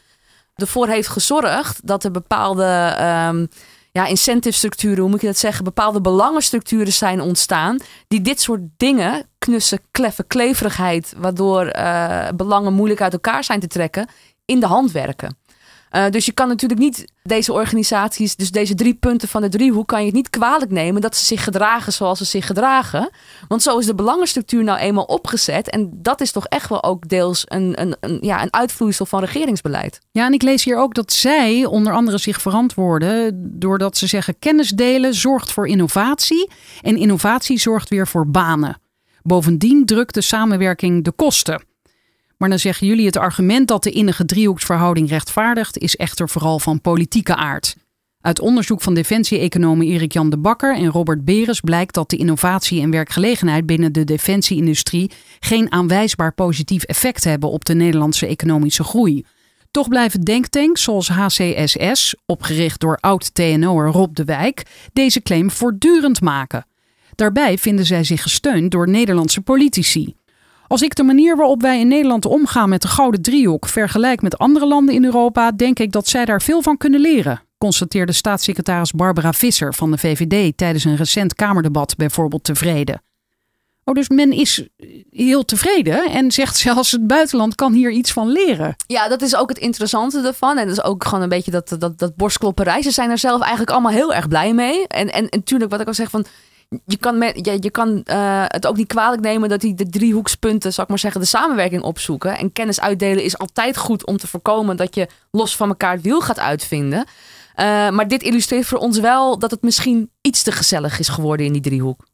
ervoor 0.54 0.88
heeft 0.88 1.08
gezorgd 1.08 1.80
dat 1.86 2.04
er 2.04 2.10
bepaalde 2.10 2.94
ehm 2.98 3.46
ja, 3.98 4.06
incentive 4.06 4.56
structuren, 4.56 4.98
hoe 4.98 5.10
moet 5.10 5.20
je 5.20 5.26
dat 5.26 5.36
zeggen, 5.36 5.64
bepaalde 5.64 6.00
belangenstructuren 6.00 6.92
zijn 6.92 7.20
ontstaan 7.20 7.78
die 8.08 8.20
dit 8.20 8.40
soort 8.40 8.60
dingen, 8.76 9.26
knussen, 9.38 9.78
kleffe, 9.90 10.24
kleverigheid, 10.24 11.14
waardoor 11.16 11.66
eh, 11.66 12.28
belangen 12.36 12.72
moeilijk 12.72 13.00
uit 13.00 13.12
elkaar 13.12 13.44
zijn 13.44 13.60
te 13.60 13.66
trekken, 13.66 14.08
in 14.44 14.60
de 14.60 14.66
hand 14.66 14.92
werken. 14.92 15.36
Eh, 15.94 16.10
dus 16.10 16.26
je 16.26 16.32
kan 16.32 16.48
natuurlijk 16.48 16.80
niet 16.80 17.12
deze 17.22 17.52
organisaties, 17.52 18.36
dus 18.36 18.50
deze 18.50 18.74
drie 18.74 18.94
punten 18.94 19.28
van 19.28 19.42
de 19.42 19.48
driehoek, 19.48 19.88
kan 19.88 20.00
je 20.00 20.06
het 20.06 20.14
niet 20.14 20.30
kwalijk 20.30 20.70
nemen 20.70 21.00
dat 21.00 21.16
ze 21.16 21.24
zich 21.24 21.44
gedragen 21.44 21.92
zoals 21.92 22.18
ze 22.18 22.24
zich 22.24 22.46
gedragen. 22.46 23.10
Want 23.48 23.62
zo 23.62 23.78
is 23.78 23.86
de 23.86 23.94
belangenstructuur 23.94 24.64
nou 24.64 24.78
eenmaal 24.78 25.04
opgezet. 25.04 25.70
En 25.70 25.90
dat 25.92 26.20
is 26.20 26.32
toch 26.32 26.46
echt 26.46 26.68
wel 26.68 26.82
ook 26.82 27.08
deels 27.08 27.44
een, 27.48 27.80
een, 27.80 27.96
een, 28.00 28.18
ja, 28.20 28.42
een 28.42 28.52
uitvloeisel 28.52 29.06
van 29.06 29.20
regeringsbeleid. 29.20 30.00
Ja, 30.10 30.26
en 30.26 30.32
ik 30.32 30.42
lees 30.42 30.64
hier 30.64 30.78
ook 30.78 30.94
dat 30.94 31.12
zij 31.12 31.64
onder 31.64 31.92
andere 31.92 32.18
zich 32.18 32.40
verantwoorden 32.40 33.50
doordat 33.58 33.96
ze 33.96 34.06
zeggen: 34.06 34.38
kennis 34.38 34.70
delen 34.70 35.14
zorgt 35.14 35.52
voor 35.52 35.68
innovatie 35.68 36.50
en 36.82 36.96
innovatie 36.96 37.58
zorgt 37.58 37.88
weer 37.88 38.06
voor 38.06 38.28
banen. 38.28 38.80
Bovendien 39.22 39.86
drukt 39.86 40.14
de 40.14 40.20
samenwerking 40.20 41.04
de 41.04 41.12
kosten. 41.12 41.73
Maar 42.38 42.48
dan 42.48 42.58
zeggen 42.58 42.86
jullie 42.86 43.06
het 43.06 43.16
argument 43.16 43.68
dat 43.68 43.82
de 43.82 43.90
innige 43.90 44.24
driehoeksverhouding 44.24 45.08
rechtvaardigt, 45.08 45.78
is 45.78 45.96
echter 45.96 46.28
vooral 46.28 46.58
van 46.58 46.80
politieke 46.80 47.36
aard. 47.36 47.76
Uit 48.20 48.40
onderzoek 48.40 48.80
van 48.80 48.94
defensie-economen 48.94 49.86
Erik-Jan 49.86 50.30
de 50.30 50.38
Bakker 50.38 50.76
en 50.76 50.86
Robert 50.86 51.24
Beres 51.24 51.60
blijkt 51.60 51.94
dat 51.94 52.10
de 52.10 52.16
innovatie 52.16 52.80
en 52.80 52.90
werkgelegenheid 52.90 53.66
binnen 53.66 53.92
de 53.92 54.04
defensieindustrie 54.04 55.10
geen 55.40 55.72
aanwijsbaar 55.72 56.34
positief 56.34 56.82
effect 56.82 57.24
hebben 57.24 57.50
op 57.50 57.64
de 57.64 57.74
Nederlandse 57.74 58.26
economische 58.26 58.84
groei. 58.84 59.24
Toch 59.70 59.88
blijven 59.88 60.20
denktanks 60.20 60.82
zoals 60.82 61.08
HCSS, 61.08 62.14
opgericht 62.26 62.80
door 62.80 62.98
oud-TNO'er 63.00 63.86
Rob 63.86 64.14
de 64.14 64.24
Wijk, 64.24 64.62
deze 64.92 65.22
claim 65.22 65.50
voortdurend 65.50 66.20
maken. 66.20 66.66
Daarbij 67.14 67.58
vinden 67.58 67.86
zij 67.86 68.04
zich 68.04 68.22
gesteund 68.22 68.70
door 68.70 68.88
Nederlandse 68.88 69.40
politici. 69.40 70.14
Als 70.74 70.82
ik 70.82 70.94
de 70.94 71.02
manier 71.02 71.36
waarop 71.36 71.60
wij 71.60 71.80
in 71.80 71.88
Nederland 71.88 72.26
omgaan 72.26 72.68
met 72.68 72.82
de 72.82 72.88
Gouden 72.88 73.22
Driehoek 73.22 73.68
vergelijk 73.68 74.22
met 74.22 74.38
andere 74.38 74.66
landen 74.66 74.94
in 74.94 75.04
Europa, 75.04 75.52
denk 75.52 75.78
ik 75.78 75.92
dat 75.92 76.08
zij 76.08 76.24
daar 76.24 76.42
veel 76.42 76.62
van 76.62 76.76
kunnen 76.76 77.00
leren, 77.00 77.42
constateerde 77.58 78.12
staatssecretaris 78.12 78.92
Barbara 78.92 79.32
Visser 79.32 79.74
van 79.74 79.90
de 79.90 79.98
VVD 79.98 80.56
tijdens 80.56 80.84
een 80.84 80.96
recent 80.96 81.34
Kamerdebat 81.34 81.96
bijvoorbeeld 81.96 82.44
tevreden. 82.44 83.02
Oh, 83.84 83.94
dus 83.94 84.08
men 84.08 84.32
is 84.32 84.68
heel 85.10 85.44
tevreden 85.44 86.10
en 86.10 86.32
zegt 86.32 86.56
zelfs 86.66 86.90
het 86.90 87.06
buitenland 87.06 87.54
kan 87.54 87.72
hier 87.72 87.90
iets 87.90 88.12
van 88.12 88.28
leren. 88.28 88.76
Ja, 88.86 89.08
dat 89.08 89.22
is 89.22 89.36
ook 89.36 89.48
het 89.48 89.58
interessante 89.58 90.20
ervan. 90.20 90.58
En 90.58 90.66
dat 90.66 90.76
is 90.76 90.84
ook 90.84 91.04
gewoon 91.04 91.22
een 91.22 91.28
beetje 91.28 91.50
dat, 91.50 91.76
dat, 91.78 91.98
dat. 91.98 92.12
Ze 92.80 92.90
zijn 92.90 93.10
er 93.10 93.18
zelf 93.18 93.40
eigenlijk 93.40 93.70
allemaal 93.70 93.92
heel 93.92 94.14
erg 94.14 94.28
blij 94.28 94.54
mee. 94.54 94.86
En, 94.86 95.12
en, 95.12 95.28
en 95.28 95.38
natuurlijk, 95.38 95.70
wat 95.70 95.80
ik 95.80 95.86
al 95.86 95.94
zeg 95.94 96.10
van. 96.10 96.26
Je 96.86 96.96
kan, 96.96 97.16
je 97.60 97.70
kan 97.70 98.02
eh, 98.04 98.44
het 98.46 98.66
ook 98.66 98.76
niet 98.76 98.86
kwalijk 98.86 99.22
nemen 99.22 99.48
dat 99.48 99.60
die 99.60 99.74
de 99.74 99.88
driehoekspunten, 99.88 100.72
zal 100.72 100.84
ik 100.84 100.90
maar 100.90 100.98
zeggen, 100.98 101.20
de 101.20 101.26
samenwerking 101.26 101.82
opzoeken. 101.82 102.38
En 102.38 102.52
kennis 102.52 102.80
uitdelen 102.80 103.24
is 103.24 103.38
altijd 103.38 103.76
goed 103.76 104.06
om 104.06 104.16
te 104.16 104.26
voorkomen 104.26 104.76
dat 104.76 104.94
je 104.94 105.08
los 105.30 105.56
van 105.56 105.68
elkaar 105.68 105.92
het 105.92 106.02
wiel 106.02 106.20
gaat 106.20 106.38
uitvinden. 106.38 107.04
Eh, 107.54 107.90
maar 107.90 108.08
dit 108.08 108.22
illustreert 108.22 108.66
voor 108.66 108.78
ons 108.78 108.98
wel 108.98 109.38
dat 109.38 109.50
het 109.50 109.62
misschien 109.62 110.10
iets 110.20 110.42
te 110.42 110.52
gezellig 110.52 110.98
is 110.98 111.08
geworden 111.08 111.46
in 111.46 111.52
die 111.52 111.62
driehoek. 111.62 112.06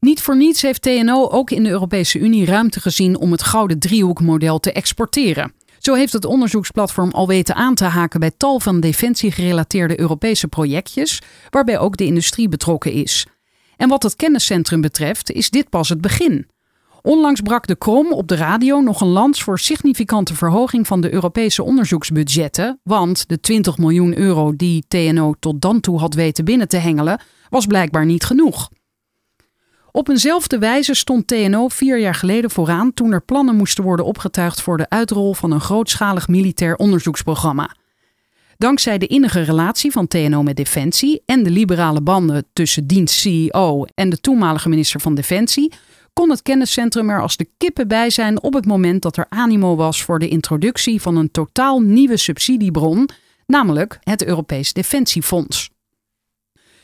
Niet 0.00 0.22
voor 0.22 0.36
niets 0.36 0.62
heeft 0.62 0.82
TNO 0.82 1.28
ook 1.28 1.50
in 1.50 1.62
de 1.62 1.70
Europese 1.70 2.18
Unie 2.18 2.46
ruimte 2.46 2.80
gezien 2.80 3.18
om 3.18 3.32
het 3.32 3.42
gouden 3.42 3.78
driehoekmodel 3.78 4.60
te 4.60 4.72
exporteren. 4.72 5.52
Zo 5.78 5.94
heeft 5.94 6.12
het 6.12 6.24
onderzoeksplatform 6.24 7.10
al 7.10 7.26
weten 7.26 7.54
aan 7.54 7.74
te 7.74 7.84
haken 7.84 8.20
bij 8.20 8.30
tal 8.36 8.60
van 8.60 8.80
defensiegerelateerde 8.80 10.00
Europese 10.00 10.48
projectjes, 10.48 11.22
waarbij 11.50 11.78
ook 11.78 11.96
de 11.96 12.04
industrie 12.04 12.48
betrokken 12.48 12.92
is. 12.92 13.26
En 13.76 13.88
wat 13.88 14.02
het 14.02 14.16
kenniscentrum 14.16 14.80
betreft 14.80 15.30
is 15.30 15.50
dit 15.50 15.68
pas 15.68 15.88
het 15.88 16.00
begin. 16.00 16.46
Onlangs 17.02 17.40
brak 17.40 17.66
de 17.66 17.76
Krom 17.76 18.12
op 18.12 18.28
de 18.28 18.36
radio 18.36 18.80
nog 18.80 19.00
een 19.00 19.08
lans 19.08 19.42
voor 19.42 19.58
significante 19.58 20.34
verhoging 20.34 20.86
van 20.86 21.00
de 21.00 21.12
Europese 21.12 21.62
onderzoeksbudgetten, 21.62 22.80
want 22.82 23.28
de 23.28 23.40
20 23.40 23.78
miljoen 23.78 24.18
euro 24.18 24.56
die 24.56 24.84
TNO 24.88 25.34
tot 25.38 25.60
dan 25.60 25.80
toe 25.80 25.98
had 25.98 26.14
weten 26.14 26.44
binnen 26.44 26.68
te 26.68 26.76
hengelen, 26.76 27.20
was 27.48 27.66
blijkbaar 27.66 28.06
niet 28.06 28.24
genoeg. 28.24 28.68
Op 29.90 30.08
eenzelfde 30.08 30.58
wijze 30.58 30.94
stond 30.94 31.26
TNO 31.26 31.68
vier 31.68 31.98
jaar 31.98 32.14
geleden 32.14 32.50
vooraan 32.50 32.94
toen 32.94 33.12
er 33.12 33.24
plannen 33.24 33.56
moesten 33.56 33.84
worden 33.84 34.06
opgetuigd 34.06 34.60
voor 34.60 34.76
de 34.76 34.88
uitrol 34.88 35.34
van 35.34 35.50
een 35.50 35.60
grootschalig 35.60 36.28
militair 36.28 36.76
onderzoeksprogramma. 36.76 37.74
Dankzij 38.58 38.98
de 38.98 39.06
innige 39.06 39.40
relatie 39.40 39.90
van 39.90 40.08
TNO 40.08 40.42
met 40.42 40.56
Defensie 40.56 41.22
en 41.26 41.42
de 41.42 41.50
liberale 41.50 42.00
banden 42.00 42.46
tussen 42.52 42.86
dienst-CEO 42.86 43.84
en 43.94 44.10
de 44.10 44.20
toenmalige 44.20 44.68
minister 44.68 45.00
van 45.00 45.14
Defensie 45.14 45.72
kon 46.12 46.30
het 46.30 46.42
kenniscentrum 46.42 47.10
er 47.10 47.20
als 47.20 47.36
de 47.36 47.48
kippen 47.56 47.88
bij 47.88 48.10
zijn 48.10 48.42
op 48.42 48.54
het 48.54 48.66
moment 48.66 49.02
dat 49.02 49.16
er 49.16 49.26
animo 49.28 49.76
was 49.76 50.02
voor 50.02 50.18
de 50.18 50.28
introductie 50.28 51.00
van 51.00 51.16
een 51.16 51.30
totaal 51.30 51.80
nieuwe 51.80 52.16
subsidiebron, 52.16 53.08
namelijk 53.46 53.98
het 54.00 54.24
Europees 54.24 54.72
Defensiefonds. 54.72 55.70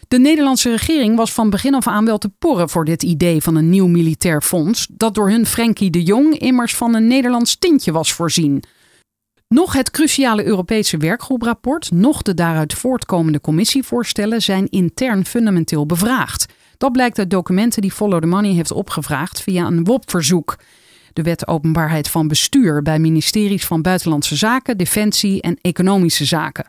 De 0.09 0.19
Nederlandse 0.19 0.71
regering 0.71 1.17
was 1.17 1.33
van 1.33 1.51
begin 1.51 1.75
af 1.75 1.87
aan 1.87 2.05
wel 2.05 2.19
te 2.19 2.29
porren 2.29 2.69
voor 2.69 2.85
dit 2.85 3.03
idee 3.03 3.43
van 3.43 3.57
een 3.57 3.71
nieuw 3.71 3.87
militair 3.87 4.43
fonds, 4.43 4.87
dat 4.91 5.15
door 5.15 5.31
hun 5.31 5.47
Frenkie 5.47 5.91
de 5.91 6.03
Jong 6.03 6.39
immers 6.39 6.75
van 6.75 6.95
een 6.95 7.07
Nederlands 7.07 7.57
tintje 7.59 7.93
was 7.93 8.13
voorzien. 8.13 8.63
Nog 9.55 9.73
het 9.73 9.91
cruciale 9.91 10.45
Europese 10.45 10.97
werkgroeprapport, 10.97 11.91
nog 11.91 12.23
de 12.23 12.35
daaruit 12.35 12.75
voortkomende 12.75 13.41
commissievoorstellen 13.41 14.43
zijn 14.43 14.69
intern 14.69 15.25
fundamenteel 15.25 15.87
bevraagd. 15.87 16.47
Dat 16.77 16.93
blijkt 16.93 17.19
uit 17.19 17.31
documenten 17.31 17.83
die 17.83 17.91
Follow 17.91 18.21
the 18.21 18.27
Money 18.27 18.53
heeft 18.53 18.71
opgevraagd 18.71 19.43
via 19.43 19.67
een 19.67 19.85
WOP-verzoek. 19.85 20.59
De 21.13 21.23
wet 21.23 21.49
openbaarheid 21.49 22.09
van 22.09 22.29
bestuur 22.29 22.83
bij 22.83 22.99
ministeries 22.99 23.67
van 23.67 23.83
Buitenlandse 23.83 24.37
Zaken, 24.37 24.79
Defensie 24.79 25.43
en 25.43 25.59
Economische 25.61 26.25
Zaken. 26.25 26.67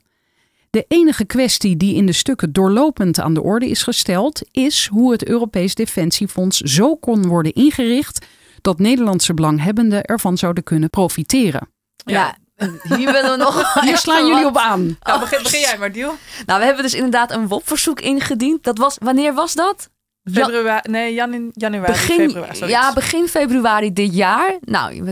De 0.70 0.86
enige 0.88 1.26
kwestie 1.26 1.78
die 1.78 1.96
in 1.96 2.06
de 2.06 2.14
stukken 2.14 2.54
doorlopend 2.54 3.20
aan 3.20 3.34
de 3.34 3.44
orde 3.44 3.70
is 3.70 3.84
gesteld, 3.84 4.42
is 4.52 4.88
hoe 4.88 5.12
het 5.12 5.28
Europees 5.28 5.76
Defensiefonds 5.76 6.58
zo 6.58 6.96
kon 6.96 7.28
worden 7.28 7.54
ingericht 7.54 8.26
dat 8.62 8.80
Nederlandse 8.80 9.34
belanghebbenden 9.34 10.04
ervan 10.04 10.38
zouden 10.38 10.64
kunnen 10.64 10.90
profiteren. 10.90 11.70
Ja, 12.06 12.38
hier 12.84 13.12
willen 13.12 13.32
we 13.32 13.38
nog. 13.38 13.74
Hier 13.84 13.98
slaan 13.98 14.28
jullie 14.28 14.46
op 14.46 14.58
aan. 14.58 14.98
Nou, 15.02 15.20
begin, 15.20 15.44
begin 15.44 15.60
jij 15.60 15.78
maar, 15.78 15.92
Diel. 15.92 16.16
Nou, 16.46 16.60
we 16.60 16.66
hebben 16.66 16.84
dus 16.84 16.94
inderdaad 16.94 17.32
een 17.32 17.48
WOP-verzoek 17.48 18.00
ingediend. 18.00 18.64
Dat 18.64 18.78
was, 18.78 18.98
wanneer 19.00 19.34
was 19.34 19.54
dat? 19.54 19.90
Februari, 20.24 20.90
nee, 20.92 21.14
jan, 21.14 21.52
januari, 21.54 21.92
Begin, 21.92 22.18
februari. 22.30 22.56
zoiets. 22.56 22.76
ja, 22.78 22.94
begin 22.94 23.28
februari 23.28 23.94
dit 23.94 24.16
jaar. 24.16 24.58
Nou, 24.62 24.94
je, 24.96 25.04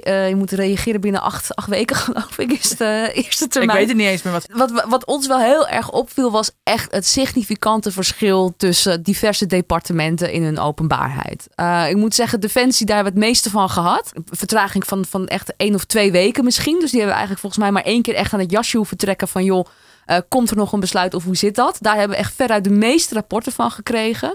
eh, 0.00 0.28
je 0.28 0.36
moet 0.36 0.50
reageren 0.50 1.00
binnen 1.00 1.20
acht, 1.22 1.56
acht 1.56 1.68
weken, 1.68 1.96
geloof 2.06 2.38
ik, 2.38 2.52
is 2.52 2.68
de 2.68 3.10
eerste 3.14 3.44
Ik 3.44 3.50
termijn. 3.50 3.78
weet 3.78 3.88
het 3.88 3.96
niet 3.96 4.06
eens 4.06 4.22
meer 4.22 4.32
wat. 4.32 4.46
Wat, 4.52 4.84
wat 4.88 5.06
ons 5.06 5.26
wel 5.26 5.38
heel 5.38 5.68
erg 5.68 5.90
opviel, 5.90 6.30
was 6.30 6.50
echt 6.62 6.92
het 6.92 7.06
significante 7.06 7.92
verschil 7.92 8.54
tussen 8.56 9.02
diverse 9.02 9.46
departementen 9.46 10.32
in 10.32 10.42
hun 10.42 10.58
openbaarheid. 10.58 11.46
Eh, 11.54 11.84
ik 11.88 11.96
moet 11.96 12.14
zeggen, 12.14 12.40
Defensie, 12.40 12.86
daar 12.86 12.94
hebben 12.96 13.14
we 13.14 13.18
het 13.20 13.28
meeste 13.28 13.50
van 13.50 13.70
gehad. 13.70 14.12
Vertraging 14.30 14.86
van, 14.86 15.04
van 15.04 15.26
echt 15.26 15.52
één 15.56 15.74
of 15.74 15.84
twee 15.84 16.12
weken 16.12 16.44
misschien. 16.44 16.80
Dus 16.80 16.90
die 16.90 17.00
hebben 17.00 17.16
we 17.18 17.24
eigenlijk 17.24 17.40
volgens 17.40 17.62
mij 17.62 17.72
maar 17.72 17.82
één 17.82 18.02
keer 18.02 18.14
echt 18.14 18.32
aan 18.32 18.40
het 18.40 18.50
jasje 18.50 18.76
hoeven 18.76 18.96
trekken 18.96 19.28
van 19.28 19.44
joh. 19.44 19.66
Eh, 20.06 20.18
komt 20.28 20.50
er 20.50 20.56
nog 20.56 20.72
een 20.72 20.80
besluit 20.80 21.14
of 21.14 21.24
hoe 21.24 21.36
zit 21.36 21.54
dat? 21.54 21.76
Daar 21.80 21.96
hebben 21.96 22.16
we 22.16 22.22
echt 22.22 22.34
veruit 22.34 22.64
de 22.64 22.70
meeste 22.70 23.14
rapporten 23.14 23.52
van 23.52 23.70
gekregen. 23.70 24.34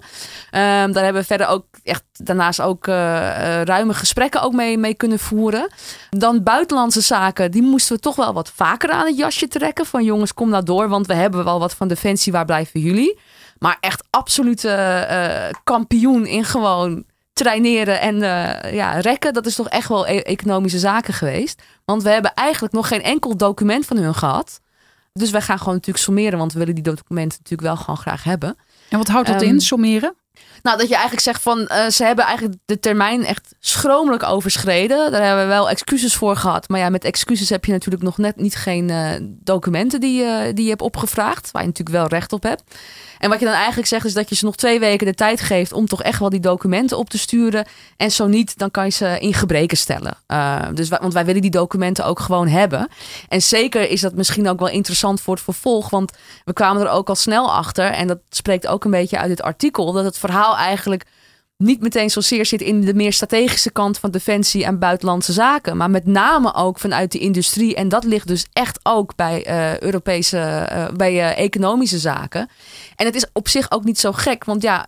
Ehm, 0.52 0.92
daar 0.92 1.04
hebben 1.04 1.22
we 1.22 1.28
verder 1.28 1.48
ook 1.48 1.66
echt 1.84 2.04
daarnaast 2.14 2.62
ook 2.62 2.88
eh, 2.88 3.60
eh, 3.60 3.66
ruime 3.66 3.94
gesprekken 3.94 4.42
ook 4.42 4.54
mee, 4.54 4.78
mee 4.78 4.94
kunnen 4.94 5.20
voeren. 5.20 5.72
Dan 6.10 6.44
buitenlandse 6.44 7.02
zaken, 7.02 7.52
die 7.52 7.62
moesten 7.62 7.96
we 7.96 8.02
toch 8.02 8.16
wel 8.16 8.34
wat 8.34 8.52
vaker 8.56 8.90
aan 8.90 9.06
het 9.06 9.18
jasje 9.18 9.48
trekken. 9.48 9.86
Van 9.86 10.04
jongens, 10.04 10.34
kom 10.34 10.50
nou 10.50 10.64
door, 10.64 10.90
want 10.90 11.08
we 11.08 11.14
hebben 11.14 11.44
wel 11.44 11.60
wat 11.60 11.74
van 11.74 11.88
Defensie, 11.88 12.32
waar 12.32 12.46
blijven 12.46 12.80
jullie? 12.80 13.20
Maar 13.60 13.78
echt 13.80 14.04
absolute 14.10 15.58
kampioen 15.64 16.26
in 16.26 16.44
gewoon 16.44 17.04
traineren 17.34 18.02
en 18.02 18.20
ja, 18.74 19.00
rekken. 19.00 19.34
Dat 19.34 19.46
is 19.46 19.56
toch 19.56 19.70
echt 19.70 19.90
wel 19.90 20.08
e- 20.08 20.20
economische 20.20 20.80
zaken 20.80 21.14
geweest. 21.14 21.62
Want 21.86 22.04
we 22.04 22.10
hebben 22.10 22.34
eigenlijk 22.34 22.74
nog 22.74 22.88
geen 22.88 23.02
enkel 23.02 23.38
document 23.38 23.86
van 23.86 23.98
hun 23.98 24.16
gehad. 24.16 24.60
Dus 25.14 25.32
wij 25.32 25.42
gaan 25.42 25.58
gewoon 25.58 25.74
natuurlijk 25.74 26.04
sommeren, 26.04 26.38
want 26.40 26.54
we 26.54 26.60
willen 26.60 26.76
die 26.76 26.84
documenten 26.84 27.38
natuurlijk 27.38 27.68
wel 27.68 27.78
gewoon 27.78 27.98
graag 27.98 28.24
hebben. 28.24 28.56
En 28.90 28.98
wat 28.98 29.08
houdt 29.08 29.28
dat 29.28 29.42
Ehm, 29.42 29.52
in, 29.52 29.62
sommeren? 29.62 30.16
Nou, 30.70 30.82
dat 30.82 30.90
je 30.90 30.96
eigenlijk 30.96 31.26
zegt 31.26 31.42
van 31.42 31.68
eh, 31.68 31.88
ze 31.88 32.04
hebben 32.04 32.26
eigenlijk 32.26 32.58
de 32.66 32.80
termijn 32.80 33.26
echt 33.26 33.56
schromelijk 33.60 34.24
overschreden. 34.24 35.12
Daar 35.12 35.24
hebben 35.24 35.44
we 35.44 35.50
wel 35.50 35.70
excuses 35.70 36.16
voor 36.16 36.36
gehad. 36.36 36.70
Maar 36.70 36.80
ja, 36.80 36.90
met 36.90 37.04
excuses 37.04 37.50
heb 37.50 37.66
je 37.66 37.72
natuurlijk 37.72 38.04
nog 38.04 38.18
net 38.18 38.36
niet 38.36 38.56
geen 38.56 38.90
eh, 38.90 39.10
documenten 39.22 40.00
die, 40.00 40.54
die 40.54 40.64
je 40.64 40.70
hebt 40.70 40.82
opgevraagd. 40.82 41.52
Waar 41.52 41.62
je 41.62 41.68
natuurlijk 41.68 41.98
wel 41.98 42.08
recht 42.08 42.34
op 42.34 42.44
hebt. 42.44 42.64
En 43.20 43.30
wat 43.30 43.40
je 43.40 43.46
dan 43.46 43.54
eigenlijk 43.54 43.88
zegt 43.88 44.06
is 44.06 44.14
dat 44.14 44.30
je 44.30 44.36
ze 44.36 44.46
nog 44.46 44.56
twee 44.56 44.80
weken 44.80 45.08
de 45.08 45.14
tijd 45.14 45.42
geeft 45.42 45.74
om 45.74 45.88
toch 45.88 46.04
echt 46.04 46.20
wel 46.20 46.30
die 46.30 46.40
documenten 46.40 46.98
op 46.98 47.10
te 47.10 47.18
sturen. 47.18 47.66
En 47.98 48.12
zo 48.12 48.28
niet, 48.28 48.58
dan 48.58 48.72
kan 48.72 48.86
je 48.86 48.92
ze 48.92 49.18
in 49.20 49.34
gebreken 49.34 49.78
stellen. 49.78 50.18
Eh, 50.28 50.62
dus 50.74 50.90
want 50.90 51.14
wij 51.14 51.26
willen 51.26 51.42
die 51.42 51.52
documenten 51.52 52.06
ook 52.06 52.20
gewoon 52.20 52.48
hebben. 52.48 52.88
En 53.30 53.42
zeker 53.42 53.90
is 53.90 54.02
dat 54.02 54.14
misschien 54.14 54.50
ook 54.50 54.60
wel 54.60 54.70
interessant 54.70 55.22
voor 55.22 55.34
het 55.34 55.44
vervolg. 55.44 55.90
Want 55.90 56.12
we 56.46 56.54
kwamen 56.54 56.82
er 56.82 56.90
ook 56.90 57.10
al 57.10 57.16
snel 57.16 57.54
achter. 57.54 57.86
En 57.86 58.08
dat 58.08 58.20
spreekt 58.30 58.68
ook 58.68 58.84
een 58.84 58.92
beetje 58.92 59.18
uit 59.18 59.30
dit 59.30 59.42
artikel. 59.42 59.92
Dat 59.92 60.04
het 60.04 60.18
verhaal 60.18 60.58
eigenlijk 60.60 61.06
niet 61.64 61.82
meteen 61.82 62.10
zozeer 62.10 62.46
zit 62.46 62.62
in 62.62 62.82
de 62.82 62.94
meer 62.94 63.14
strategische 63.14 63.72
kant 63.72 63.98
van 63.98 64.12
defensie 64.12 64.66
en 64.66 64.80
buitenlandse 64.80 65.34
zaken. 65.34 65.78
Maar 65.78 65.90
met 65.90 66.06
name 66.06 66.54
ook 66.54 66.80
vanuit 66.80 67.12
de 67.12 67.20
industrie. 67.20 67.76
En 67.76 67.90
dat 67.90 68.04
ligt 68.04 68.28
dus 68.28 68.46
echt 68.54 68.80
ook 68.84 69.16
bij 69.16 69.46
eh, 69.46 69.80
Europese, 69.80 70.38
eh, 70.38 70.88
bij 70.96 71.20
eh, 71.20 71.44
economische 71.44 71.98
zaken. 71.98 72.50
En 72.96 73.06
het 73.06 73.16
is 73.16 73.26
op 73.34 73.48
zich 73.48 73.72
ook 73.72 73.84
niet 73.84 74.00
zo 74.00 74.12
gek. 74.12 74.44
Want 74.44 74.62
ja, 74.62 74.86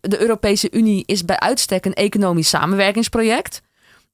de 0.00 0.20
Europese 0.20 0.68
Unie 0.70 1.02
is 1.06 1.24
bij 1.24 1.38
uitstek 1.38 1.84
een 1.84 1.94
economisch 1.94 2.48
samenwerkingsproject. 2.48 3.62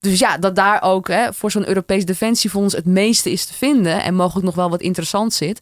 Dus 0.01 0.19
ja, 0.19 0.39
dat 0.39 0.57
daar 0.57 0.83
ook 0.83 1.09
hè, 1.09 1.33
voor 1.33 1.51
zo'n 1.51 1.69
Europees 1.69 2.05
Defensiefonds 2.05 2.75
het 2.75 2.87
meeste 2.87 3.31
is 3.31 3.45
te 3.45 3.55
vinden. 3.55 4.03
En 4.03 4.15
mogelijk 4.15 4.47
nog 4.47 4.55
wel 4.55 4.71
wat 4.71 4.81
interessant 4.81 5.33
zit. 5.35 5.61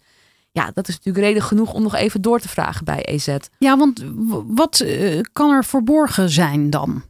Ja, 0.53 0.71
dat 0.75 0.89
is 0.89 0.95
natuurlijk 0.95 1.25
reden 1.25 1.43
genoeg 1.43 1.73
om 1.73 1.83
nog 1.83 1.95
even 1.95 2.23
door 2.23 2.41
te 2.41 2.49
vragen 2.49 2.85
bij 2.85 3.05
EZ. 3.05 3.37
Ja, 3.59 3.77
want 3.77 4.05
wat 4.47 4.81
eh, 4.81 5.21
kan 5.33 5.51
er 5.51 5.65
verborgen 5.65 6.31
zijn 6.31 6.71
dan? 6.71 7.03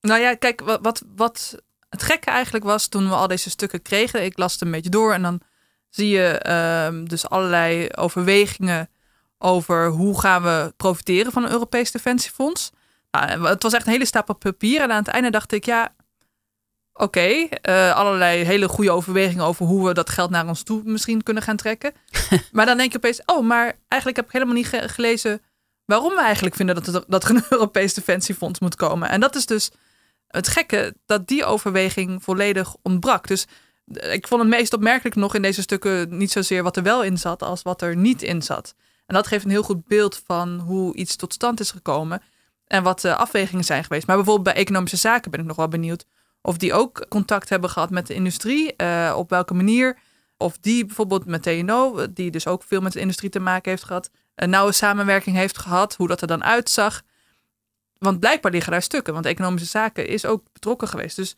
Nou 0.00 0.20
ja, 0.20 0.34
kijk, 0.34 0.60
wat, 0.60 0.78
wat, 0.82 1.02
wat 1.16 1.62
het 1.88 2.02
gekke 2.02 2.30
eigenlijk 2.30 2.64
was 2.64 2.86
toen 2.86 3.08
we 3.08 3.14
al 3.14 3.26
deze 3.26 3.50
stukken 3.50 3.82
kregen. 3.82 4.24
Ik 4.24 4.38
las 4.38 4.52
het 4.52 4.62
een 4.62 4.70
beetje 4.70 4.90
door 4.90 5.12
en 5.12 5.22
dan 5.22 5.40
zie 5.88 6.08
je 6.08 6.38
ehm, 6.38 7.04
dus 7.04 7.28
allerlei 7.28 7.88
overwegingen 7.94 8.88
over 9.38 9.86
hoe 9.88 10.20
gaan 10.20 10.42
we 10.42 10.72
profiteren 10.76 11.32
van 11.32 11.44
een 11.44 11.50
Europees 11.50 11.90
Defensiefonds. 11.90 12.70
Nou, 13.10 13.46
het 13.46 13.62
was 13.62 13.72
echt 13.72 13.86
een 13.86 13.92
hele 13.92 14.04
stapel 14.04 14.34
papier 14.34 14.80
en 14.80 14.90
aan 14.90 15.02
het 15.02 15.08
einde 15.08 15.30
dacht 15.30 15.52
ik, 15.52 15.64
ja, 15.64 15.94
oké, 17.02 17.48
eh, 17.62 17.96
allerlei 17.96 18.44
hele 18.44 18.68
goede 18.68 18.90
overwegingen 18.90 19.44
over 19.44 19.66
hoe 19.66 19.86
we 19.86 19.94
dat 19.94 20.10
geld 20.10 20.30
naar 20.30 20.48
ons 20.48 20.62
toe 20.62 20.80
misschien 20.84 21.22
kunnen 21.22 21.42
gaan 21.42 21.56
trekken. 21.56 21.92
maar 22.52 22.66
dan 22.66 22.76
denk 22.76 22.92
je 22.92 22.96
opeens, 22.96 23.22
oh, 23.26 23.46
maar 23.46 23.78
eigenlijk 23.88 24.16
heb 24.16 24.26
ik 24.26 24.32
helemaal 24.32 24.54
niet 24.54 24.66
ge- 24.66 24.88
gelezen 24.88 25.42
waarom 25.84 26.14
we 26.14 26.20
eigenlijk 26.20 26.54
vinden 26.54 26.74
dat, 26.74 26.86
er, 26.86 27.04
dat 27.06 27.24
er 27.24 27.30
een 27.30 27.44
Europees 27.50 27.94
Defensiefonds 27.94 28.60
moet 28.60 28.76
komen. 28.76 29.08
En 29.08 29.20
dat 29.20 29.34
is 29.34 29.46
dus 29.46 29.70
het 30.26 30.48
gekke 30.48 30.94
dat 31.06 31.28
die 31.28 31.44
overweging 31.44 32.22
volledig 32.22 32.76
ontbrak. 32.82 33.26
Dus 33.26 33.46
eh, 33.86 34.12
ik 34.12 34.28
vond 34.28 34.42
het 34.42 34.50
meest 34.50 34.72
opmerkelijk 34.72 35.16
nog 35.16 35.34
in 35.34 35.42
deze 35.42 35.62
stukken 35.62 36.16
niet 36.16 36.32
zozeer 36.32 36.62
wat 36.62 36.76
er 36.76 36.82
wel 36.82 37.02
in 37.02 37.18
zat 37.18 37.42
als 37.42 37.62
wat 37.62 37.82
er 37.82 37.96
niet 37.96 38.22
in 38.22 38.42
zat. 38.42 38.74
En 39.06 39.14
dat 39.14 39.26
geeft 39.26 39.44
een 39.44 39.50
heel 39.50 39.62
goed 39.62 39.86
beeld 39.86 40.22
van 40.26 40.58
hoe 40.58 40.94
iets 40.94 41.16
tot 41.16 41.32
stand 41.32 41.60
is 41.60 41.70
gekomen 41.70 42.22
en 42.66 42.82
wat 42.82 43.00
de 43.00 43.16
afwegingen 43.16 43.64
zijn 43.64 43.84
geweest. 43.84 44.06
Maar 44.06 44.16
bijvoorbeeld 44.16 44.54
bij 44.54 44.62
economische 44.62 44.96
zaken 44.96 45.30
ben 45.30 45.40
ik 45.40 45.46
nog 45.46 45.56
wel 45.56 45.68
benieuwd 45.68 46.06
of 46.42 46.56
die 46.56 46.72
ook 46.72 47.06
contact 47.08 47.48
hebben 47.48 47.70
gehad 47.70 47.90
met 47.90 48.06
de 48.06 48.14
industrie, 48.14 48.76
eh, 48.76 49.14
op 49.16 49.30
welke 49.30 49.54
manier. 49.54 49.98
Of 50.36 50.58
die 50.58 50.84
bijvoorbeeld 50.86 51.26
met 51.26 51.42
TNO, 51.42 52.12
die 52.12 52.30
dus 52.30 52.46
ook 52.46 52.62
veel 52.62 52.80
met 52.80 52.92
de 52.92 53.00
industrie 53.00 53.30
te 53.30 53.40
maken 53.40 53.70
heeft 53.70 53.84
gehad, 53.84 54.10
een 54.34 54.50
nauwe 54.50 54.72
samenwerking 54.72 55.36
heeft 55.36 55.58
gehad, 55.58 55.94
hoe 55.94 56.08
dat 56.08 56.20
er 56.20 56.26
dan 56.26 56.44
uitzag. 56.44 57.02
Want 57.98 58.20
blijkbaar 58.20 58.52
liggen 58.52 58.72
daar 58.72 58.82
stukken, 58.82 59.12
want 59.12 59.26
economische 59.26 59.68
zaken 59.68 60.06
is 60.06 60.26
ook 60.26 60.44
betrokken 60.52 60.88
geweest. 60.88 61.16
Dus 61.16 61.36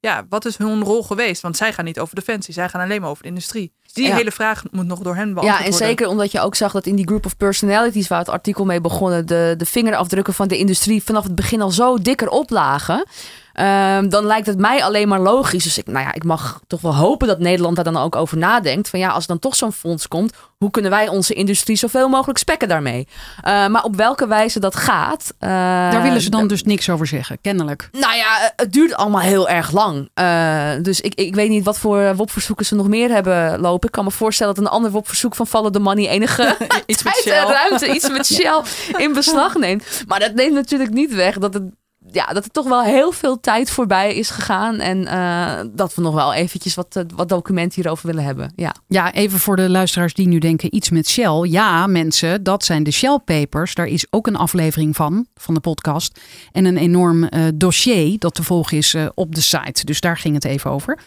ja, 0.00 0.26
wat 0.28 0.44
is 0.44 0.56
hun 0.56 0.82
rol 0.82 1.02
geweest? 1.02 1.42
Want 1.42 1.56
zij 1.56 1.72
gaan 1.72 1.84
niet 1.84 2.00
over 2.00 2.14
defensie, 2.14 2.54
zij 2.54 2.68
gaan 2.68 2.80
alleen 2.80 3.00
maar 3.00 3.10
over 3.10 3.22
de 3.22 3.28
industrie. 3.28 3.72
Die 3.96 4.06
Ja. 4.06 4.14
hele 4.16 4.30
vraag 4.32 4.62
moet 4.70 4.86
nog 4.86 4.98
door 4.98 5.14
hen 5.14 5.34
beantwoord 5.34 5.58
Ja, 5.58 5.64
en 5.64 5.70
worden. 5.70 5.88
zeker 5.88 6.08
omdat 6.08 6.32
je 6.32 6.40
ook 6.40 6.54
zag 6.54 6.72
dat 6.72 6.86
in 6.86 6.96
die 6.96 7.06
group 7.06 7.26
of 7.26 7.36
personalities 7.36 8.08
waar 8.08 8.18
het 8.18 8.28
artikel 8.28 8.64
mee 8.64 8.80
begonnen, 8.80 9.26
de, 9.26 9.54
de 9.56 9.66
vingerafdrukken 9.66 10.34
van 10.34 10.48
de 10.48 10.58
industrie 10.58 11.02
vanaf 11.02 11.24
het 11.24 11.34
begin 11.34 11.60
al 11.62 11.70
zo 11.70 11.98
dikker 11.98 12.28
oplagen. 12.28 13.04
Ehm, 13.52 14.08
dan 14.08 14.24
lijkt 14.24 14.46
het 14.46 14.58
mij 14.58 14.84
alleen 14.84 15.08
maar 15.08 15.20
logisch. 15.20 15.64
Dus 15.64 15.78
ik, 15.78 15.86
nou 15.86 16.04
ja, 16.06 16.14
ik 16.14 16.24
mag 16.24 16.60
toch 16.66 16.80
wel 16.80 16.94
hopen 16.96 17.28
dat 17.28 17.38
Nederland 17.38 17.76
daar 17.76 17.84
dan 17.84 17.96
ook 17.96 18.16
over 18.16 18.36
nadenkt. 18.38 18.88
Van 18.88 18.98
ja, 18.98 19.08
als 19.08 19.22
er 19.22 19.28
dan 19.28 19.38
toch 19.38 19.56
zo'n 19.56 19.72
fonds 19.72 20.08
komt, 20.08 20.32
hoe 20.58 20.70
kunnen 20.70 20.90
wij 20.90 21.08
onze 21.08 21.34
industrie 21.34 21.76
zoveel 21.76 22.08
mogelijk 22.08 22.38
spekken 22.38 22.68
daarmee? 22.68 23.08
Uh, 23.44 23.66
maar 23.66 23.82
op 23.82 23.96
welke 23.96 24.26
wijze 24.26 24.60
dat 24.60 24.76
gaat. 24.76 25.34
Uh, 25.40 25.48
daar 25.90 26.02
willen 26.02 26.20
ze 26.20 26.30
dan 26.30 26.46
dus 26.48 26.62
niks 26.62 26.90
over 26.90 27.06
zeggen, 27.06 27.38
kennelijk. 27.40 27.88
Nou 27.92 28.14
ja, 28.16 28.52
het 28.56 28.72
duurt 28.72 28.94
allemaal 28.94 29.20
heel 29.20 29.48
erg 29.48 29.72
lang. 29.72 30.10
Uh, 30.14 30.70
dus 30.82 31.00
ik, 31.00 31.14
ik 31.14 31.34
weet 31.34 31.48
niet 31.48 31.64
wat 31.64 31.78
voor 31.78 32.16
WOP-verzoeken 32.16 32.66
ze 32.66 32.74
nog 32.74 32.88
meer 32.88 33.10
hebben 33.10 33.60
lopen. 33.60 33.85
Ik 33.86 33.92
kan 33.92 34.04
me 34.04 34.10
voorstellen 34.10 34.54
dat 34.54 34.64
een 34.64 34.70
ander 34.70 34.90
WOP-verzoek 34.90 35.34
van 35.34 35.46
Follow 35.46 35.72
the 35.72 35.78
Money 35.78 36.08
enige 36.08 36.56
iets 36.86 37.02
tijd 37.02 37.24
met 37.24 37.34
en 37.34 37.46
ruimte, 37.46 37.94
iets 37.94 38.10
met 38.10 38.26
Shell 38.34 38.62
in 38.96 39.12
beslag 39.12 39.54
neemt. 39.54 39.84
Maar 40.06 40.20
dat 40.20 40.34
neemt 40.34 40.54
natuurlijk 40.54 40.92
niet 40.92 41.14
weg 41.14 41.38
dat 41.38 41.54
het 41.54 41.62
ja, 42.10 42.26
dat 42.26 42.44
er 42.44 42.50
toch 42.50 42.68
wel 42.68 42.82
heel 42.82 43.12
veel 43.12 43.40
tijd 43.40 43.70
voorbij 43.70 44.14
is 44.14 44.30
gegaan. 44.30 44.78
En 44.78 45.02
uh, 45.02 45.60
dat 45.72 45.94
we 45.94 46.02
nog 46.02 46.14
wel 46.14 46.34
eventjes 46.34 46.74
wat, 46.74 47.04
wat 47.14 47.28
documenten 47.28 47.74
hierover 47.74 48.06
willen 48.06 48.24
hebben. 48.24 48.52
Ja. 48.56 48.74
ja, 48.86 49.12
even 49.12 49.38
voor 49.38 49.56
de 49.56 49.70
luisteraars 49.70 50.14
die 50.14 50.28
nu 50.28 50.38
denken 50.38 50.74
iets 50.74 50.90
met 50.90 51.08
Shell. 51.08 51.48
Ja, 51.48 51.86
mensen, 51.86 52.42
dat 52.42 52.64
zijn 52.64 52.82
de 52.82 52.90
Shell 52.90 53.18
Papers. 53.24 53.74
Daar 53.74 53.86
is 53.86 54.06
ook 54.10 54.26
een 54.26 54.36
aflevering 54.36 54.96
van, 54.96 55.26
van 55.34 55.54
de 55.54 55.60
podcast. 55.60 56.20
En 56.52 56.64
een 56.64 56.76
enorm 56.76 57.22
uh, 57.22 57.28
dossier 57.54 58.18
dat 58.18 58.34
te 58.34 58.42
volgen 58.42 58.76
is 58.76 58.94
uh, 58.94 59.06
op 59.14 59.34
de 59.34 59.40
site. 59.40 59.84
Dus 59.84 60.00
daar 60.00 60.18
ging 60.18 60.34
het 60.34 60.44
even 60.44 60.70
over. 60.70 60.98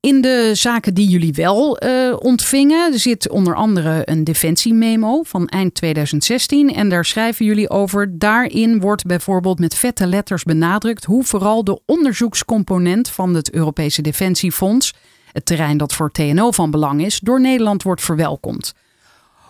In 0.00 0.20
de 0.20 0.50
zaken 0.54 0.94
die 0.94 1.08
jullie 1.08 1.32
wel 1.32 1.84
uh, 1.84 2.16
ontvingen 2.18 2.98
zit 2.98 3.28
onder 3.28 3.54
andere 3.54 4.02
een 4.04 4.24
defensiememo 4.24 5.22
van 5.22 5.46
eind 5.46 5.74
2016. 5.74 6.74
En 6.74 6.88
daar 6.88 7.04
schrijven 7.04 7.44
jullie 7.44 7.70
over. 7.70 8.18
Daarin 8.18 8.80
wordt 8.80 9.06
bijvoorbeeld 9.06 9.58
met 9.58 9.74
vette 9.74 10.06
letters 10.06 10.42
benadrukt 10.42 11.04
hoe 11.04 11.24
vooral 11.24 11.64
de 11.64 11.80
onderzoekscomponent 11.86 13.10
van 13.10 13.34
het 13.34 13.52
Europese 13.52 14.02
Defensiefonds, 14.02 14.94
het 15.32 15.46
terrein 15.46 15.76
dat 15.76 15.94
voor 15.94 16.10
TNO 16.10 16.50
van 16.50 16.70
belang 16.70 17.04
is, 17.04 17.20
door 17.20 17.40
Nederland 17.40 17.82
wordt 17.82 18.02
verwelkomd. 18.02 18.74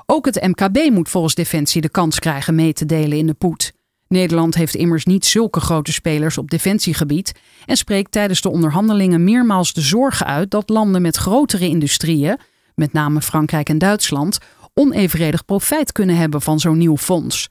Ook 0.07 0.25
het 0.25 0.47
MKB 0.47 0.91
moet 0.91 1.09
volgens 1.09 1.35
Defensie 1.35 1.81
de 1.81 1.89
kans 1.89 2.19
krijgen 2.19 2.55
mee 2.55 2.73
te 2.73 2.87
delen 2.87 3.19
in 3.19 3.27
de 3.27 3.35
poet. 3.35 3.73
Nederland 4.09 4.55
heeft 4.55 4.75
immers 4.75 5.05
niet 5.05 5.27
zulke 5.27 5.61
grote 5.61 5.93
spelers 5.93 6.39
op 6.39 6.51
defensiegebied 6.51 7.33
en 7.67 7.77
spreekt 7.77 8.13
tijdens 8.13 8.41
de 8.41 8.51
onderhandelingen 8.51 9.25
meermaals 9.25 9.73
de 9.73 9.81
zorgen 9.81 10.27
uit 10.27 10.51
dat 10.51 10.69
landen 10.69 11.03
met 11.03 11.17
grotere 11.17 11.69
industrieën, 11.69 12.39
met 12.75 12.93
name 12.93 13.21
Frankrijk 13.21 13.69
en 13.69 13.79
Duitsland, 13.79 14.39
onevenredig 14.75 15.45
profijt 15.45 15.93
kunnen 15.93 16.17
hebben 16.17 16.43
van 16.43 16.61
zo'n 16.61 16.79
nieuw 16.79 16.97
fonds. 16.97 17.49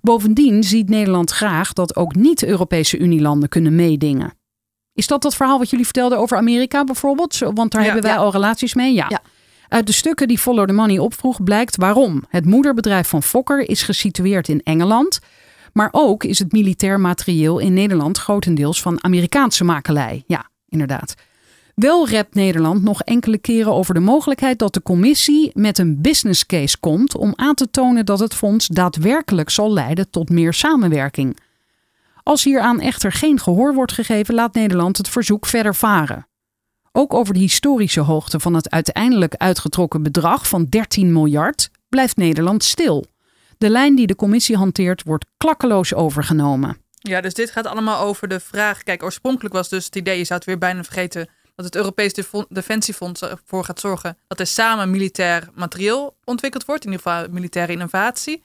Bovendien 0.00 0.64
ziet 0.64 0.88
Nederland 0.88 1.30
graag 1.30 1.72
dat 1.72 1.96
ook 1.96 2.14
niet-Europese 2.14 2.98
Unielanden 2.98 3.48
kunnen 3.48 3.74
meedingen. 3.74 4.34
Is 4.92 5.06
dat 5.06 5.22
dat 5.22 5.34
verhaal 5.36 5.58
wat 5.58 5.70
jullie 5.70 5.84
vertelden 5.84 6.18
over 6.18 6.36
Amerika 6.36 6.84
bijvoorbeeld? 6.84 7.38
Want 7.38 7.72
daar 7.72 7.80
Ja, 7.80 7.86
hebben 7.86 8.02
wij 8.04 8.12
ja. 8.12 8.18
al 8.18 8.32
relaties 8.32 8.74
mee. 8.74 8.94
Ja. 8.94 9.06
Ja. 9.08 9.20
Uit 9.68 9.86
de 9.86 9.92
stukken 9.92 10.28
die 10.28 10.38
Follow 10.38 10.66
the 10.66 10.72
Money 10.72 10.98
opvroeg 10.98 11.42
blijkt 11.42 11.76
waarom. 11.76 12.24
Het 12.28 12.44
moederbedrijf 12.44 13.08
van 13.08 13.22
Fokker 13.22 13.68
is 13.68 13.82
gesitueerd 13.82 14.48
in 14.48 14.60
Engeland. 14.62 15.18
Maar 15.76 15.88
ook 15.92 16.24
is 16.24 16.38
het 16.38 16.52
militair 16.52 17.00
materieel 17.00 17.58
in 17.58 17.72
Nederland 17.72 18.18
grotendeels 18.18 18.82
van 18.82 19.04
Amerikaanse 19.04 19.64
makelij. 19.64 20.24
Ja, 20.26 20.50
inderdaad. 20.68 21.14
Wel 21.74 22.08
rept 22.08 22.34
Nederland 22.34 22.82
nog 22.82 23.02
enkele 23.02 23.38
keren 23.38 23.72
over 23.72 23.94
de 23.94 24.00
mogelijkheid 24.00 24.58
dat 24.58 24.74
de 24.74 24.82
commissie 24.82 25.50
met 25.54 25.78
een 25.78 26.00
business 26.00 26.46
case 26.46 26.78
komt 26.80 27.16
om 27.16 27.32
aan 27.34 27.54
te 27.54 27.70
tonen 27.70 28.06
dat 28.06 28.18
het 28.18 28.34
fonds 28.34 28.66
daadwerkelijk 28.66 29.50
zal 29.50 29.72
leiden 29.72 30.10
tot 30.10 30.30
meer 30.30 30.52
samenwerking. 30.52 31.38
Als 32.22 32.44
hieraan 32.44 32.80
echter 32.80 33.12
geen 33.12 33.40
gehoor 33.40 33.74
wordt 33.74 33.92
gegeven, 33.92 34.34
laat 34.34 34.54
Nederland 34.54 34.96
het 34.96 35.08
verzoek 35.08 35.46
verder 35.46 35.74
varen. 35.74 36.26
Ook 36.92 37.14
over 37.14 37.34
de 37.34 37.40
historische 37.40 38.00
hoogte 38.00 38.40
van 38.40 38.54
het 38.54 38.70
uiteindelijk 38.70 39.34
uitgetrokken 39.34 40.02
bedrag 40.02 40.48
van 40.48 40.64
13 40.64 41.12
miljard 41.12 41.70
blijft 41.88 42.16
Nederland 42.16 42.64
stil. 42.64 43.06
De 43.58 43.70
lijn 43.70 43.94
die 43.94 44.06
de 44.06 44.16
commissie 44.16 44.56
hanteert 44.56 45.02
wordt 45.02 45.26
klakkeloos 45.36 45.94
overgenomen. 45.94 46.84
Ja, 46.90 47.20
dus 47.20 47.34
dit 47.34 47.50
gaat 47.50 47.66
allemaal 47.66 48.00
over 48.00 48.28
de 48.28 48.40
vraag. 48.40 48.82
Kijk, 48.82 49.02
oorspronkelijk 49.02 49.54
was 49.54 49.68
dus 49.68 49.84
het 49.84 49.96
idee, 49.96 50.18
je 50.18 50.24
zou 50.24 50.38
het 50.38 50.48
weer 50.48 50.58
bijna 50.58 50.84
vergeten, 50.84 51.28
dat 51.54 51.64
het 51.64 51.76
Europees 51.76 52.12
Defensiefonds 52.48 53.22
ervoor 53.22 53.64
gaat 53.64 53.80
zorgen 53.80 54.18
dat 54.26 54.40
er 54.40 54.46
samen 54.46 54.90
militair 54.90 55.48
materieel 55.54 56.16
ontwikkeld 56.24 56.64
wordt, 56.64 56.84
in 56.84 56.90
ieder 56.90 57.06
geval 57.06 57.28
militaire 57.30 57.72
innovatie. 57.72 58.42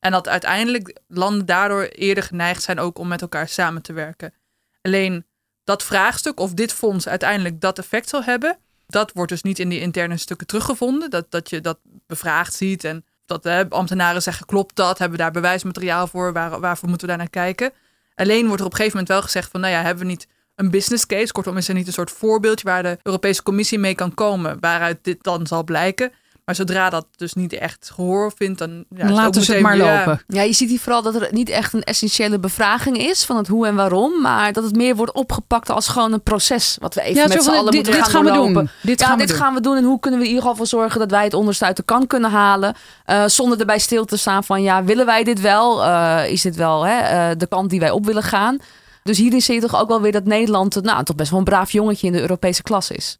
En 0.00 0.10
dat 0.10 0.28
uiteindelijk 0.28 0.98
landen 1.08 1.46
daardoor 1.46 1.82
eerder 1.82 2.24
geneigd 2.24 2.62
zijn 2.62 2.78
ook 2.78 2.98
om 2.98 3.08
met 3.08 3.20
elkaar 3.22 3.48
samen 3.48 3.82
te 3.82 3.92
werken. 3.92 4.34
Alleen 4.82 5.26
dat 5.64 5.82
vraagstuk 5.82 6.40
of 6.40 6.54
dit 6.54 6.72
fonds 6.72 7.08
uiteindelijk 7.08 7.60
dat 7.60 7.78
effect 7.78 8.08
zal 8.08 8.22
hebben, 8.22 8.58
dat 8.86 9.12
wordt 9.12 9.30
dus 9.30 9.42
niet 9.42 9.58
in 9.58 9.68
die 9.68 9.80
interne 9.80 10.16
stukken 10.16 10.46
teruggevonden. 10.46 11.10
Dat, 11.10 11.30
dat 11.30 11.50
je 11.50 11.60
dat 11.60 11.78
bevraagd 12.06 12.54
ziet 12.54 12.84
en 12.84 13.04
dat 13.26 13.44
hè, 13.44 13.68
ambtenaren 13.68 14.22
zeggen, 14.22 14.46
klopt 14.46 14.76
dat? 14.76 14.98
Hebben 14.98 15.18
we 15.18 15.22
daar 15.24 15.32
bewijsmateriaal 15.32 16.06
voor? 16.06 16.32
Waar, 16.32 16.60
waarvoor 16.60 16.88
moeten 16.88 17.06
we 17.06 17.12
daar 17.12 17.22
naar 17.22 17.32
kijken? 17.32 17.72
Alleen 18.14 18.46
wordt 18.46 18.60
er 18.60 18.66
op 18.66 18.72
een 18.72 18.76
gegeven 18.76 18.98
moment 18.98 19.08
wel 19.08 19.22
gezegd 19.22 19.50
van, 19.50 19.60
nou 19.60 19.72
ja, 19.72 19.82
hebben 19.82 20.04
we 20.04 20.10
niet 20.10 20.28
een 20.54 20.70
business 20.70 21.06
case? 21.06 21.32
Kortom, 21.32 21.56
is 21.56 21.68
er 21.68 21.74
niet 21.74 21.86
een 21.86 21.92
soort 21.92 22.10
voorbeeldje 22.10 22.68
waar 22.68 22.82
de 22.82 22.98
Europese 23.02 23.42
Commissie 23.42 23.78
mee 23.78 23.94
kan 23.94 24.14
komen, 24.14 24.56
waaruit 24.60 24.98
dit 25.02 25.22
dan 25.22 25.46
zal 25.46 25.64
blijken? 25.64 26.12
Maar 26.44 26.54
zodra 26.54 26.90
dat 26.90 27.06
dus 27.16 27.34
niet 27.34 27.52
echt 27.52 27.90
gehoor 27.94 28.32
vindt, 28.36 28.58
dan 28.58 28.84
ja, 28.96 29.10
Laten 29.10 29.42
ze 29.42 29.52
het 29.52 29.62
maar 29.62 29.76
lopen. 29.76 30.22
Ja, 30.26 30.42
je 30.42 30.52
ziet 30.52 30.68
hier 30.68 30.78
vooral 30.80 31.02
dat 31.02 31.14
er 31.14 31.28
niet 31.30 31.48
echt 31.48 31.72
een 31.72 31.82
essentiële 31.82 32.38
bevraging 32.38 32.98
is 32.98 33.24
van 33.24 33.36
het 33.36 33.48
hoe 33.48 33.66
en 33.66 33.74
waarom. 33.74 34.20
Maar 34.20 34.52
dat 34.52 34.64
het 34.64 34.76
meer 34.76 34.96
wordt 34.96 35.12
opgepakt 35.12 35.70
als 35.70 35.88
gewoon 35.88 36.12
een 36.12 36.22
proces. 36.22 36.76
Wat 36.80 36.94
we 36.94 37.00
even 37.02 37.22
Ja, 37.22 37.28
met 37.28 37.42
z'n 37.42 37.50
allen 37.50 37.64
dit, 37.64 37.74
moeten 37.74 37.92
dit 37.92 38.02
gaan, 38.02 38.10
gaan 38.10 38.24
we 38.24 38.28
doorlopen. 38.30 38.54
doen. 38.54 38.68
Dit 38.82 39.00
ja, 39.00 39.06
gaan 39.06 39.14
we 39.16 39.20
dit 39.20 39.30
doen. 39.30 39.42
gaan 39.44 39.54
we 39.54 39.60
doen. 39.60 39.76
En 39.76 39.84
hoe 39.84 40.00
kunnen 40.00 40.20
we 40.20 40.26
in 40.26 40.32
ieder 40.32 40.48
geval 40.48 40.66
voor 40.66 40.78
zorgen 40.80 41.00
dat 41.00 41.10
wij 41.10 41.24
het 41.24 41.34
onderste 41.34 41.64
uit 41.64 41.76
de 41.76 41.82
kan 41.82 42.06
kunnen 42.06 42.30
halen. 42.30 42.74
eh, 43.04 43.24
zonder 43.26 43.60
erbij 43.60 43.78
stil 43.78 44.04
te 44.04 44.16
staan 44.16 44.44
van 44.44 44.62
ja, 44.62 44.84
willen 44.84 45.06
wij 45.06 45.24
dit 45.24 45.40
wel? 45.40 45.84
Eh, 45.84 46.30
is 46.30 46.42
dit 46.42 46.56
wel 46.56 46.86
hè, 46.86 46.98
eh, 46.98 47.36
de 47.38 47.46
kant 47.46 47.70
die 47.70 47.80
wij 47.80 47.90
op 47.90 48.06
willen 48.06 48.22
gaan? 48.22 48.56
Dus 49.02 49.18
hierin 49.18 49.42
zie 49.42 49.54
je 49.54 49.60
toch 49.60 49.80
ook 49.80 49.88
wel 49.88 50.00
weer 50.00 50.12
dat 50.12 50.24
Nederland 50.24 50.82
nou, 50.82 51.04
toch 51.04 51.16
best 51.16 51.30
wel 51.30 51.38
een 51.38 51.44
braaf 51.44 51.70
jongetje 51.70 52.06
in 52.06 52.12
de 52.12 52.20
Europese 52.20 52.62
klas 52.62 52.90
is. 52.90 53.18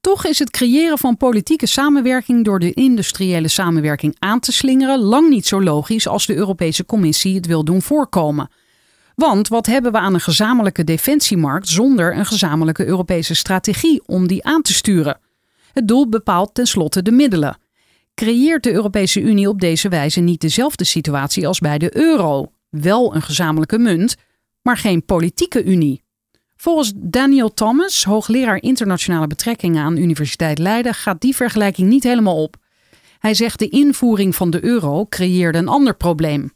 Toch 0.00 0.24
is 0.26 0.38
het 0.38 0.50
creëren 0.50 0.98
van 0.98 1.16
politieke 1.16 1.66
samenwerking 1.66 2.44
door 2.44 2.58
de 2.58 2.72
industriële 2.72 3.48
samenwerking 3.48 4.16
aan 4.18 4.40
te 4.40 4.52
slingeren 4.52 4.98
lang 4.98 5.28
niet 5.28 5.46
zo 5.46 5.62
logisch 5.62 6.08
als 6.08 6.26
de 6.26 6.34
Europese 6.34 6.86
Commissie 6.86 7.34
het 7.34 7.46
wil 7.46 7.64
doen 7.64 7.82
voorkomen. 7.82 8.50
Want 9.14 9.48
wat 9.48 9.66
hebben 9.66 9.92
we 9.92 9.98
aan 9.98 10.14
een 10.14 10.20
gezamenlijke 10.20 10.84
defensiemarkt 10.84 11.68
zonder 11.68 12.16
een 12.16 12.26
gezamenlijke 12.26 12.86
Europese 12.86 13.34
strategie 13.34 14.02
om 14.06 14.26
die 14.26 14.44
aan 14.44 14.62
te 14.62 14.72
sturen? 14.72 15.18
Het 15.72 15.88
doel 15.88 16.08
bepaalt 16.08 16.54
tenslotte 16.54 17.02
de 17.02 17.10
middelen. 17.12 17.58
Creëert 18.14 18.62
de 18.62 18.72
Europese 18.72 19.20
Unie 19.20 19.48
op 19.48 19.60
deze 19.60 19.88
wijze 19.88 20.20
niet 20.20 20.40
dezelfde 20.40 20.84
situatie 20.84 21.46
als 21.46 21.58
bij 21.58 21.78
de 21.78 21.96
euro? 21.96 22.52
Wel 22.70 23.14
een 23.14 23.22
gezamenlijke 23.22 23.78
munt, 23.78 24.16
maar 24.62 24.76
geen 24.76 25.04
politieke 25.04 25.64
unie. 25.64 26.02
Volgens 26.60 26.92
Daniel 26.96 27.54
Thomas, 27.54 28.04
hoogleraar 28.04 28.62
internationale 28.62 29.26
betrekkingen 29.26 29.84
aan 29.84 29.96
Universiteit 29.96 30.58
Leiden, 30.58 30.94
gaat 30.94 31.20
die 31.20 31.36
vergelijking 31.36 31.88
niet 31.88 32.02
helemaal 32.02 32.42
op. 32.42 32.56
Hij 33.18 33.34
zegt 33.34 33.58
de 33.58 33.68
invoering 33.68 34.34
van 34.36 34.50
de 34.50 34.64
euro 34.64 35.06
creëerde 35.06 35.58
een 35.58 35.68
ander 35.68 35.94
probleem. 35.96 36.52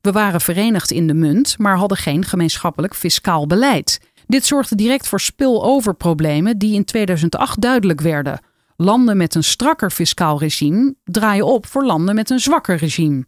We 0.00 0.12
waren 0.12 0.40
verenigd 0.40 0.90
in 0.90 1.06
de 1.06 1.14
munt, 1.14 1.58
maar 1.58 1.76
hadden 1.76 1.98
geen 1.98 2.24
gemeenschappelijk 2.24 2.94
fiscaal 2.94 3.46
beleid. 3.46 4.00
Dit 4.26 4.46
zorgde 4.46 4.74
direct 4.74 5.08
voor 5.08 5.20
spilloverproblemen 5.20 6.58
die 6.58 6.74
in 6.74 6.84
2008 6.84 7.60
duidelijk 7.60 8.00
werden. 8.00 8.40
Landen 8.76 9.16
met 9.16 9.34
een 9.34 9.44
strakker 9.44 9.90
fiscaal 9.90 10.38
regime 10.38 10.94
draaien 11.04 11.46
op 11.46 11.66
voor 11.66 11.84
landen 11.84 12.14
met 12.14 12.30
een 12.30 12.40
zwakker 12.40 12.76
regime. 12.76 13.24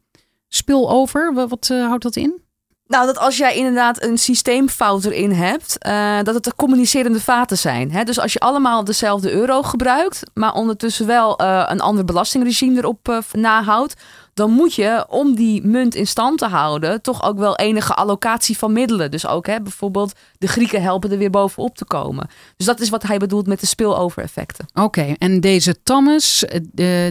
Spillover, 0.49 1.35
wa- 1.35 1.49
wat 1.49 1.71
eh, 1.71 1.87
houdt 1.87 2.03
dat 2.03 2.17
in? 2.17 2.44
Nou, 2.87 3.07
dat 3.07 3.19
als 3.19 3.37
jij 3.37 3.57
inderdaad 3.57 4.03
een 4.03 4.19
systeemfout 4.19 5.05
erin 5.05 5.33
hebt, 5.33 5.79
eh, 5.79 6.23
dat 6.23 6.35
het 6.35 6.45
de 6.45 6.55
communicerende 6.57 7.21
vaten 7.21 7.59
zijn. 7.59 7.93
Hè? 7.93 8.05
Dus 8.05 8.21
als 8.21 8.33
je 8.33 8.41
allemaal 8.41 8.85
dezelfde 8.85 9.33
euro 9.33 9.63
gebruikt, 9.63 10.23
maar 10.35 10.53
ondertussen 10.53 11.07
wel 11.07 11.37
eh, 11.37 11.65
een 11.67 11.81
ander 11.81 12.05
belastingregime 12.05 12.79
erop 12.79 13.09
eh, 13.09 13.19
nahoudt, 13.33 13.95
dan 14.35 14.51
moet 14.51 14.75
je, 14.75 15.07
om 15.09 15.35
die 15.35 15.67
munt 15.67 15.95
in 15.95 16.07
stand 16.07 16.39
te 16.39 16.47
houden, 16.47 17.03
toch 17.03 17.23
ook 17.23 17.39
wel 17.39 17.57
enige 17.57 17.95
allocatie 17.95 18.59
van 18.59 18.73
middelen. 18.73 19.11
Dus 19.11 19.27
ook 19.27 19.47
hè, 19.47 19.61
bijvoorbeeld 19.61 20.13
de 20.39 20.47
Grieken 20.47 20.83
helpen 20.83 21.11
er 21.11 21.19
weer 21.19 21.31
bovenop 21.31 21.77
te 21.77 21.85
komen. 21.85 22.29
Dus 22.57 22.67
dat 22.67 22.81
is 22.81 22.89
wat 22.89 23.03
hij 23.03 23.19
bedoelt 23.19 23.47
met 23.47 23.61
de 23.61 23.67
spillover-effecten. 23.67 24.67
Oké, 24.75 25.15
en 25.19 25.41
deze 25.41 25.83
Thomas 25.83 26.45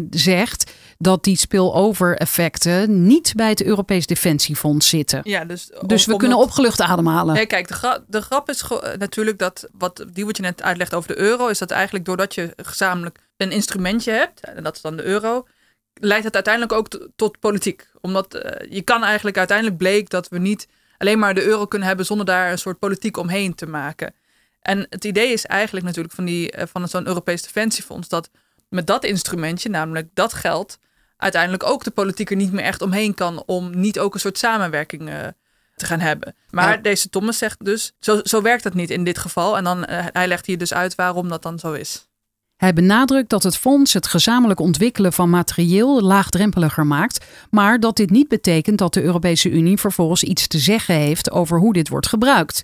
zegt 0.09 0.71
dat 0.97 1.23
die 1.23 1.37
spillover-effecten 1.37 3.07
niet 3.07 3.33
bij 3.35 3.49
het 3.49 3.63
Europees 3.63 4.05
Defensiefonds 4.05 4.89
zitten. 4.89 5.19
Ja, 5.23 5.45
dus 5.45 5.69
Dus 5.85 6.05
we 6.05 6.17
kunnen 6.17 6.37
opgelucht 6.37 6.81
ademhalen. 6.81 7.35
Nee, 7.35 7.45
kijk, 7.45 7.67
de, 7.67 7.73
gra- 7.73 8.03
de 8.07 8.21
grap 8.21 8.49
is 8.49 8.61
eh, 8.61 8.97
natuurlijk 8.97 9.37
dat, 9.39 9.67
wat, 9.77 10.05
die 10.13 10.25
wat 10.25 10.37
je 10.37 10.43
net 10.43 10.61
uitlegt 10.61 10.93
over 10.93 11.07
de 11.15 11.19
euro, 11.19 11.47
is 11.47 11.57
dat 11.57 11.71
eigenlijk 11.71 12.05
doordat 12.05 12.35
je 12.35 12.53
gezamenlijk 12.55 13.19
een 13.37 13.51
instrumentje 13.51 14.11
hebt, 14.11 14.39
en 14.39 14.63
dat 14.63 14.75
is 14.75 14.81
dan 14.81 14.95
de 14.97 15.03
euro, 15.03 15.47
leidt 15.93 16.23
het 16.23 16.33
uiteindelijk 16.33 16.73
ook 16.73 17.09
tot 17.15 17.39
politiek. 17.39 17.87
Omdat 18.01 18.33
eh, 18.33 18.71
je 18.71 18.81
kan 18.81 19.03
eigenlijk 19.03 19.37
uiteindelijk 19.37 19.77
bleek 19.77 20.09
dat 20.09 20.27
we 20.29 20.37
niet 20.37 20.67
alleen 20.97 21.19
maar 21.19 21.33
de 21.33 21.43
euro 21.43 21.65
kunnen 21.65 21.87
hebben 21.87 22.05
zonder 22.05 22.25
daar 22.25 22.51
een 22.51 22.57
soort 22.57 22.79
politiek 22.79 23.17
omheen 23.17 23.55
te 23.55 23.65
maken. 23.65 24.13
En 24.61 24.85
het 24.89 25.03
idee 25.05 25.31
is 25.31 25.45
eigenlijk 25.45 25.85
natuurlijk 25.85 26.13
van, 26.13 26.25
die, 26.25 26.51
eh, 26.51 26.67
van 26.71 26.87
zo'n 26.87 27.07
Europees 27.07 27.41
Defensiefonds 27.41 28.07
dat 28.09 28.29
met 28.73 28.87
dat 28.87 29.03
instrumentje, 29.03 29.69
namelijk 29.69 30.07
dat 30.13 30.33
geld, 30.33 30.79
uiteindelijk 31.17 31.63
ook 31.63 31.83
de 31.83 31.91
politiek 31.91 32.29
er 32.29 32.35
niet 32.35 32.51
meer 32.51 32.63
echt 32.63 32.81
omheen 32.81 33.13
kan 33.13 33.43
om 33.45 33.79
niet 33.79 33.99
ook 33.99 34.13
een 34.13 34.19
soort 34.19 34.37
samenwerking 34.37 35.09
uh, 35.09 35.15
te 35.75 35.85
gaan 35.85 35.99
hebben. 35.99 36.35
Maar 36.49 36.75
Ja. 36.75 36.77
deze 36.81 37.09
Thomas 37.09 37.37
zegt 37.37 37.65
dus, 37.65 37.93
zo, 37.99 38.19
zo 38.23 38.41
werkt 38.41 38.63
dat 38.63 38.73
niet 38.73 38.89
in 38.89 39.03
dit 39.03 39.17
geval. 39.17 39.57
En 39.57 39.63
dan, 39.63 39.85
eh, 39.85 40.05
hij 40.11 40.27
legt 40.27 40.45
hier 40.45 40.57
dus 40.57 40.73
uit 40.73 40.95
waarom 40.95 41.29
dat 41.29 41.43
dan 41.43 41.59
zo 41.59 41.73
is. 41.73 42.07
Hij 42.57 42.73
benadrukt 42.73 43.29
dat 43.29 43.43
het 43.43 43.57
fonds 43.57 43.93
het 43.93 44.07
gezamenlijk 44.07 44.59
ontwikkelen 44.59 45.13
van 45.13 45.29
materieel 45.29 46.01
laagdrempeliger 46.01 46.85
maakt, 46.85 47.25
maar 47.49 47.79
dat 47.79 47.95
dit 47.95 48.09
niet 48.09 48.27
betekent 48.27 48.77
dat 48.77 48.93
de 48.93 49.01
Europese 49.01 49.49
Unie 49.49 49.77
vervolgens 49.79 50.23
iets 50.23 50.47
te 50.47 50.59
zeggen 50.59 50.95
heeft 50.95 51.31
over 51.31 51.59
hoe 51.59 51.73
dit 51.73 51.89
wordt 51.89 52.07
gebruikt. 52.07 52.63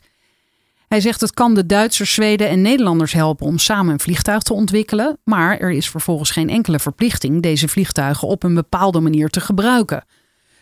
Hij 0.89 1.01
zegt 1.01 1.21
het 1.21 1.33
kan 1.33 1.53
de 1.53 1.65
Duitsers, 1.65 2.13
Zweden 2.13 2.49
en 2.49 2.61
Nederlanders 2.61 3.13
helpen 3.13 3.45
om 3.45 3.57
samen 3.57 3.93
een 3.93 3.99
vliegtuig 3.99 4.41
te 4.41 4.53
ontwikkelen, 4.53 5.19
maar 5.23 5.57
er 5.57 5.71
is 5.71 5.89
vervolgens 5.89 6.31
geen 6.31 6.49
enkele 6.49 6.79
verplichting 6.79 7.41
deze 7.41 7.67
vliegtuigen 7.67 8.27
op 8.27 8.43
een 8.43 8.53
bepaalde 8.53 8.99
manier 8.99 9.29
te 9.29 9.39
gebruiken. 9.39 10.05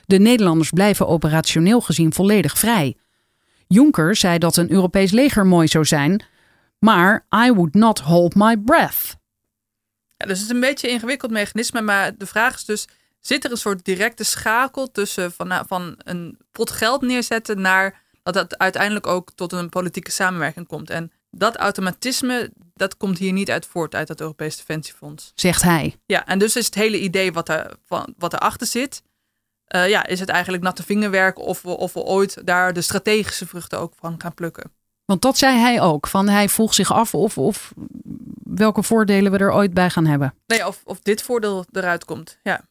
De 0.05 0.19
Nederlanders 0.19 0.69
blijven 0.69 1.07
operationeel 1.07 1.81
gezien 1.81 2.13
volledig 2.13 2.57
vrij. 2.57 2.97
Juncker 3.67 4.15
zei 4.15 4.37
dat 4.37 4.57
een 4.57 4.71
Europees 4.71 5.11
leger 5.11 5.45
mooi 5.45 5.67
zou 5.67 5.85
zijn, 5.85 6.23
maar 6.79 7.25
I 7.45 7.51
would 7.51 7.73
not 7.73 7.99
hold 7.99 8.35
my 8.35 8.57
breath. 8.57 9.15
Dus 10.17 10.39
het 10.39 10.39
is 10.39 10.49
een 10.49 10.59
beetje 10.59 10.87
een 10.87 10.93
ingewikkeld 10.93 11.31
mechanisme, 11.31 11.81
maar 11.81 12.17
de 12.17 12.25
vraag 12.25 12.55
is 12.55 12.65
dus, 12.65 12.87
zit 13.19 13.45
er 13.45 13.51
een 13.51 13.57
soort 13.57 13.85
directe 13.85 14.23
schakel 14.23 14.91
tussen 14.91 15.31
van, 15.31 15.47
nou, 15.47 15.65
van 15.67 15.95
een 15.97 16.37
pot 16.51 16.71
geld 16.71 17.01
neerzetten 17.01 17.61
naar 17.61 18.05
dat 18.33 18.51
het 18.51 18.57
uiteindelijk 18.57 19.07
ook 19.07 19.31
tot 19.35 19.51
een 19.51 19.69
politieke 19.69 20.11
samenwerking 20.11 20.67
komt? 20.67 20.89
En 20.89 21.11
dat 21.31 21.55
automatisme, 21.55 22.51
dat 22.73 22.97
komt 22.97 23.17
hier 23.17 23.33
niet 23.33 23.51
uit 23.51 23.65
voort 23.65 23.95
uit 23.95 24.07
het 24.07 24.21
Europees 24.21 24.57
Defensiefonds. 24.57 25.31
zegt 25.35 25.61
hij. 25.61 25.95
Ja, 26.05 26.25
en 26.25 26.39
dus 26.39 26.55
is 26.55 26.65
het 26.65 26.75
hele 26.75 26.99
idee 26.99 27.31
wat, 27.31 27.49
er, 27.49 27.75
van, 27.85 28.13
wat 28.17 28.33
erachter 28.33 28.67
zit, 28.67 29.03
eh, 29.65 29.89
ja, 29.89 30.05
is 30.05 30.19
het 30.19 30.29
eigenlijk 30.29 30.63
natte 30.63 30.83
vingerwerk 30.83 31.39
of 31.39 31.61
we, 31.61 31.69
of 31.69 31.93
we 31.93 31.99
ooit 31.99 32.45
daar 32.45 32.73
de 32.73 32.81
strategische 32.81 33.47
vruchten 33.47 33.79
ook 33.79 33.93
van 33.99 34.15
gaan 34.17 34.33
plukken. 34.33 34.71
Want 35.05 35.21
dat 35.21 35.37
zei 35.37 35.57
hij 35.57 35.81
ook. 35.81 36.07
Van 36.07 36.27
hij 36.27 36.49
vroeg 36.49 36.73
zich 36.73 36.93
af 36.93 37.13
of, 37.13 37.37
of 37.37 37.73
welke 38.43 38.83
voordelen 38.83 39.31
we 39.31 39.37
er 39.37 39.51
ooit 39.51 39.73
bij 39.73 39.89
gaan 39.89 40.05
hebben. 40.05 40.33
Nee, 40.47 40.67
of, 40.67 40.81
of 40.83 40.99
dit 40.99 41.21
voordeel 41.21 41.65
eruit 41.71 42.05
komt. 42.05 42.39
Ja. 42.43 42.61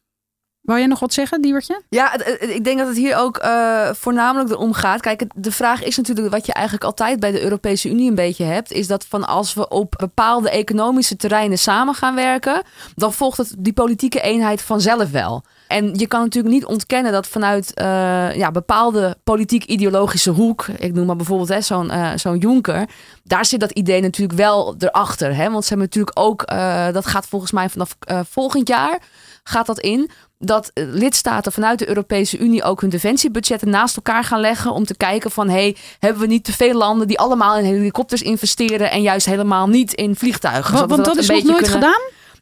Wou 0.67 0.79
jij 0.79 0.87
nog 0.87 0.99
wat 0.99 1.13
zeggen, 1.13 1.41
Diewertje? 1.41 1.81
Ja, 1.89 2.13
ik 2.39 2.63
denk 2.63 2.77
dat 2.77 2.87
het 2.87 2.97
hier 2.97 3.17
ook 3.17 3.37
eh, 3.37 3.89
voornamelijk 3.93 4.49
erom 4.49 4.73
gaat. 4.73 5.01
Kijk, 5.01 5.23
de 5.35 5.51
vraag 5.51 5.83
is 5.83 5.97
natuurlijk 5.97 6.29
wat 6.29 6.45
je 6.45 6.53
eigenlijk 6.53 6.85
altijd 6.85 7.19
bij 7.19 7.31
de 7.31 7.41
Europese 7.41 7.89
Unie 7.89 8.09
een 8.09 8.15
beetje 8.15 8.43
hebt. 8.43 8.71
Is 8.71 8.87
dat 8.87 9.05
van 9.05 9.27
als 9.27 9.53
we 9.53 9.69
op 9.69 9.95
bepaalde 9.97 10.49
economische 10.49 11.15
terreinen 11.15 11.57
samen 11.57 11.93
gaan 11.93 12.15
werken. 12.15 12.61
Dan 12.95 13.13
volgt 13.13 13.37
het 13.37 13.55
die 13.57 13.73
politieke 13.73 14.21
eenheid 14.21 14.61
vanzelf 14.61 15.11
wel. 15.11 15.43
En 15.67 15.93
je 15.95 16.07
kan 16.07 16.21
natuurlijk 16.21 16.53
niet 16.53 16.65
ontkennen 16.65 17.11
dat 17.11 17.27
vanuit 17.27 17.73
eh, 17.73 18.35
ja, 18.35 18.51
bepaalde 18.51 19.17
politiek-ideologische 19.23 20.31
hoek. 20.31 20.65
Ik 20.77 20.93
noem 20.93 21.05
maar 21.05 21.15
bijvoorbeeld 21.15 21.49
hè, 21.49 21.61
zo'n 21.61 21.89
eh, 21.91 22.11
zo'n 22.15 22.37
Juncker. 22.37 22.89
Daar 23.23 23.45
zit 23.45 23.59
dat 23.59 23.71
idee 23.71 24.01
natuurlijk 24.01 24.37
wel 24.37 24.75
erachter. 24.79 25.35
Hè? 25.35 25.49
Want 25.51 25.63
ze 25.63 25.69
hebben 25.69 25.87
natuurlijk 25.87 26.19
ook, 26.19 26.41
eh, 26.41 26.91
dat 26.91 27.05
gaat 27.05 27.27
volgens 27.27 27.51
mij 27.51 27.69
vanaf 27.69 27.97
volgend 28.29 28.67
jaar, 28.67 28.99
gaat 29.43 29.65
dat 29.65 29.79
in 29.79 30.09
dat 30.39 30.71
lidstaten 30.73 31.51
vanuit 31.51 31.79
de 31.79 31.87
Europese 31.87 32.37
Unie 32.37 32.63
ook 32.63 32.81
hun 32.81 32.89
defensiebudgetten 32.89 33.69
naast 33.69 33.95
elkaar 33.95 34.23
gaan 34.23 34.39
leggen 34.39 34.71
om 34.71 34.85
te 34.85 34.97
kijken 34.97 35.31
van 35.31 35.49
hey, 35.49 35.75
hebben 35.99 36.21
we 36.21 36.27
niet 36.27 36.43
te 36.43 36.51
veel 36.51 36.73
landen 36.73 37.07
die 37.07 37.19
allemaal 37.19 37.57
in 37.57 37.65
helikopters 37.65 38.21
investeren 38.21 38.91
en 38.91 39.01
juist 39.01 39.25
helemaal 39.25 39.67
niet 39.67 39.93
in 39.93 40.15
vliegtuigen? 40.15 40.87
Want, 40.87 41.05
dat 41.05 41.17
is 41.17 41.27
nog 41.27 41.43
nooit 41.43 41.55
kunnen- 41.55 41.71
gedaan? 41.71 42.01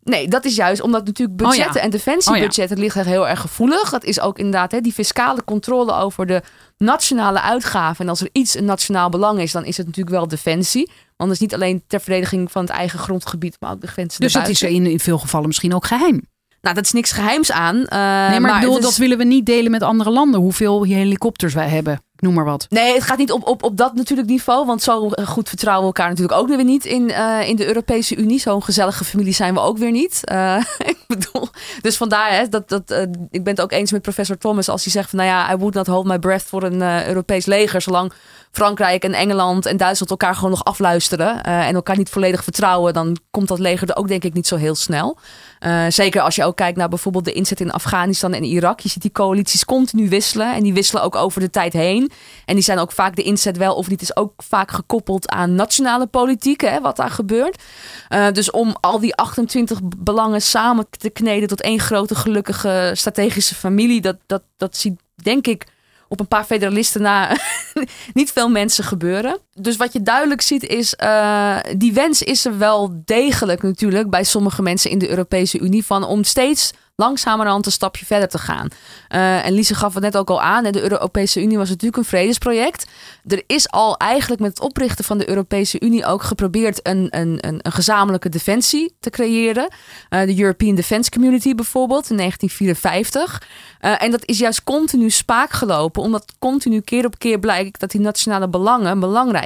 Nee, 0.09 0.27
dat 0.27 0.45
is 0.45 0.55
juist 0.55 0.81
omdat 0.81 1.05
natuurlijk 1.05 1.41
Oh 1.41 1.47
ja. 1.47 1.55
budgetten 1.55 1.81
en 1.81 1.89
defensiebudgetten 1.89 2.77
liggen 2.79 3.05
heel 3.05 3.27
erg 3.27 3.39
gevoelig. 3.39 3.89
Dat 3.89 4.03
is 4.03 4.19
ook 4.19 4.37
inderdaad 4.37 4.71
hè, 4.71 4.81
die 4.81 4.93
fiscale 4.93 5.43
controle 5.43 5.93
over 5.93 6.25
de 6.25 6.41
nationale 6.77 7.41
uitgaven. 7.41 8.05
En 8.05 8.09
als 8.09 8.21
er 8.21 8.29
iets 8.31 8.55
een 8.55 8.65
nationaal 8.65 9.09
belang 9.09 9.39
is, 9.39 9.51
dan 9.51 9.65
is 9.65 9.77
het 9.77 9.85
natuurlijk 9.85 10.15
wel 10.15 10.27
defensie. 10.27 10.89
Want 11.17 11.29
het 11.31 11.39
is 11.41 11.45
niet 11.47 11.53
alleen 11.53 11.83
ter 11.87 11.99
verdediging 12.01 12.51
van 12.51 12.61
het 12.61 12.71
eigen 12.71 12.99
grondgebied, 12.99 13.57
maar 13.59 13.71
ook 13.71 13.81
de 13.81 13.87
grenzen 13.87 14.21
Dus 14.21 14.33
het 14.33 14.49
is 14.49 14.61
in, 14.61 14.85
in 14.85 14.99
veel 14.99 15.17
gevallen 15.17 15.47
misschien 15.47 15.73
ook 15.75 15.85
geheim. 15.85 16.21
Nou, 16.61 16.75
dat 16.75 16.85
is 16.85 16.91
niks 16.91 17.11
geheims 17.11 17.51
aan. 17.51 17.85
eh, 17.85 18.29
nee, 18.29 18.39
maar, 18.39 18.53
ik 18.55 18.59
bedoel, 18.59 18.77
is- 18.77 18.83
dat 18.83 18.95
willen 18.97 19.17
we 19.17 19.23
niet 19.23 19.45
delen 19.45 19.71
met 19.71 19.83
andere 19.83 20.09
landen. 20.09 20.39
Hoeveel 20.39 20.83
helikopters 20.83 21.53
wij 21.53 21.67
hebben. 21.67 22.01
Noem 22.25 22.33
maar 22.33 22.45
wat. 22.45 22.65
Nee, 22.69 22.93
het 22.93 23.03
gaat 23.03 23.17
niet 23.17 23.31
op, 23.31 23.47
op, 23.47 23.63
op 23.63 23.77
dat 23.77 23.93
natuurlijk 23.93 24.27
niveau. 24.27 24.65
Want 24.65 24.81
zo 24.81 25.09
eh, 25.09 25.27
goed 25.27 25.49
vertrouwen 25.49 25.81
we 25.81 25.93
elkaar 25.93 26.09
natuurlijk 26.09 26.39
ook 26.39 26.47
weer 26.47 26.63
niet 26.63 26.85
in, 26.85 27.11
eh, 27.11 27.47
in 27.47 27.55
de 27.55 27.67
Europese 27.67 28.15
Unie. 28.15 28.39
Zo'n 28.39 28.63
gezellige 28.63 29.03
familie 29.03 29.33
zijn 29.33 29.53
we 29.53 29.59
ook 29.59 29.77
weer 29.77 29.91
niet. 29.91 30.19
Eh, 30.23 30.63
ik 30.93 30.97
bedoel, 31.07 31.47
dus 31.81 31.97
vandaar, 31.97 32.31
hè, 32.31 32.49
dat, 32.49 32.69
dat, 32.69 32.91
ik 33.31 33.43
ben 33.43 33.53
het 33.53 33.61
ook 33.61 33.71
eens 33.71 33.91
met 33.91 34.01
professor 34.01 34.37
Thomas 34.37 34.69
als 34.69 34.83
hij 34.83 34.91
zegt 34.91 35.09
van 35.09 35.19
nou 35.19 35.31
ja, 35.31 35.53
I 35.53 35.55
would 35.55 35.73
not 35.73 35.87
hold 35.87 36.05
my 36.05 36.19
breath 36.19 36.43
voor 36.43 36.63
een 36.63 37.07
Europees 37.07 37.45
leger. 37.45 37.81
Zolang 37.81 38.13
Frankrijk 38.51 39.03
en 39.03 39.13
Engeland 39.13 39.65
en 39.65 39.77
Duitsland 39.77 40.11
elkaar 40.11 40.35
gewoon 40.35 40.49
nog 40.49 40.63
afluisteren 40.63 41.43
en 41.43 41.75
elkaar 41.75 41.97
niet 41.97 42.09
volledig 42.09 42.43
vertrouwen, 42.43 42.93
dan 42.93 43.17
komt 43.31 43.47
dat 43.47 43.59
leger 43.59 43.89
er 43.89 43.95
ook 43.95 44.07
denk 44.07 44.23
ik 44.23 44.33
niet 44.33 44.47
zo 44.47 44.55
heel 44.55 44.75
snel. 44.75 45.17
Eh, 45.65 45.85
zeker 45.89 46.21
als 46.21 46.35
je 46.35 46.43
ook 46.43 46.55
kijkt 46.55 46.77
naar 46.77 46.89
bijvoorbeeld 46.89 47.25
de 47.25 47.31
inzet 47.31 47.59
in 47.59 47.71
Afghanistan 47.71 48.33
en 48.33 48.43
Irak. 48.43 48.79
Je 48.79 48.89
ziet 48.89 49.01
die 49.01 49.11
coalities 49.11 49.65
continu 49.65 50.09
wisselen. 50.09 50.53
En 50.53 50.63
die 50.63 50.73
wisselen 50.73 51.03
ook 51.03 51.15
over 51.15 51.41
de 51.41 51.49
tijd 51.49 51.73
heen. 51.73 52.11
En 52.45 52.53
die 52.55 52.63
zijn 52.63 52.79
ook 52.79 52.91
vaak 52.91 53.15
de 53.15 53.23
inzet 53.23 53.57
wel 53.57 53.75
of 53.75 53.89
niet 53.89 54.01
is 54.01 54.15
ook 54.15 54.33
vaak 54.37 54.71
gekoppeld 54.71 55.29
aan 55.29 55.55
nationale 55.55 56.07
politiek. 56.07 56.61
Hè, 56.61 56.81
wat 56.81 56.95
daar 56.95 57.09
gebeurt. 57.09 57.63
Eh, 58.07 58.31
dus 58.31 58.51
om 58.51 58.75
al 58.81 58.99
die 58.99 59.15
28 59.15 59.79
belangen 59.97 60.41
samen 60.41 60.85
te 60.89 61.09
kneden 61.09 61.47
tot 61.47 61.61
één 61.61 61.79
grote 61.79 62.15
gelukkige 62.15 62.91
strategische 62.93 63.55
familie. 63.55 64.01
Dat, 64.01 64.17
dat, 64.25 64.43
dat 64.57 64.77
ziet 64.77 64.99
denk 65.15 65.47
ik 65.47 65.65
op 66.07 66.19
een 66.19 66.27
paar 66.27 66.43
federalisten 66.43 67.01
na 67.01 67.37
niet 68.13 68.31
veel 68.31 68.49
mensen 68.49 68.83
gebeuren. 68.83 69.39
Dus 69.61 69.75
wat 69.75 69.93
je 69.93 70.01
duidelijk 70.01 70.41
ziet 70.41 70.63
is, 70.63 70.95
eh, 70.95 71.57
die 71.77 71.93
wens 71.93 72.21
is 72.21 72.45
er 72.45 72.57
wel 72.57 73.01
degelijk 73.05 73.61
natuurlijk 73.61 74.09
bij 74.09 74.23
sommige 74.23 74.61
mensen 74.61 74.91
in 74.91 74.99
de 74.99 75.09
Europese 75.09 75.59
Unie 75.59 75.85
van 75.85 76.03
om 76.03 76.23
steeds 76.23 76.71
langzamerhand 76.95 77.65
een 77.65 77.71
stapje 77.71 78.05
verder 78.05 78.27
te 78.27 78.37
gaan. 78.37 78.67
Eh, 79.07 79.45
en 79.45 79.53
Lise 79.53 79.75
gaf 79.75 79.93
het 79.93 80.03
net 80.03 80.17
ook 80.17 80.29
al 80.29 80.41
aan, 80.41 80.63
de 80.63 80.81
Europese 80.81 81.41
Unie 81.41 81.57
was 81.57 81.69
natuurlijk 81.69 81.97
een 81.97 82.05
vredesproject. 82.05 82.87
Er 83.27 83.43
is 83.47 83.69
al 83.69 83.97
eigenlijk 83.97 84.41
met 84.41 84.49
het 84.49 84.59
oprichten 84.59 85.05
van 85.05 85.17
de 85.17 85.29
Europese 85.29 85.79
Unie 85.79 86.05
ook 86.05 86.23
geprobeerd 86.23 86.87
een, 86.87 87.07
een, 87.09 87.37
een, 87.47 87.59
een 87.61 87.71
gezamenlijke 87.71 88.29
defensie 88.29 88.95
te 88.99 89.09
creëren. 89.09 89.67
Eh, 90.09 90.21
de 90.21 90.39
European 90.39 90.75
Defense 90.75 91.09
Community 91.09 91.55
bijvoorbeeld 91.55 92.09
in 92.09 92.17
1954. 92.17 93.41
Eh, 93.79 94.03
en 94.03 94.11
dat 94.11 94.25
is 94.25 94.39
juist 94.39 94.63
continu 94.63 95.09
spaak 95.09 95.51
gelopen, 95.51 96.01
omdat 96.01 96.33
continu 96.39 96.81
keer 96.81 97.05
op 97.05 97.19
keer 97.19 97.39
blijkt 97.39 97.79
dat 97.79 97.91
die 97.91 98.01
nationale 98.01 98.49
belangen 98.49 98.99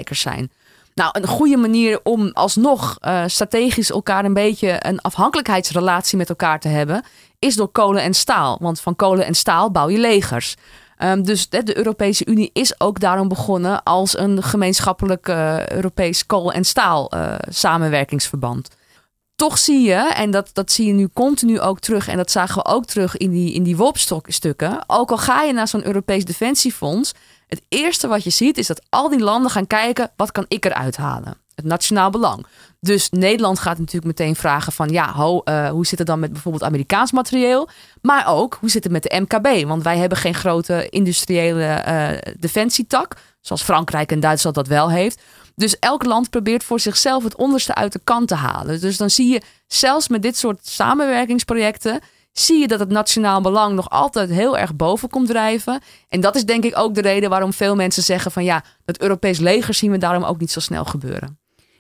zijn. 0.08 0.52
Nou, 0.94 1.12
een 1.14 1.28
goede 1.28 1.58
manier 1.58 2.00
om 2.04 2.30
alsnog 2.34 2.98
eh, 3.00 3.24
strategisch 3.28 3.92
elkaar 3.92 4.26
een 4.26 4.34
beetje 4.34 4.76
een 4.80 5.02
afhankelijkheidsrelatie 5.02 6.18
met 6.18 6.30
elkaar 6.30 6.60
te 6.60 6.68
hebben, 6.68 7.04
is 7.40 7.56
door 7.56 7.70
kolen 7.70 8.02
en 8.02 8.14
staal. 8.14 8.58
Want 8.62 8.82
van 8.82 8.96
kolen 8.96 9.26
en 9.26 9.36
staal 9.36 9.72
bouw 9.72 9.90
je 9.90 9.98
legers. 9.98 10.56
Ehm, 10.98 11.22
dus 11.22 11.50
de, 11.50 11.64
de 11.64 11.78
Europese 11.78 12.26
Unie 12.26 12.50
is 12.54 12.80
ook 12.80 13.00
daarom 13.00 13.28
begonnen 13.28 13.84
als 13.84 14.18
een 14.18 14.44
gemeenschappelijk 14.44 15.28
eh, 15.28 15.68
Europees 15.68 16.26
kool- 16.26 16.52
en 16.52 16.64
staal 16.64 17.12
eh, 17.12 17.36
samenwerkingsverband. 17.50 18.68
Toch 19.36 19.58
zie 19.58 19.82
je, 19.82 20.14
en 20.14 20.32
dat, 20.32 20.50
dat 20.54 20.72
zie 20.72 20.88
je 20.88 20.94
nu 20.94 21.10
continu 21.14 21.60
ook 21.60 21.80
terug, 21.80 22.08
en 22.08 22.18
dat 22.18 22.32
zagen 22.32 22.56
we 22.56 22.66
ook 22.66 22.86
terug 22.86 23.18
in 23.18 23.32
die, 23.32 23.54
in 23.54 23.64
die 23.64 23.78
WOP-stukken. 23.78 24.84
Ook 24.88 25.12
al 25.12 25.18
ga 25.18 25.42
je 25.42 25.54
naar 25.54 25.68
zo'n 25.68 25.86
Europees 25.86 26.26
Defensiefonds, 26.26 27.14
het 27.50 27.62
eerste 27.68 28.08
wat 28.08 28.24
je 28.24 28.30
ziet 28.30 28.58
is 28.58 28.68
dat 28.68 28.82
al 28.90 29.10
die 29.10 29.20
landen 29.20 29.52
gaan 29.52 29.68
kijken, 29.68 30.12
wat 30.16 30.32
kan 30.32 30.46
ik 30.48 30.66
eruit 30.66 30.98
halen? 30.98 31.38
Het 31.56 31.66
nationaal 31.66 32.10
belang. 32.10 32.46
Dus 32.80 33.10
Nederland 33.10 33.60
gaat 33.60 33.78
natuurlijk 33.78 34.06
meteen 34.06 34.36
vragen 34.36 34.72
van, 34.72 34.90
ja, 34.90 35.12
ho, 35.12 35.40
eh, 35.40 35.70
hoe 35.70 35.86
zit 35.86 35.98
het 35.98 36.08
dan 36.08 36.20
met 36.20 36.32
bijvoorbeeld 36.32 36.64
Amerikaans 36.64 37.12
materieel? 37.12 37.70
Maar 38.02 38.28
ook, 38.28 38.58
hoe 38.60 38.70
zit 38.70 38.84
het 38.84 38.94
met 38.94 39.04
de 39.04 39.20
MKB? 39.20 39.68
Want 39.68 39.84
wij 39.84 39.98
hebben 39.98 40.18
geen 40.18 40.34
grote 40.34 40.90
industriële 40.90 41.64
eh, 41.64 42.34
defensietak, 42.40 43.16
zoals 43.42 43.62
Frankrijk 43.62 44.12
en 44.12 44.20
Duitsland 44.20 44.56
dat 44.56 44.68
wel 44.68 44.90
heeft. 44.90 45.22
Dus 45.56 45.80
elk 45.80 46.06
land 46.06 46.30
probeert 46.30 46.64
voor 46.64 46.80
zichzelf 46.80 47.24
het 47.24 47.36
onderste 47.36 47.76
uit 47.76 47.92
de 47.92 48.02
kant 48.04 48.28
te 48.28 48.36
halen. 48.36 48.82
Dus 48.82 48.98
dan 48.98 49.10
zie 49.10 49.28
je, 49.34 49.42
zelfs 49.68 50.08
met 50.08 50.22
dit 50.22 50.38
soort 50.38 50.68
samenwerkingsprojecten, 50.68 52.00
zie 52.40 52.60
je 52.60 52.68
dat 52.68 52.80
het 52.80 52.90
nationaal 52.90 53.42
belang 53.42 53.76
nog 53.76 53.90
altijd 53.90 54.30
heel 54.30 54.58
erg 54.58 54.76
boven 54.76 55.10
komt 55.10 55.28
drijven. 55.28 55.82
En 56.10 56.22
dat 56.22 56.36
is 56.36 56.46
denk 56.46 56.64
ik 56.64 56.78
ook 56.78 56.96
de 56.96 57.02
reden 57.02 57.30
waarom 57.30 57.54
veel 57.54 57.76
mensen 57.76 58.04
zeggen 58.04 58.32
van 58.32 58.44
ja, 58.44 58.64
het 58.86 59.02
Europees 59.02 59.40
leger 59.40 59.74
zien 59.74 59.92
we 59.92 59.98
daarom 59.98 60.24
ook 60.24 60.40
niet 60.40 60.52
zo 60.52 60.60
snel 60.60 60.86
gebeuren. 60.86 61.38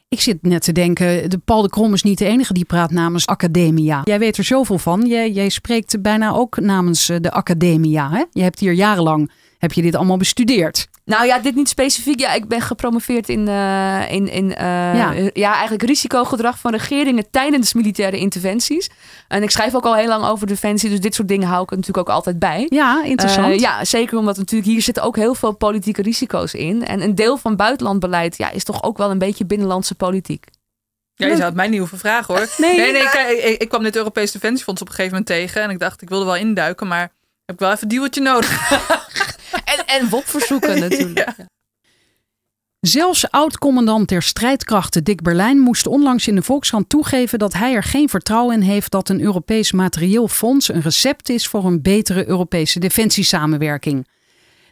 Ik 0.09 0.21
zit 0.21 0.41
net 0.41 0.63
te 0.63 0.71
denken, 0.71 1.29
de 1.29 1.37
Paul 1.37 1.61
de 1.61 1.69
Krom 1.69 1.93
is 1.93 2.03
niet 2.03 2.17
de 2.17 2.25
enige 2.25 2.53
die 2.53 2.65
praat 2.65 2.91
namens 2.91 3.25
Academia. 3.27 4.01
Jij 4.03 4.19
weet 4.19 4.37
er 4.37 4.43
zoveel 4.43 4.77
van. 4.77 5.05
Jij, 5.05 5.31
jij 5.31 5.49
spreekt 5.49 6.01
bijna 6.01 6.31
ook 6.31 6.59
namens 6.59 7.09
eh, 7.09 7.17
de 7.21 7.31
Academia. 7.31 8.09
Hè? 8.09 8.23
Je 8.31 8.41
hebt 8.41 8.59
hier 8.59 8.73
jarenlang 8.73 9.31
Heb 9.59 9.73
je 9.73 9.81
dit 9.81 9.95
allemaal 9.95 10.17
bestudeerd? 10.17 10.87
Nou 11.05 11.25
ja, 11.25 11.39
dit 11.39 11.55
niet 11.55 11.69
specifiek. 11.69 12.19
Ja, 12.19 12.33
ik 12.33 12.47
ben 12.47 12.61
gepromoveerd 12.61 13.29
in, 13.29 13.47
eh, 13.47 14.11
in, 14.11 14.27
in 14.27 14.55
eh, 14.55 14.65
Ja. 14.95 15.13
ja. 15.33 15.51
eigenlijk 15.51 15.83
risicogedrag 15.83 16.59
van 16.59 16.71
regeringen 16.71 17.29
tijdens 17.31 17.73
militaire 17.73 18.17
interventies. 18.17 18.89
En 19.27 19.43
ik 19.43 19.49
schrijf 19.49 19.75
ook 19.75 19.85
al 19.85 19.95
heel 19.95 20.07
lang 20.07 20.25
over 20.25 20.47
defensie, 20.47 20.89
dus 20.89 20.99
dit 20.99 21.15
soort 21.15 21.27
dingen 21.27 21.47
hou 21.47 21.63
ik 21.63 21.71
er 21.71 21.77
natuurlijk 21.77 22.09
ook 22.09 22.15
altijd 22.15 22.39
bij. 22.39 22.65
Ja, 22.69 23.03
interessant. 23.03 23.53
Eh, 23.53 23.59
ja, 23.59 23.85
zeker 23.85 24.17
omdat 24.17 24.37
natuurlijk 24.37 24.69
hier 24.71 24.81
zitten 24.81 25.03
ook 25.03 25.15
heel 25.15 25.35
veel 25.35 25.51
politieke 25.51 26.01
risico's 26.01 26.53
in. 26.53 26.85
En 26.85 27.01
een 27.01 27.15
deel 27.15 27.37
van 27.37 27.55
buitenlandbeleid 27.55 28.37
ja, 28.37 28.51
is 28.51 28.63
toch 28.63 28.83
ook 28.83 28.97
wel 28.97 29.11
een 29.11 29.17
beetje 29.17 29.45
binnenlandse 29.45 29.95
politiek. 29.95 30.45
Ja, 31.13 31.27
je 31.27 31.33
zou 31.33 31.45
het 31.45 31.55
mij 31.55 31.67
niet 31.67 31.79
hoeven 31.79 31.99
vragen 31.99 32.35
hoor. 32.35 32.47
Nee. 32.57 32.91
nee, 32.91 33.01
ik, 33.01 33.61
ik 33.61 33.69
kwam 33.69 33.83
dit 33.83 33.95
Europese 33.95 34.33
Defensiefonds 34.33 34.81
op 34.81 34.87
een 34.87 34.93
gegeven 34.93 35.17
moment 35.17 35.37
tegen. 35.37 35.61
En 35.61 35.69
ik 35.69 35.79
dacht, 35.79 36.01
ik 36.01 36.09
wilde 36.09 36.25
wel 36.25 36.35
induiken, 36.35 36.87
maar 36.87 37.11
heb 37.45 37.55
ik 37.55 37.59
wel 37.59 37.71
even 37.71 37.83
een 37.83 37.89
duwtje 37.89 38.21
nodig. 38.21 38.69
En, 39.77 39.85
en 39.85 40.09
WOP-verzoeken 40.09 40.79
natuurlijk. 40.89 41.33
Ja. 41.37 41.47
Zelfs 42.79 43.31
oud-commandant 43.31 44.09
der 44.09 44.21
strijdkrachten 44.21 45.03
Dick 45.03 45.21
Berlijn 45.21 45.59
moest 45.59 45.87
onlangs 45.87 46.27
in 46.27 46.35
de 46.35 46.41
Volkskrant 46.41 46.89
toegeven 46.89 47.39
dat 47.39 47.53
hij 47.53 47.73
er 47.73 47.83
geen 47.83 48.09
vertrouwen 48.09 48.55
in 48.55 48.61
heeft 48.61 48.91
dat 48.91 49.09
een 49.09 49.21
Europees 49.21 49.71
materieel 49.71 50.27
fonds 50.27 50.69
een 50.69 50.81
recept 50.81 51.29
is 51.29 51.47
voor 51.47 51.65
een 51.65 51.81
betere 51.81 52.27
Europese 52.27 52.79
defensiesamenwerking. 52.79 54.07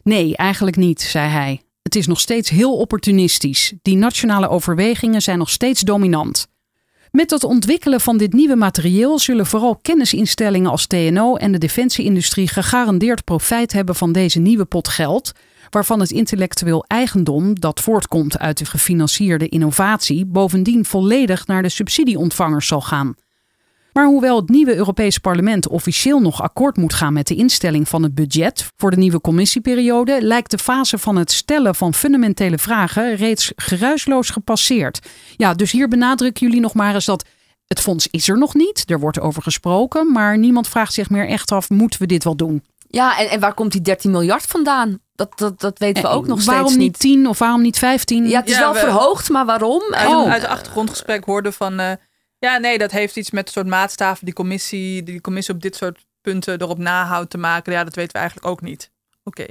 Nee, 0.03 0.35
eigenlijk 0.35 0.77
niet, 0.77 1.01
zei 1.01 1.29
hij. 1.29 1.61
Het 1.81 1.95
is 1.95 2.07
nog 2.07 2.19
steeds 2.19 2.49
heel 2.49 2.77
opportunistisch. 2.77 3.73
Die 3.81 3.95
nationale 3.95 4.49
overwegingen 4.49 5.21
zijn 5.21 5.37
nog 5.37 5.49
steeds 5.49 5.81
dominant. 5.81 6.47
Met 7.11 7.31
het 7.31 7.43
ontwikkelen 7.43 8.01
van 8.01 8.17
dit 8.17 8.33
nieuwe 8.33 8.55
materieel 8.55 9.19
zullen 9.19 9.45
vooral 9.45 9.75
kennisinstellingen 9.75 10.71
als 10.71 10.87
TNO 10.87 11.35
en 11.35 11.51
de 11.51 11.57
defensieindustrie 11.57 12.47
gegarandeerd 12.47 13.23
profijt 13.23 13.73
hebben 13.73 13.95
van 13.95 14.11
deze 14.11 14.39
nieuwe 14.39 14.65
pot 14.65 14.87
geld, 14.87 15.31
waarvan 15.69 15.99
het 15.99 16.11
intellectueel 16.11 16.85
eigendom 16.87 17.59
dat 17.59 17.79
voortkomt 17.79 18.39
uit 18.39 18.57
de 18.57 18.65
gefinancierde 18.65 19.49
innovatie 19.49 20.25
bovendien 20.25 20.85
volledig 20.85 21.47
naar 21.47 21.61
de 21.61 21.69
subsidieontvangers 21.69 22.67
zal 22.67 22.81
gaan. 22.81 23.15
Maar 23.97 24.05
hoewel 24.05 24.35
het 24.35 24.49
nieuwe 24.49 24.75
Europese 24.75 25.19
parlement 25.19 25.67
officieel 25.67 26.19
nog 26.19 26.41
akkoord 26.41 26.77
moet 26.77 26.93
gaan 26.93 27.13
met 27.13 27.27
de 27.27 27.35
instelling 27.35 27.89
van 27.89 28.03
het 28.03 28.15
budget 28.15 28.65
voor 28.75 28.91
de 28.91 28.97
nieuwe 28.97 29.21
commissieperiode, 29.21 30.21
lijkt 30.21 30.51
de 30.51 30.57
fase 30.57 30.97
van 30.97 31.15
het 31.15 31.31
stellen 31.31 31.75
van 31.75 31.93
fundamentele 31.93 32.57
vragen 32.57 33.15
reeds 33.15 33.51
geruisloos 33.55 34.29
gepasseerd. 34.29 34.99
Ja, 35.35 35.53
dus 35.53 35.71
hier 35.71 35.87
benadrukken 35.87 36.45
jullie 36.47 36.61
nog 36.61 36.73
maar 36.73 36.93
eens 36.93 37.05
dat 37.05 37.25
het 37.67 37.79
fonds 37.79 38.07
is 38.11 38.29
er 38.29 38.37
nog 38.37 38.53
niet, 38.53 38.83
er 38.89 38.99
wordt 38.99 39.19
over 39.19 39.41
gesproken, 39.43 40.11
maar 40.11 40.37
niemand 40.37 40.67
vraagt 40.67 40.93
zich 40.93 41.09
meer 41.09 41.27
echt 41.27 41.51
af, 41.51 41.69
moeten 41.69 41.99
we 41.99 42.05
dit 42.05 42.23
wel 42.23 42.35
doen? 42.35 42.63
Ja, 42.89 43.17
en, 43.19 43.29
en 43.29 43.39
waar 43.39 43.53
komt 43.53 43.71
die 43.71 43.81
13 43.81 44.11
miljard 44.11 44.43
vandaan? 44.43 44.99
Dat, 45.15 45.37
dat, 45.37 45.59
dat 45.59 45.79
weten 45.79 46.03
we 46.03 46.09
En 46.09 46.15
ook 46.15 46.27
nog 46.27 46.41
steeds 46.41 46.53
waarom 46.55 46.71
niet 46.71 46.79
niet. 46.79 46.99
10 46.99 47.27
of 47.27 47.39
waarom 47.39 47.61
niet 47.61 47.77
15? 47.77 48.27
Ja, 48.27 48.39
het 48.39 48.49
is 48.49 48.53
Ja, 48.55 48.59
wel 48.59 48.73
we- 48.73 48.79
verhoogd, 48.79 49.29
maar 49.29 49.45
waarom? 49.45 49.81
En- 49.93 50.07
Oh. 50.07 50.31
uit 50.31 50.41
het 50.41 50.51
achtergrondgesprek 50.51 51.23
hoorde 51.25 51.51
van... 51.51 51.79
eh, 51.79 51.91
ja, 52.39 52.57
nee, 52.57 52.77
dat 52.77 52.91
heeft 52.91 53.17
iets 53.17 53.31
met 53.31 53.47
een 53.47 53.53
soort 53.53 53.67
maatstaven 53.67 54.25
die 54.25 54.33
commissie, 54.33 55.03
die 55.03 55.21
commissie 55.21 55.53
op 55.53 55.61
dit 55.61 55.75
soort 55.75 56.05
punten 56.21 56.61
erop 56.61 56.77
nahoudt 56.77 57.29
te 57.29 57.37
maken. 57.37 57.73
Ja, 57.73 57.83
dat 57.83 57.95
weten 57.95 58.13
we 58.13 58.19
eigenlijk 58.19 58.47
ook 58.47 58.61
niet. 58.61 58.91
Oké. 59.23 59.45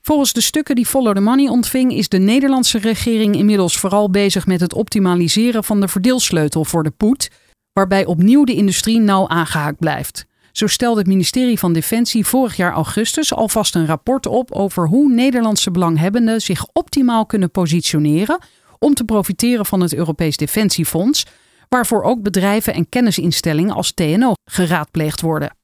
Volgens 0.00 0.32
de 0.32 0.40
stukken 0.40 0.74
die 0.74 0.86
Follow 0.86 1.14
the 1.14 1.20
Money 1.20 1.48
ontving, 1.48 1.92
is 1.92 2.08
de 2.08 2.18
Nederlandse 2.18 2.78
regering 2.78 3.36
inmiddels 3.36 3.78
vooral 3.78 4.10
bezig 4.10 4.46
met 4.46 4.60
het 4.60 4.74
optimaliseren 4.74 5.64
van 5.64 5.80
de 5.80 5.88
verdeelsleutel 5.88 6.64
voor 6.64 6.82
de 6.82 6.90
poet, 6.90 7.30
waarbij 7.72 8.04
opnieuw 8.04 8.44
de 8.44 8.54
industrie 8.54 9.00
nauw 9.00 9.28
aangehaakt 9.28 9.78
blijft. 9.78 10.26
Zo 10.52 10.66
stelde 10.66 10.98
het 10.98 11.08
ministerie 11.08 11.58
van 11.58 11.72
Defensie 11.72 12.26
vorig 12.26 12.56
jaar 12.56 12.72
augustus 12.72 13.34
alvast 13.34 13.74
een 13.74 13.86
rapport 13.86 14.26
op 14.26 14.52
over 14.52 14.88
hoe 14.88 15.12
Nederlandse 15.12 15.70
belanghebbenden 15.70 16.40
zich 16.40 16.66
optimaal 16.72 17.26
kunnen 17.26 17.50
positioneren 17.50 18.38
om 18.78 18.94
te 18.94 19.04
profiteren 19.04 19.66
van 19.66 19.80
het 19.80 19.94
Europees 19.94 20.36
Defensiefonds, 20.36 21.26
waarvoor 21.68 22.02
ook 22.02 22.22
bedrijven 22.22 22.74
en 22.74 22.88
kennisinstellingen 22.88 23.74
als 23.74 23.92
TNO 23.92 24.32
geraadpleegd 24.44 25.20
worden. 25.20 25.56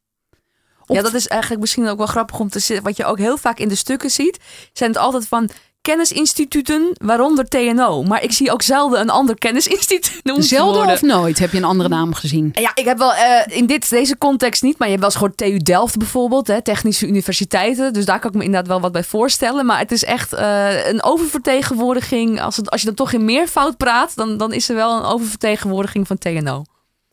Ja, 0.87 1.03
dat 1.03 1.15
is 1.15 1.29
eigenlijk 1.29 1.61
misschien 1.61 1.89
ook 1.89 1.97
wel 1.97 2.07
grappig 2.07 2.41
om 2.41 2.49
te 2.49 2.59
zeggen. 2.59 2.87
Wat 2.87 2.97
je 2.97 3.05
ook 3.05 3.19
heel 3.19 3.37
vaak 3.37 3.59
in 3.59 3.69
de 3.69 3.75
stukken 3.75 4.11
ziet, 4.11 4.39
zijn 4.73 4.91
het 4.91 4.99
altijd 4.99 5.29
van 5.29 5.51
kennisinstituten, 5.83 6.91
waaronder 7.01 7.49
TNO. 7.49 8.03
Maar 8.03 8.23
ik 8.23 8.33
zie 8.33 8.53
ook 8.53 8.63
zelden 8.63 9.01
een 9.01 9.11
ander 9.11 9.39
kennisinstituut 9.39 10.21
Zelden 10.37 10.87
of 10.87 11.03
nooit 11.03 11.39
heb 11.39 11.53
je 11.53 11.57
een 11.57 11.65
andere 11.65 11.89
naam 11.89 12.15
gezien. 12.15 12.51
Ja, 12.53 12.71
ik 12.75 12.85
heb 12.85 12.99
wel 12.99 13.15
eh, 13.15 13.57
in 13.57 13.67
dit, 13.67 13.91
deze 13.91 14.19
context 14.19 14.63
niet, 14.63 14.79
maar 14.79 14.89
je 14.89 14.95
hebt 14.95 15.05
wel 15.05 15.11
eens 15.11 15.21
gehoord 15.21 15.37
TU 15.37 15.73
Delft 15.73 15.97
bijvoorbeeld, 15.97 16.47
hè, 16.47 16.63
technische 16.63 17.07
universiteiten. 17.07 17.93
Dus 17.93 18.05
daar 18.05 18.19
kan 18.19 18.31
ik 18.31 18.37
me 18.37 18.45
inderdaad 18.45 18.69
wel 18.69 18.81
wat 18.81 18.93
bij 18.93 19.05
voorstellen. 19.05 19.67
Maar 19.67 19.79
het 19.79 19.93
is 19.93 20.05
echt 20.05 20.33
eh, 20.33 20.89
een 20.89 21.03
oververtegenwoordiging. 21.03 22.41
Als, 22.41 22.57
het, 22.57 22.71
als 22.71 22.81
je 22.81 22.87
dan 22.87 22.97
toch 22.97 23.13
in 23.13 23.25
meervoud 23.25 23.77
praat, 23.77 24.17
dan, 24.17 24.37
dan 24.37 24.53
is 24.53 24.69
er 24.69 24.75
wel 24.75 24.97
een 24.97 25.05
oververtegenwoordiging 25.05 26.07
van 26.07 26.19
TNO. 26.19 26.63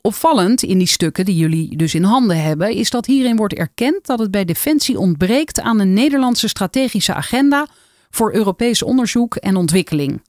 Opvallend 0.01 0.63
in 0.63 0.77
die 0.77 0.87
stukken 0.87 1.25
die 1.25 1.35
jullie 1.35 1.77
dus 1.77 1.95
in 1.95 2.03
handen 2.03 2.41
hebben, 2.41 2.71
is 2.71 2.89
dat 2.89 3.05
hierin 3.05 3.35
wordt 3.35 3.53
erkend 3.53 4.05
dat 4.05 4.19
het 4.19 4.31
bij 4.31 4.45
Defensie 4.45 4.99
ontbreekt 4.99 5.59
aan 5.59 5.79
een 5.79 5.93
Nederlandse 5.93 6.47
strategische 6.47 7.13
agenda 7.13 7.67
voor 8.09 8.33
Europees 8.33 8.83
onderzoek 8.83 9.35
en 9.35 9.55
ontwikkeling. 9.55 10.21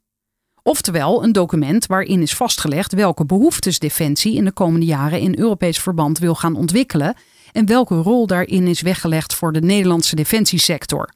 Oftewel 0.62 1.24
een 1.24 1.32
document 1.32 1.86
waarin 1.86 2.22
is 2.22 2.34
vastgelegd 2.34 2.92
welke 2.92 3.24
behoeftes 3.24 3.78
Defensie 3.78 4.34
in 4.34 4.44
de 4.44 4.52
komende 4.52 4.86
jaren 4.86 5.20
in 5.20 5.38
Europees 5.38 5.78
verband 5.78 6.18
wil 6.18 6.34
gaan 6.34 6.56
ontwikkelen 6.56 7.14
en 7.52 7.66
welke 7.66 7.94
rol 7.94 8.26
daarin 8.26 8.66
is 8.66 8.80
weggelegd 8.80 9.34
voor 9.34 9.52
de 9.52 9.60
Nederlandse 9.60 10.16
defensiesector. 10.16 11.10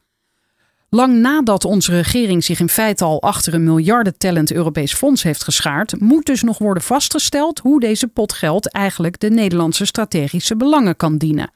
Lang 0.88 1.16
nadat 1.16 1.64
onze 1.64 1.90
regering 1.90 2.44
zich 2.44 2.60
in 2.60 2.68
feite 2.68 3.04
al 3.04 3.22
achter 3.22 3.54
een 3.54 3.64
miljarden-tellend 3.64 4.52
Europees 4.52 4.94
fonds 4.94 5.22
heeft 5.22 5.44
geschaard, 5.44 6.00
moet 6.00 6.26
dus 6.26 6.42
nog 6.42 6.58
worden 6.58 6.82
vastgesteld 6.82 7.58
hoe 7.58 7.80
deze 7.80 8.08
pot 8.08 8.32
geld 8.32 8.72
eigenlijk 8.72 9.20
de 9.20 9.30
Nederlandse 9.30 9.84
strategische 9.84 10.56
belangen 10.56 10.96
kan 10.96 11.18
dienen. 11.18 11.52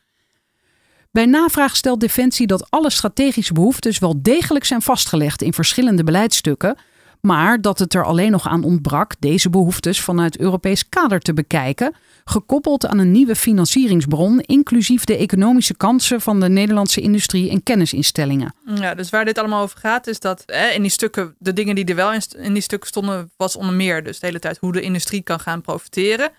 Bij 1.11 1.27
navraag 1.27 1.77
stelt 1.77 2.01
Defensie 2.01 2.47
dat 2.47 2.71
alle 2.71 2.91
strategische 2.91 3.53
behoeftes 3.53 3.99
wel 3.99 4.23
degelijk 4.23 4.65
zijn 4.65 4.83
vastgelegd 4.83 5.43
in 5.43 5.53
verschillende 5.53 6.05
beleidsstukken, 6.05 6.77
maar 7.21 7.61
dat 7.61 7.79
het 7.79 7.95
er 7.95 8.05
alleen 8.05 8.31
nog 8.31 8.49
aan 8.49 8.65
ontbrak 8.65 9.15
deze 9.19 9.51
behoeftes 9.51 10.01
vanuit 10.01 10.39
Europees 10.39 10.89
kader 10.89 11.21
te 11.21 11.35
bekijken, 11.35 11.95
gekoppeld 12.25 12.87
aan 12.87 12.99
een 12.99 13.13
nieuwe 13.13 13.37
financieringsbron, 13.37 14.41
inclusief 14.41 15.05
de 15.05 15.17
economische 15.17 15.75
kansen 15.75 16.21
van 16.21 16.41
de 16.41 16.49
Nederlandse 16.49 17.01
industrie 17.01 17.51
en 17.51 17.63
kennisinstellingen. 17.63 18.55
Ja, 18.75 18.95
dus 18.95 19.11
waar 19.11 19.25
dit 19.25 19.39
allemaal 19.39 19.63
over 19.63 19.79
gaat, 19.79 20.07
is 20.07 20.21
dat 20.21 20.43
hè, 20.47 20.69
in 20.69 20.83
die 20.83 20.91
stukken, 20.91 21.35
de 21.39 21.53
dingen 21.53 21.75
die 21.75 21.85
er 21.85 21.95
wel 21.95 22.13
in, 22.13 22.23
in 22.37 22.53
die 22.53 22.63
stukken 22.63 22.89
stonden, 22.89 23.31
was 23.37 23.57
onder 23.57 23.75
meer 23.75 24.05
dus 24.05 24.21
de 24.21 24.27
hele 24.27 24.39
tijd 24.39 24.59
hoe 24.59 24.73
de 24.73 24.81
industrie 24.81 25.23
kan 25.23 25.41
gaan 25.41 25.61
profiteren. 25.61 26.31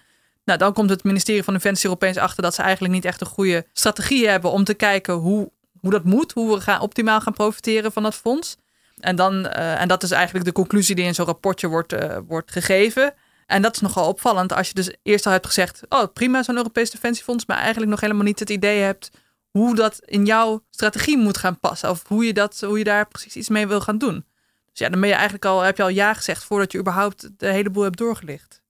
Nou, 0.50 0.62
dan 0.62 0.74
komt 0.74 0.90
het 0.90 1.04
ministerie 1.04 1.44
van 1.44 1.54
Defensie 1.54 1.90
opeens 1.90 2.18
achter 2.18 2.44
dat 2.44 2.56
ze 2.56 2.62
eigenlijk 2.62 2.94
niet 2.94 3.06
echt 3.06 3.22
een 3.22 3.28
goede 3.28 3.66
strategie 3.74 4.28
hebben 4.28 4.52
om 4.52 4.64
te 4.64 4.74
kijken 4.74 5.14
hoe, 5.14 5.52
hoe 5.80 5.92
dat 5.92 6.04
moet, 6.04 6.32
hoe 6.32 6.56
we 6.56 6.62
gaan, 6.62 6.82
optimaal 6.82 7.22
gaan 7.22 7.34
profiteren 7.34 7.92
van 7.92 8.04
dat 8.04 8.16
fonds. 8.16 8.58
En, 9.00 9.16
dan, 9.16 9.48
eh, 9.48 9.82
en 9.82 9.88
dat 9.88 10.04
is 10.04 10.12
eigenlijk 10.12 10.46
de 10.46 10.52
conclusie 10.52 10.96
die 10.96 11.06
in 11.06 11.16
zo'n 11.16 11.26
rapportje 11.26 11.68
wordt, 11.68 11.94
eh, 11.94 12.18
wordt 12.28 12.52
gegeven. 12.52 13.14
En 13.46 13.62
dat 13.62 13.76
is 13.76 13.82
nogal 13.82 14.08
opvallend 14.08 14.54
als 14.54 14.68
je 14.68 14.74
dus 14.74 14.94
eerst 15.04 15.26
al 15.26 15.32
hebt 15.32 15.46
gezegd, 15.46 15.82
oh 15.90 16.14
prima 16.14 16.44
zo'n 16.44 16.58
Europees 16.58 16.92
Defensiefonds, 16.92 17.46
maar 17.46 17.58
eigenlijk 17.58 17.92
nog 17.92 18.00
helemaal 18.00 18.24
niet 18.24 18.40
het 18.40 18.50
idee 18.50 18.82
hebt 18.82 19.10
hoe 19.50 19.76
dat 19.76 20.00
in 20.06 20.26
jouw 20.26 20.64
strategie 20.70 21.18
moet 21.18 21.38
gaan 21.38 21.60
passen. 21.60 21.90
Of 21.90 22.08
hoe 22.08 22.26
je, 22.26 22.34
dat, 22.34 22.60
hoe 22.60 22.78
je 22.78 22.84
daar 22.84 23.08
precies 23.08 23.36
iets 23.36 23.50
mee 23.50 23.68
wil 23.68 23.82
gaan 23.82 23.98
doen. 23.98 24.26
Dus 24.70 24.80
ja, 24.80 24.90
dan 24.90 25.00
ben 25.00 25.10
je 25.10 25.16
eigenlijk 25.16 25.46
al, 25.46 25.62
heb 25.62 25.78
je 25.78 25.84
al 25.84 25.90
ja 25.90 26.14
gezegd 26.14 26.44
voordat 26.44 26.72
je 26.72 26.80
überhaupt 26.80 27.30
de 27.38 27.48
hele 27.48 27.70
boel 27.70 27.84
hebt 27.84 27.98
doorgelicht. 27.98 28.62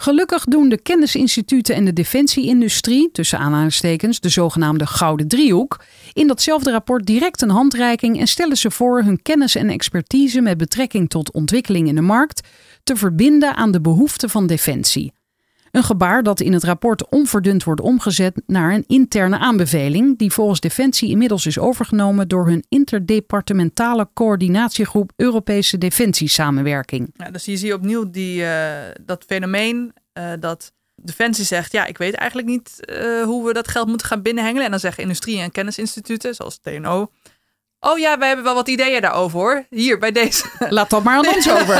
Gelukkig 0.00 0.44
doen 0.44 0.68
de 0.68 0.80
kennisinstituten 0.80 1.74
en 1.74 1.84
de 1.84 1.92
defensieindustrie, 1.92 3.08
tussen 3.12 3.38
aanhalingstekens 3.38 4.20
de 4.20 4.28
zogenaamde 4.28 4.86
Gouden 4.86 5.28
Driehoek, 5.28 5.84
in 6.12 6.26
datzelfde 6.26 6.70
rapport 6.70 7.06
direct 7.06 7.42
een 7.42 7.50
handreiking 7.50 8.20
en 8.20 8.26
stellen 8.26 8.56
ze 8.56 8.70
voor 8.70 9.02
hun 9.02 9.22
kennis 9.22 9.54
en 9.54 9.70
expertise 9.70 10.40
met 10.40 10.56
betrekking 10.56 11.08
tot 11.08 11.32
ontwikkeling 11.32 11.88
in 11.88 11.94
de 11.94 12.00
markt 12.00 12.48
te 12.84 12.96
verbinden 12.96 13.54
aan 13.54 13.70
de 13.70 13.80
behoeften 13.80 14.30
van 14.30 14.46
defensie. 14.46 15.12
Een 15.70 15.82
gebaar 15.82 16.22
dat 16.22 16.40
in 16.40 16.52
het 16.52 16.64
rapport 16.64 17.08
onverdund 17.08 17.64
wordt 17.64 17.80
omgezet 17.80 18.42
naar 18.46 18.74
een 18.74 18.84
interne 18.86 19.38
aanbeveling, 19.38 20.18
die 20.18 20.32
volgens 20.32 20.60
Defensie 20.60 21.10
inmiddels 21.10 21.46
is 21.46 21.58
overgenomen 21.58 22.28
door 22.28 22.46
hun 22.46 22.64
interdepartementale 22.68 24.08
coördinatiegroep 24.14 25.12
Europese 25.16 25.78
Defensiesamenwerking. 25.78 27.10
Ja, 27.16 27.30
dus 27.30 27.44
hier 27.44 27.56
zie 27.56 27.68
je 27.68 27.74
opnieuw 27.74 28.10
die, 28.10 28.44
eh, 28.44 28.94
dat 29.00 29.24
fenomeen 29.26 29.92
eh, 30.12 30.32
dat 30.40 30.72
Defensie 31.02 31.44
zegt, 31.44 31.72
ja, 31.72 31.84
ik 31.84 31.98
weet 31.98 32.14
eigenlijk 32.14 32.48
niet 32.48 32.84
eh, 32.84 33.22
hoe 33.22 33.46
we 33.46 33.52
dat 33.52 33.68
geld 33.68 33.88
moeten 33.88 34.06
gaan 34.06 34.22
binnenhengelen. 34.22 34.64
En 34.64 34.70
dan 34.70 34.80
zeggen 34.80 35.02
industrie- 35.02 35.40
en 35.40 35.50
kennisinstituten, 35.50 36.34
zoals 36.34 36.58
TNO, 36.58 37.10
oh 37.80 37.98
ja, 37.98 38.18
wij 38.18 38.26
hebben 38.26 38.44
wel 38.44 38.54
wat 38.54 38.68
ideeën 38.68 39.00
daarover 39.00 39.38
hoor. 39.38 39.66
Hier, 39.70 39.98
bij 39.98 40.12
deze. 40.12 40.44
Laat 40.68 40.90
dat 40.90 41.02
maar 41.02 41.16
aan 41.16 41.34
ons 41.34 41.50
over. 41.60 41.76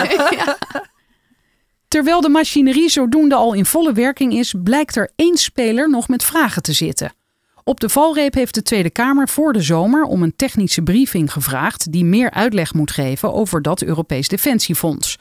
Terwijl 1.89 2.21
de 2.21 2.29
machinerie 2.29 2.89
zodoende 2.89 3.35
al 3.35 3.53
in 3.53 3.65
volle 3.65 3.93
werking 3.93 4.33
is, 4.33 4.55
blijkt 4.63 4.97
er 4.97 5.11
één 5.17 5.37
speler 5.37 5.91
nog 5.91 6.09
met 6.09 6.25
vragen 6.25 6.63
te 6.63 6.73
zitten. 6.73 7.13
Op 7.65 7.81
de 7.81 7.89
valreep 7.89 8.35
heeft 8.35 8.55
de 8.55 8.63
Tweede 8.63 8.91
Kamer 8.91 9.29
voor 9.29 9.53
de 9.53 9.63
zomer 9.63 10.03
om 10.03 10.23
een 10.23 10.37
technische 10.37 10.83
briefing 10.83 11.33
gevraagd 11.33 11.93
die 11.93 12.05
meer 12.05 12.31
uitleg 12.31 12.75
moet 12.75 12.91
geven 12.91 13.33
over 13.33 13.63
dat 13.63 13.83
Europees 13.83 14.29
Defensiefonds. 14.29 15.19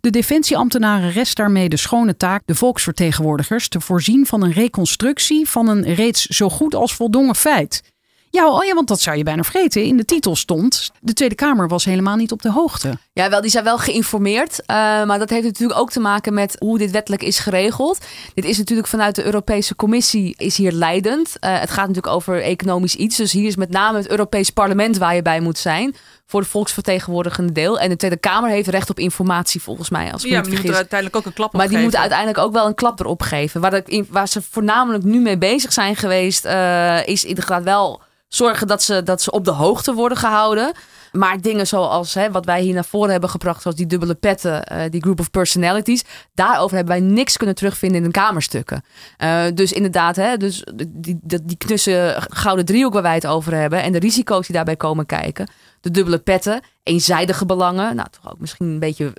De 0.00 0.10
defensieambtenaren 0.10 1.10
rest 1.10 1.36
daarmee 1.36 1.68
de 1.68 1.76
schone 1.76 2.16
taak 2.16 2.42
de 2.44 2.54
volksvertegenwoordigers 2.54 3.68
te 3.68 3.80
voorzien 3.80 4.26
van 4.26 4.42
een 4.42 4.52
reconstructie 4.52 5.48
van 5.48 5.68
een 5.68 5.94
reeds 5.94 6.26
zo 6.26 6.48
goed 6.48 6.74
als 6.74 6.94
voldongen 6.94 7.36
feit. 7.36 7.93
Ja, 8.34 8.48
oh 8.50 8.64
ja, 8.64 8.74
want 8.74 8.88
dat 8.88 9.00
zou 9.00 9.16
je 9.16 9.22
bijna 9.22 9.42
vergeten. 9.42 9.82
In 9.84 9.96
de 9.96 10.04
titel 10.04 10.36
stond: 10.36 10.90
de 11.00 11.12
Tweede 11.12 11.34
Kamer 11.34 11.68
was 11.68 11.84
helemaal 11.84 12.16
niet 12.16 12.32
op 12.32 12.42
de 12.42 12.50
hoogte. 12.50 12.98
Ja, 13.12 13.30
wel, 13.30 13.40
die 13.40 13.50
zijn 13.50 13.64
wel 13.64 13.78
geïnformeerd. 13.78 14.58
Uh, 14.60 14.66
maar 15.04 15.18
dat 15.18 15.30
heeft 15.30 15.44
natuurlijk 15.44 15.78
ook 15.80 15.90
te 15.90 16.00
maken 16.00 16.34
met 16.34 16.56
hoe 16.58 16.78
dit 16.78 16.90
wettelijk 16.90 17.22
is 17.22 17.38
geregeld. 17.38 17.98
Dit 18.34 18.44
is 18.44 18.58
natuurlijk 18.58 18.88
vanuit 18.88 19.14
de 19.14 19.24
Europese 19.24 19.76
Commissie 19.76 20.34
is 20.38 20.56
hier 20.56 20.72
leidend. 20.72 21.28
Uh, 21.40 21.58
het 21.60 21.68
gaat 21.70 21.86
natuurlijk 21.88 22.14
over 22.14 22.42
economisch 22.42 22.94
iets. 22.94 23.16
Dus 23.16 23.32
hier 23.32 23.46
is 23.46 23.56
met 23.56 23.70
name 23.70 23.98
het 23.98 24.08
Europees 24.08 24.50
Parlement 24.50 24.98
waar 24.98 25.14
je 25.14 25.22
bij 25.22 25.40
moet 25.40 25.58
zijn. 25.58 25.94
Voor 26.26 26.40
de 26.40 26.46
volksvertegenwoordigende 26.48 27.52
deel. 27.52 27.78
En 27.78 27.88
de 27.88 27.96
Tweede 27.96 28.16
Kamer 28.16 28.50
heeft 28.50 28.68
recht 28.68 28.90
op 28.90 28.98
informatie 28.98 29.62
volgens 29.62 29.90
mij. 29.90 30.12
Als 30.12 30.22
Ja, 30.22 30.28
maar 30.30 30.42
die 30.42 30.52
moeten 30.52 30.74
uiteindelijk 30.74 31.16
ook 31.18 31.26
een 31.26 31.32
klap 31.32 31.52
Maar 31.52 31.68
die 31.68 31.78
moeten 31.78 32.00
uiteindelijk 32.00 32.38
ook 32.38 32.52
wel 32.52 32.66
een 32.66 32.74
klap 32.74 33.00
erop 33.00 33.22
geven. 33.22 33.60
Waar, 33.60 33.70
de- 33.70 34.04
waar 34.08 34.28
ze 34.28 34.42
voornamelijk 34.50 35.04
nu 35.04 35.20
mee 35.20 35.38
bezig 35.38 35.72
zijn 35.72 35.96
geweest, 35.96 36.44
eh, 36.44 37.06
is 37.06 37.24
inderdaad 37.24 37.62
wel 37.62 38.02
zorgen 38.34 38.66
dat 38.66 38.82
ze, 38.82 39.02
dat 39.02 39.22
ze 39.22 39.30
op 39.30 39.44
de 39.44 39.50
hoogte 39.50 39.92
worden 39.92 40.18
gehouden. 40.18 40.72
Maar 41.12 41.40
dingen 41.40 41.66
zoals 41.66 42.14
hè, 42.14 42.30
wat 42.30 42.44
wij 42.44 42.60
hier 42.60 42.74
naar 42.74 42.84
voren 42.84 43.10
hebben 43.10 43.30
gebracht, 43.30 43.62
zoals 43.62 43.76
die 43.76 43.86
dubbele 43.86 44.14
petten, 44.14 44.64
eh, 44.64 44.90
die 44.90 45.02
group 45.02 45.20
of 45.20 45.30
personalities, 45.30 46.04
daarover 46.34 46.76
hebben 46.76 46.98
wij 46.98 47.06
niks 47.06 47.36
kunnen 47.36 47.54
terugvinden 47.54 47.98
in 47.98 48.04
de 48.04 48.10
kamerstukken. 48.10 48.84
Eh, 49.16 49.44
dus 49.54 49.72
inderdaad, 49.72 50.16
hè, 50.16 50.36
dus 50.36 50.66
die, 50.74 51.18
die, 51.22 51.44
die 51.44 51.56
knusse 51.56 52.16
gouden 52.28 52.64
driehoek 52.64 52.92
waar 52.92 53.02
wij 53.02 53.14
het 53.14 53.26
over 53.26 53.54
hebben 53.54 53.82
en 53.82 53.92
de 53.92 53.98
risico's 53.98 54.46
die 54.46 54.56
daarbij 54.56 54.76
komen 54.76 55.06
kijken. 55.06 55.48
De 55.80 55.90
dubbele 55.90 56.18
petten, 56.18 56.60
eenzijdige 56.82 57.46
belangen, 57.46 57.96
nou 57.96 58.08
toch 58.10 58.32
ook 58.32 58.38
misschien 58.38 58.66
een 58.66 58.78
beetje 58.78 59.12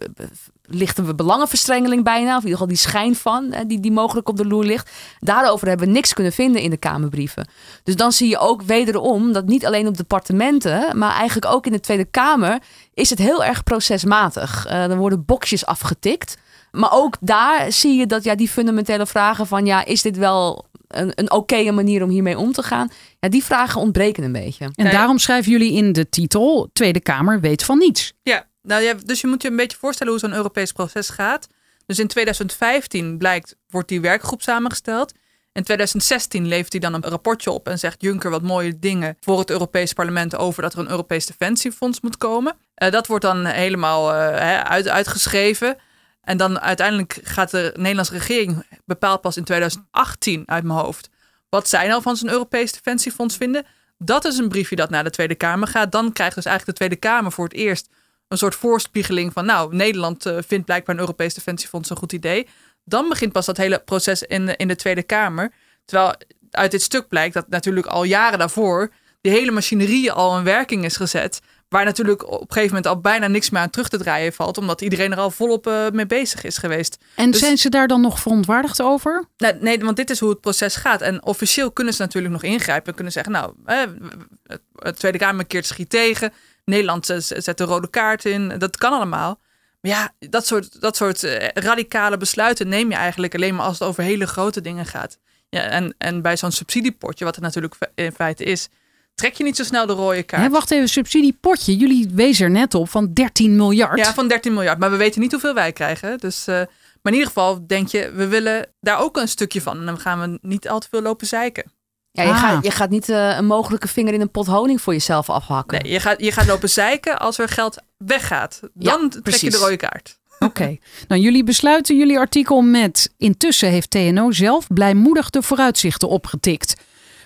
eh, 0.70 0.78
lichte 0.78 1.16
belangenverstrengeling 1.16 2.04
bijna, 2.04 2.38
of 2.38 2.44
in 2.44 2.50
ieder 2.50 2.52
geval 2.52 2.68
die 2.68 2.78
schijn 2.78 3.16
van, 3.16 3.52
hè, 3.52 3.66
die, 3.66 3.80
die 3.80 3.92
mogelijk 3.92 4.30
op 4.30 4.38
de 4.38 4.46
loer 4.46 4.66
ligt. 4.66 4.92
Daarover 5.20 5.68
hebben 5.68 5.88
we 5.88 5.94
niks 5.94 6.14
kunnen 6.14 6.34
vinden 6.34 6.62
in 6.62 6.70
de 6.70 6.78
Kamerbrieven. 6.78 7.48
Dus 7.84 7.96
dan 7.96 8.12
zie 8.12 8.30
je 8.30 8.38
ook 8.38 8.62
wederom 8.62 9.34
dat 9.34 9.46
niet 9.46 9.66
alleen 9.66 9.88
op 9.88 9.98
departementen, 9.98 10.98
maar 10.98 11.14
eigenlijk 11.16 11.54
ook 11.54 11.66
in 11.66 11.72
de 11.72 11.80
Tweede 11.80 12.06
Kamer 12.06 12.60
is 12.94 13.10
het 13.10 13.20
heel 13.20 13.44
erg 13.44 13.64
procesmatig. 13.64 14.66
Eh 14.66 14.84
er 14.92 14.98
worden 14.98 15.26
boxjes 15.26 15.66
afgetikt. 15.66 16.38
Maar 16.72 16.92
ook 16.94 17.18
daar 17.20 17.72
zie 17.72 17.94
je 18.00 18.06
dat 18.06 18.24
ja, 18.24 18.36
die 18.36 18.50
fundamentele 18.50 19.06
vragen 19.06 19.48
van 19.48 19.66
ja, 19.66 19.86
is 19.86 20.02
dit 20.02 20.18
wel 20.18 20.66
een, 20.88 21.12
een 21.16 21.32
oké 21.32 21.72
manier 21.72 22.04
om 22.04 22.10
hiermee 22.10 22.38
om 22.38 22.52
te 22.52 22.64
gaan? 22.64 22.90
Ja, 23.20 23.30
die 23.30 23.44
vragen 23.44 23.82
ontbreken 23.82 24.24
een 24.24 24.32
beetje. 24.32 24.70
En 24.76 24.92
daarom 24.92 25.18
schrijven 25.18 25.52
jullie 25.52 25.74
in 25.74 25.94
de 25.94 26.10
titel: 26.10 26.70
Tweede 26.74 27.00
Kamer 27.00 27.40
weet 27.40 27.64
van 27.64 27.78
niets. 27.78 28.14
Ja, 28.24 28.48
nou 28.66 28.82
ja, 28.82 28.94
dus 29.06 29.22
je 29.22 29.28
moet 29.28 29.42
je 29.42 29.50
een 29.50 29.56
beetje 29.56 29.78
voorstellen 29.78 30.12
hoe 30.14 30.22
zo'n 30.22 30.34
Europees 30.34 30.72
proces 30.72 31.10
gaat. 31.10 31.48
Dus 31.86 32.00
in 32.00 32.08
2015 32.08 33.18
blijkt, 33.18 33.56
wordt 33.70 33.88
die 33.88 34.02
werkgroep 34.02 34.42
samengesteld. 34.42 35.14
In 35.52 35.64
2016 35.64 36.48
levert 36.48 36.72
hij 36.72 36.82
dan 36.82 36.94
een 36.94 37.04
rapportje 37.04 37.52
op 37.52 37.68
en 37.68 37.80
zegt 37.80 38.02
Juncker 38.02 38.30
wat 38.30 38.42
mooie 38.42 38.80
dingen 38.80 39.18
voor 39.20 39.40
het 39.40 39.50
Europees 39.50 39.94
Parlement 39.94 40.36
over 40.36 40.62
dat 40.62 40.74
er 40.74 40.80
een 40.80 40.90
Europees 40.90 41.26
Defensiefonds 41.26 42.02
moet 42.02 42.18
komen. 42.18 42.58
Eh, 42.74 42.92
dat 42.92 43.08
wordt 43.08 43.24
dan 43.24 43.46
helemaal 43.46 44.14
eh, 44.14 44.60
uit, 44.60 44.88
uitgeschreven. 44.88 45.78
En 46.22 46.38
dan 46.38 46.60
uiteindelijk 46.60 47.20
gaat 47.24 47.52
de 47.52 47.72
Nederlandse 47.76 48.14
regering 48.14 48.66
bepaalt 48.86 49.22
pas 49.22 49.38
in 49.38 49.44
2018 49.44 50.44
uit 50.46 50.64
mijn 50.64 50.80
hoofd 50.80 51.10
wat 51.50 51.70
zij 51.70 51.88
nou 51.88 52.02
van 52.02 52.16
zo'n 52.16 52.30
Europees 52.30 52.72
Defensiefonds 52.72 53.38
vinden. 53.38 53.66
Dat 53.98 54.26
is 54.26 54.38
een 54.38 54.50
briefje 54.50 54.76
dat 54.76 54.90
naar 54.90 55.04
de 55.04 55.10
Tweede 55.10 55.36
Kamer 55.36 55.68
gaat. 55.68 55.92
Dan 55.92 56.14
krijgt 56.14 56.36
dus 56.36 56.46
eigenlijk 56.46 56.78
de 56.78 56.86
Tweede 56.86 57.08
Kamer 57.08 57.32
voor 57.32 57.44
het 57.44 57.54
eerst 57.54 57.90
een 58.28 58.38
soort 58.38 58.56
voorspiegeling 58.56 59.34
van, 59.34 59.46
nou, 59.46 59.76
Nederland 59.76 60.26
eh, 60.26 60.38
vindt 60.48 60.66
blijkbaar 60.66 60.96
een 60.96 61.02
Europees 61.02 61.34
Defensiefonds 61.34 61.90
een 61.90 61.98
goed 61.98 62.14
idee. 62.14 62.48
Dan 62.84 63.10
begint 63.10 63.32
pas 63.32 63.46
dat 63.46 63.58
hele 63.58 63.80
proces 63.86 64.24
in 64.24 64.46
de, 64.46 64.56
in 64.56 64.68
de 64.68 64.76
Tweede 64.76 65.04
Kamer. 65.04 65.52
Terwijl 65.86 66.14
uit 66.52 66.72
dit 66.72 66.82
stuk 66.82 67.08
blijkt 67.08 67.34
dat 67.34 67.50
natuurlijk 67.50 67.88
al 67.88 68.04
jaren 68.04 68.40
daarvoor 68.40 68.92
die 69.22 69.32
hele 69.34 69.52
machinerie 69.52 70.12
al 70.12 70.38
in 70.38 70.44
werking 70.44 70.86
is 70.86 70.96
gezet. 70.98 71.42
Waar 71.70 71.86
natuurlijk 71.86 72.28
op 72.28 72.42
een 72.42 72.46
gegeven 72.48 72.68
moment 72.76 72.88
al 72.88 73.02
bijna 73.02 73.28
niks 73.28 73.50
meer 73.50 73.62
aan 73.62 73.70
terug 73.70 73.90
te 73.90 73.98
draaien 73.98 74.34
valt. 74.34 74.58
Omdat 74.58 74.82
iedereen 74.82 75.12
er 75.12 75.18
al 75.18 75.32
volop 75.32 75.68
eh, 75.68 75.90
mee 75.92 76.06
bezig 76.06 76.44
is 76.44 76.58
geweest. 76.58 76.98
En 77.16 77.32
Dus- 77.32 77.40
zijn 77.40 77.58
ze 77.58 77.70
daar 77.70 77.88
dan 77.88 78.02
nog 78.02 78.20
verontwaardigd 78.20 78.82
over? 78.82 79.26
Nou, 79.38 79.56
nee, 79.60 79.80
want 79.80 79.98
dit 79.98 80.10
is 80.10 80.20
hoe 80.20 80.30
het 80.30 80.42
proces 80.42 80.76
gaat. 80.76 81.02
En 81.02 81.26
officieel 81.26 81.72
kunnen 81.72 81.94
ze 81.94 82.02
natuurlijk 82.02 82.34
nog 82.34 82.44
ingrijpen. 82.44 82.88
En 82.88 82.94
kunnen 82.96 83.14
zeggen, 83.14 83.32
nou, 83.32 83.54
het- 83.66 84.62
het 84.76 85.00
Tweede 85.00 85.18
Kamer 85.18 85.46
keert 85.46 85.66
schiet 85.66 85.90
tegen. 85.90 86.34
Nederland 86.66 87.10
eh, 87.10 87.18
zet 87.20 87.58
de 87.58 87.64
rode 87.64 87.90
kaart 87.90 88.26
in. 88.26 88.54
Dat 88.58 88.78
kan 88.78 88.94
allemaal. 88.94 89.40
Maar 89.82 89.92
ja, 89.92 90.14
dat 90.30 90.46
soort, 90.48 90.82
dat 90.82 90.96
soort 90.96 91.24
eh, 91.24 91.48
radicale 91.54 92.18
besluiten 92.18 92.68
neem 92.68 92.90
je 92.90 92.96
eigenlijk 92.96 93.36
alleen 93.36 93.56
maar 93.56 93.66
als 93.66 93.80
het 93.80 93.88
over 93.88 94.04
hele 94.04 94.28
grote 94.28 94.62
dingen 94.62 94.86
gaat. 94.86 95.18
Ja, 95.50 95.62
en, 95.62 95.96
en 95.98 96.22
bij 96.22 96.38
zo'n 96.38 96.52
subsidiepotje, 96.52 97.26
wat 97.26 97.36
het 97.36 97.44
natuurlijk 97.44 97.76
in 97.96 98.12
feite 98.12 98.44
is, 98.44 98.70
trek 99.16 99.34
je 99.34 99.44
niet 99.44 99.56
zo 99.56 99.64
snel 99.64 99.86
de 99.86 99.94
rode 99.94 100.24
kaart. 100.24 100.44
Hè, 100.44 100.50
wacht 100.50 100.72
even, 100.72 100.90
subsidiepotje. 100.90 101.78
Jullie 101.78 102.10
wezen 102.14 102.46
er 102.46 102.52
net 102.52 102.74
op 102.74 102.90
van 102.90 103.14
13 103.14 103.56
miljard. 103.56 104.00
Ja, 104.00 104.14
van 104.14 104.28
13 104.28 104.54
miljard. 104.54 104.80
Maar 104.80 104.92
we 104.92 104.98
weten 104.98 105.22
niet 105.22 105.32
hoeveel 105.32 105.54
wij 105.54 105.72
krijgen. 105.72 106.18
Dus, 106.18 106.48
eh, 106.48 106.56
maar 106.56 107.14
in 107.14 107.14
ieder 107.14 107.28
geval 107.28 107.68
denk 107.68 107.88
je, 107.88 108.12
we 108.12 108.28
willen 108.28 108.68
daar 108.80 109.00
ook 109.00 109.18
een 109.18 109.28
stukje 109.28 109.62
van. 109.62 109.78
En 109.80 109.86
dan 109.86 110.00
gaan 110.00 110.20
we 110.20 110.40
niet 110.42 110.70
al 110.70 110.80
te 110.80 110.88
veel 110.90 111.02
lopen 111.02 111.28
zeiken. 111.28 111.72
Ja, 112.16 112.24
je, 112.24 112.30
Ah. 112.30 112.40
gaat, 112.40 112.64
je 112.64 112.72
gaat 112.72 112.90
niet 112.90 113.10
eh, 113.10 113.38
een 113.38 113.46
mogelijke 113.46 113.88
vinger 113.88 114.14
in 114.14 114.22
een 114.22 114.32
pot 114.32 114.46
honing 114.46 114.82
voor 114.82 114.94
jezelf 114.94 115.30
afhakken. 115.30 115.82
Nee, 115.84 115.92
je 115.92 116.00
gaat, 116.00 116.22
je 116.22 116.32
gaat 116.32 116.46
lopen 116.48 116.70
zeiken 116.70 117.20
als 117.20 117.38
er 117.38 117.50
geld 117.50 117.78
weggaat. 117.98 118.60
Dan 118.74 119.12
Ja, 119.14 119.22
trek 119.22 119.36
je 119.36 119.50
de 119.50 119.58
rode 119.58 119.78
kaart. 119.78 120.20
Oké. 120.40 120.78
Nou, 121.08 121.22
jullie 121.22 121.44
besluiten 121.44 121.98
jullie 121.98 122.18
artikel 122.20 122.62
met... 122.62 123.14
Intussen 123.18 123.70
heeft 123.70 123.90
TNO 123.90 124.32
zelf 124.32 124.68
blijmoedig 124.68 125.30
de 125.30 125.42
vooruitzichten 125.42 126.08
opgetikt. 126.10 126.76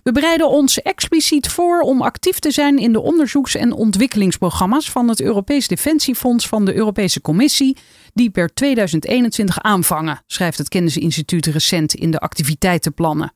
We 0.04 0.12
bereiden 0.12 0.50
ons 0.50 0.82
expliciet 0.82 1.48
voor 1.50 1.80
om 1.80 2.02
actief 2.02 2.40
te 2.40 2.52
zijn 2.52 2.78
in 2.78 2.92
de 2.94 3.02
onderzoeks- 3.02 3.56
en 3.56 3.74
ontwikkelingsprogramma's 3.74 4.90
van 4.92 5.08
het 5.08 5.22
Europees 5.22 5.68
Defensiefonds 5.68 6.48
van 6.48 6.66
de 6.66 6.76
Europese 6.76 7.22
Commissie, 7.22 7.78
die 8.14 8.30
per 8.30 8.54
2021 8.54 9.62
aanvangen, 9.62 10.22
schrijft 10.28 10.58
het 10.58 10.70
Kennisinstituut 10.70 11.46
recent 11.46 11.94
in 11.94 12.12
de 12.12 12.20
activiteitenplannen. 12.20 13.34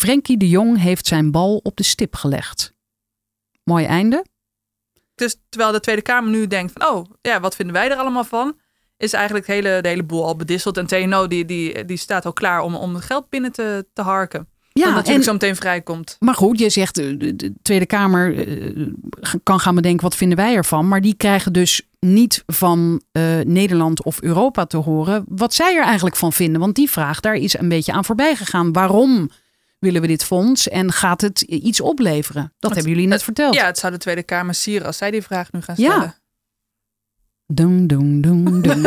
Frenkie 0.00 0.36
de 0.36 0.48
Jong 0.48 0.78
heeft 0.78 1.06
zijn 1.06 1.30
bal 1.30 1.56
op 1.56 1.76
de 1.76 1.82
stip 1.82 2.14
gelegd. 2.14 2.72
Mooi 3.64 3.84
einde. 3.84 4.24
Dus 5.14 5.36
terwijl 5.48 5.72
de 5.72 5.80
Tweede 5.80 6.02
Kamer 6.02 6.30
nu 6.30 6.46
denkt 6.46 6.72
van, 6.72 6.88
oh, 6.88 7.04
ja, 7.20 7.40
wat 7.40 7.56
vinden 7.56 7.74
wij 7.74 7.90
er 7.90 7.96
allemaal 7.96 8.24
van? 8.24 8.58
Is 8.96 9.12
eigenlijk 9.12 9.46
de 9.46 9.52
hele, 9.52 9.78
de 9.82 9.88
hele 9.88 10.02
boel 10.02 10.24
al 10.24 10.36
bedisseld. 10.36 10.76
En 10.76 10.86
TNO 10.86 11.26
die, 11.26 11.44
die, 11.44 11.84
die 11.84 11.96
staat 11.96 12.24
al 12.26 12.32
klaar 12.32 12.60
om, 12.60 12.74
om 12.74 12.96
geld 12.96 13.28
binnen 13.28 13.52
te, 13.52 13.86
te 13.92 14.02
harken. 14.02 14.38
dat 14.38 14.82
Ja, 14.82 14.88
natuurlijk 14.88 15.16
en, 15.16 15.22
zo 15.24 15.32
meteen 15.32 15.56
vrijkomt. 15.56 16.16
maar 16.18 16.34
goed, 16.34 16.58
je 16.58 16.70
zegt 16.70 16.98
eh, 16.98 17.18
de, 17.18 17.36
de 17.36 17.52
Tweede 17.62 17.86
Kamer 17.86 18.48
eh, 18.48 18.86
kan 19.42 19.60
gaan 19.60 19.74
bedenken 19.74 20.02
wat 20.02 20.16
vinden 20.16 20.36
wij 20.36 20.54
ervan. 20.54 20.88
Maar 20.88 21.00
die 21.00 21.14
krijgen 21.14 21.52
dus 21.52 21.82
niet 21.98 22.42
van 22.46 23.02
eh, 23.12 23.22
Nederland 23.44 24.02
of 24.04 24.22
Europa 24.22 24.66
te 24.66 24.76
horen 24.76 25.24
wat 25.28 25.54
zij 25.54 25.76
er 25.76 25.84
eigenlijk 25.84 26.16
van 26.16 26.32
vinden. 26.32 26.60
Want 26.60 26.74
die 26.74 26.90
vraag 26.90 27.20
daar 27.20 27.34
is 27.34 27.58
een 27.58 27.68
beetje 27.68 27.92
aan 27.92 28.04
voorbij 28.04 28.36
gegaan. 28.36 28.72
Waarom 28.72 29.30
willen 29.80 30.00
we 30.00 30.06
dit 30.06 30.24
fonds 30.24 30.68
en 30.68 30.92
gaat 30.92 31.20
het 31.20 31.40
iets 31.40 31.80
opleveren? 31.80 32.52
Dat 32.58 32.70
hebben 32.74 32.90
jullie 32.90 33.04
net 33.06 33.14
het- 33.14 33.22
verteld. 33.24 33.54
Ja, 33.54 33.66
het 33.66 33.78
zou 33.78 33.92
de 33.92 33.98
Tweede 33.98 34.22
Kamer 34.22 34.54
sieren 34.54 34.86
als 34.86 34.96
zij 34.96 35.10
die 35.10 35.22
vraag 35.22 35.52
nu 35.52 35.60
gaan 35.62 35.74
Ja. 35.78 35.90
stellen. 35.90 36.14
Doen, 37.52 37.86
doen, 37.86 38.20
doen, 38.20 38.62
doen. 38.62 38.82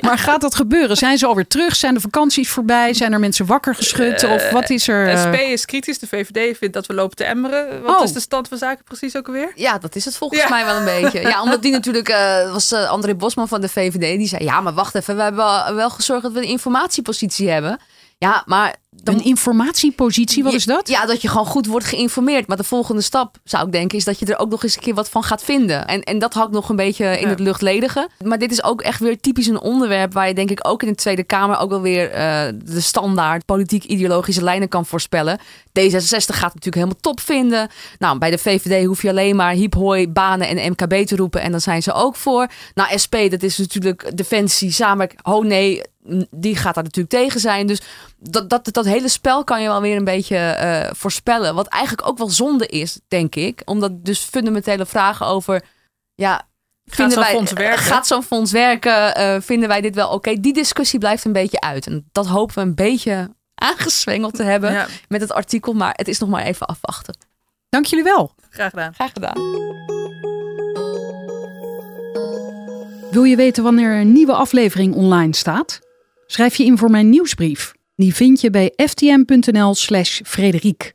Maar 0.00 0.18
gaat 0.18 0.40
dat 0.40 0.54
gebeuren? 0.54 0.96
Zijn 0.96 1.18
ze 1.18 1.26
alweer 1.26 1.46
terug? 1.46 1.76
Zijn 1.76 1.94
de 1.94 2.00
vakanties 2.00 2.50
voorbij? 2.50 2.94
Zijn 2.94 3.12
er 3.12 3.20
mensen 3.20 3.46
wakker 3.46 3.74
geschud? 3.74 4.24
Of 4.24 4.50
wat 4.50 4.70
is 4.70 4.88
er? 4.88 5.08
eh, 5.08 5.18
SP 5.22 5.34
is 5.34 5.64
kritisch, 5.64 5.98
de 5.98 6.06
VVD 6.06 6.56
vindt 6.58 6.74
dat 6.74 6.86
we 6.86 6.94
lopen 6.94 7.16
te 7.16 7.24
emmeren. 7.24 7.82
Wat 7.82 7.96
Oh. 7.98 8.04
is 8.04 8.12
de 8.12 8.20
stand 8.20 8.48
van 8.48 8.58
zaken 8.58 8.84
precies 8.84 9.16
ook 9.16 9.26
alweer? 9.26 9.52
Ja, 9.54 9.78
dat 9.78 9.96
is 9.96 10.04
het 10.04 10.16
volgens 10.16 10.40
Ja. 10.42 10.48
mij 10.48 10.64
wel 10.64 10.76
een 10.76 11.02
beetje. 11.02 11.20
Ja, 11.20 11.42
omdat 11.42 11.62
die 11.62 11.72
natuurlijk, 11.78 12.08
eh, 12.08 12.52
was 12.52 12.72
eh, 12.72 12.88
André 12.90 13.14
Bosman 13.14 13.48
van 13.48 13.60
de 13.60 13.68
VVD, 13.68 14.18
die 14.18 14.28
zei, 14.28 14.44
ja, 14.44 14.60
maar 14.60 14.74
wacht 14.74 14.94
even, 14.94 15.16
we 15.16 15.22
hebben 15.22 15.44
wel, 15.44 15.74
wel 15.74 15.90
gezorgd 15.90 16.22
dat 16.22 16.32
we 16.32 16.38
een 16.38 16.48
informatiepositie 16.48 17.50
hebben. 17.50 17.78
Ja, 18.26 18.42
maar... 18.46 18.76
dan- 18.90 19.14
een 19.14 19.24
informatiepositie, 19.24 20.42
wat 20.44 20.52
is 20.52 20.64
dat? 20.64 20.88
Ja, 20.88 21.06
dat 21.06 21.22
je 21.22 21.28
gewoon 21.28 21.46
goed 21.46 21.66
wordt 21.66 21.86
geïnformeerd. 21.86 22.46
Maar 22.46 22.56
de 22.56 22.64
volgende 22.64 23.02
stap, 23.02 23.36
zou 23.44 23.66
ik 23.66 23.72
denken, 23.72 23.98
is 23.98 24.04
dat 24.04 24.18
je 24.18 24.26
er 24.26 24.38
ook 24.38 24.50
nog 24.50 24.62
eens 24.62 24.76
een 24.76 24.82
keer 24.82 24.94
wat 24.94 25.08
van 25.08 25.22
gaat 25.22 25.42
vinden. 25.42 25.86
En, 25.86 26.02
en 26.02 26.18
dat 26.18 26.34
hangt 26.34 26.52
nog 26.52 26.68
een 26.68 26.76
beetje 26.76 27.04
in 27.04 27.20
Ja. 27.20 27.28
het 27.28 27.38
luchtledige. 27.40 28.08
Maar 28.24 28.38
dit 28.38 28.50
is 28.50 28.62
ook 28.64 28.82
echt 28.82 29.00
weer 29.00 29.20
typisch 29.20 29.46
een 29.46 29.60
onderwerp 29.60 30.12
waar 30.12 30.28
je 30.28 30.34
denk 30.34 30.50
ik 30.50 30.68
ook 30.68 30.82
in 30.82 30.88
de 30.88 30.94
Tweede 30.94 31.22
Kamer 31.24 31.58
ook 31.58 31.70
wel 31.70 31.80
weer 31.80 32.10
eh, 32.10 32.46
de 32.64 32.80
standaard 32.80 33.44
politiek-ideologische 33.44 34.42
lijnen 34.42 34.68
kan 34.68 34.86
voorspellen. 34.86 35.38
D66 35.40 35.70
gaat 35.70 36.26
het 36.26 36.40
natuurlijk 36.40 36.74
helemaal 36.74 37.00
top 37.00 37.20
vinden. 37.20 37.68
Nou, 37.98 38.18
bij 38.18 38.30
de 38.30 38.38
VVD 38.38 38.86
hoef 38.86 39.02
je 39.02 39.08
alleen 39.08 39.36
maar 39.36 39.52
hiep 39.52 39.74
hoi, 39.74 40.08
banen 40.08 40.48
en 40.48 40.70
MKB 40.70 41.06
te 41.06 41.16
roepen 41.16 41.40
en 41.40 41.50
dan 41.50 41.60
zijn 41.60 41.82
ze 41.82 41.92
ook 41.92 42.16
voor. 42.16 42.46
Nou, 42.74 42.98
SP, 43.04 43.14
dat 43.30 43.42
is 43.42 43.58
natuurlijk 43.58 44.16
defensie, 44.16 44.72
samenwerking. 44.72 45.24
Oh 45.24 45.44
nee, 45.44 45.82
die 46.30 46.56
gaat 46.56 46.74
daar 46.74 46.84
natuurlijk 46.84 47.14
tegen 47.14 47.40
zijn. 47.40 47.66
Dus 47.66 47.80
dat, 48.18 48.50
dat, 48.50 48.68
dat 48.72 48.84
hele 48.84 49.08
spel 49.08 49.44
kan 49.44 49.62
je 49.62 49.68
wel 49.68 49.80
weer 49.80 49.96
een 49.96 50.04
beetje 50.04 50.36
eh, 50.36 50.90
voorspellen. 50.94 51.54
Wat 51.54 51.66
eigenlijk 51.66 52.08
ook 52.08 52.18
wel 52.18 52.30
zonde 52.30 52.66
is, 52.66 53.00
denk 53.08 53.34
ik. 53.34 53.62
Omdat 53.64 54.04
dus 54.04 54.20
fundamentele 54.20 54.86
vragen 54.86 55.26
over... 55.26 55.64
Ja, 56.14 56.46
vinden 56.84 57.14
zo'n 57.14 57.22
wij, 57.22 57.32
fonds 57.32 57.52
werken? 57.52 57.84
Gaat 57.84 58.06
zo'n 58.06 58.22
fonds 58.22 58.52
werken? 58.52 59.14
Eh, 59.14 59.36
vinden 59.40 59.68
wij 59.68 59.80
dit 59.80 59.94
wel 59.94 60.08
oké? 60.08 60.40
Die 60.40 60.52
discussie 60.52 60.98
blijft 60.98 61.24
een 61.24 61.32
beetje 61.32 61.60
uit. 61.60 61.86
En 61.86 62.08
dat 62.12 62.26
hopen 62.26 62.54
we 62.54 62.60
een 62.60 62.74
beetje 62.74 63.30
aangezwengeld 63.54 64.34
te 64.34 64.42
hebben 64.42 64.72
Ja, 64.72 64.86
met 65.08 65.20
het 65.20 65.32
artikel. 65.32 65.72
Maar 65.72 65.92
het 65.96 66.08
is 66.08 66.18
nog 66.18 66.28
maar 66.28 66.44
even 66.44 66.66
afwachten. 66.66 67.16
Dank 67.68 67.84
jullie 67.84 68.04
wel. 68.04 68.34
graag 68.50 68.70
gedaan. 68.70 68.94
Graag 68.94 69.12
gedaan. 69.12 69.64
Wil 73.10 73.24
je 73.24 73.36
weten 73.36 73.62
wanneer 73.62 74.00
een 74.00 74.12
nieuwe 74.12 74.32
aflevering 74.32 74.94
online 74.94 75.34
staat? 75.34 75.80
Schrijf 76.26 76.56
je 76.56 76.64
in 76.64 76.78
voor 76.78 76.90
mijn 76.90 77.08
nieuwsbrief. 77.08 77.72
Die 77.94 78.14
vind 78.14 78.40
je 78.40 78.50
bij 78.50 78.72
ftm.nl/slash 78.76 80.20
Frederiek. 80.24 80.92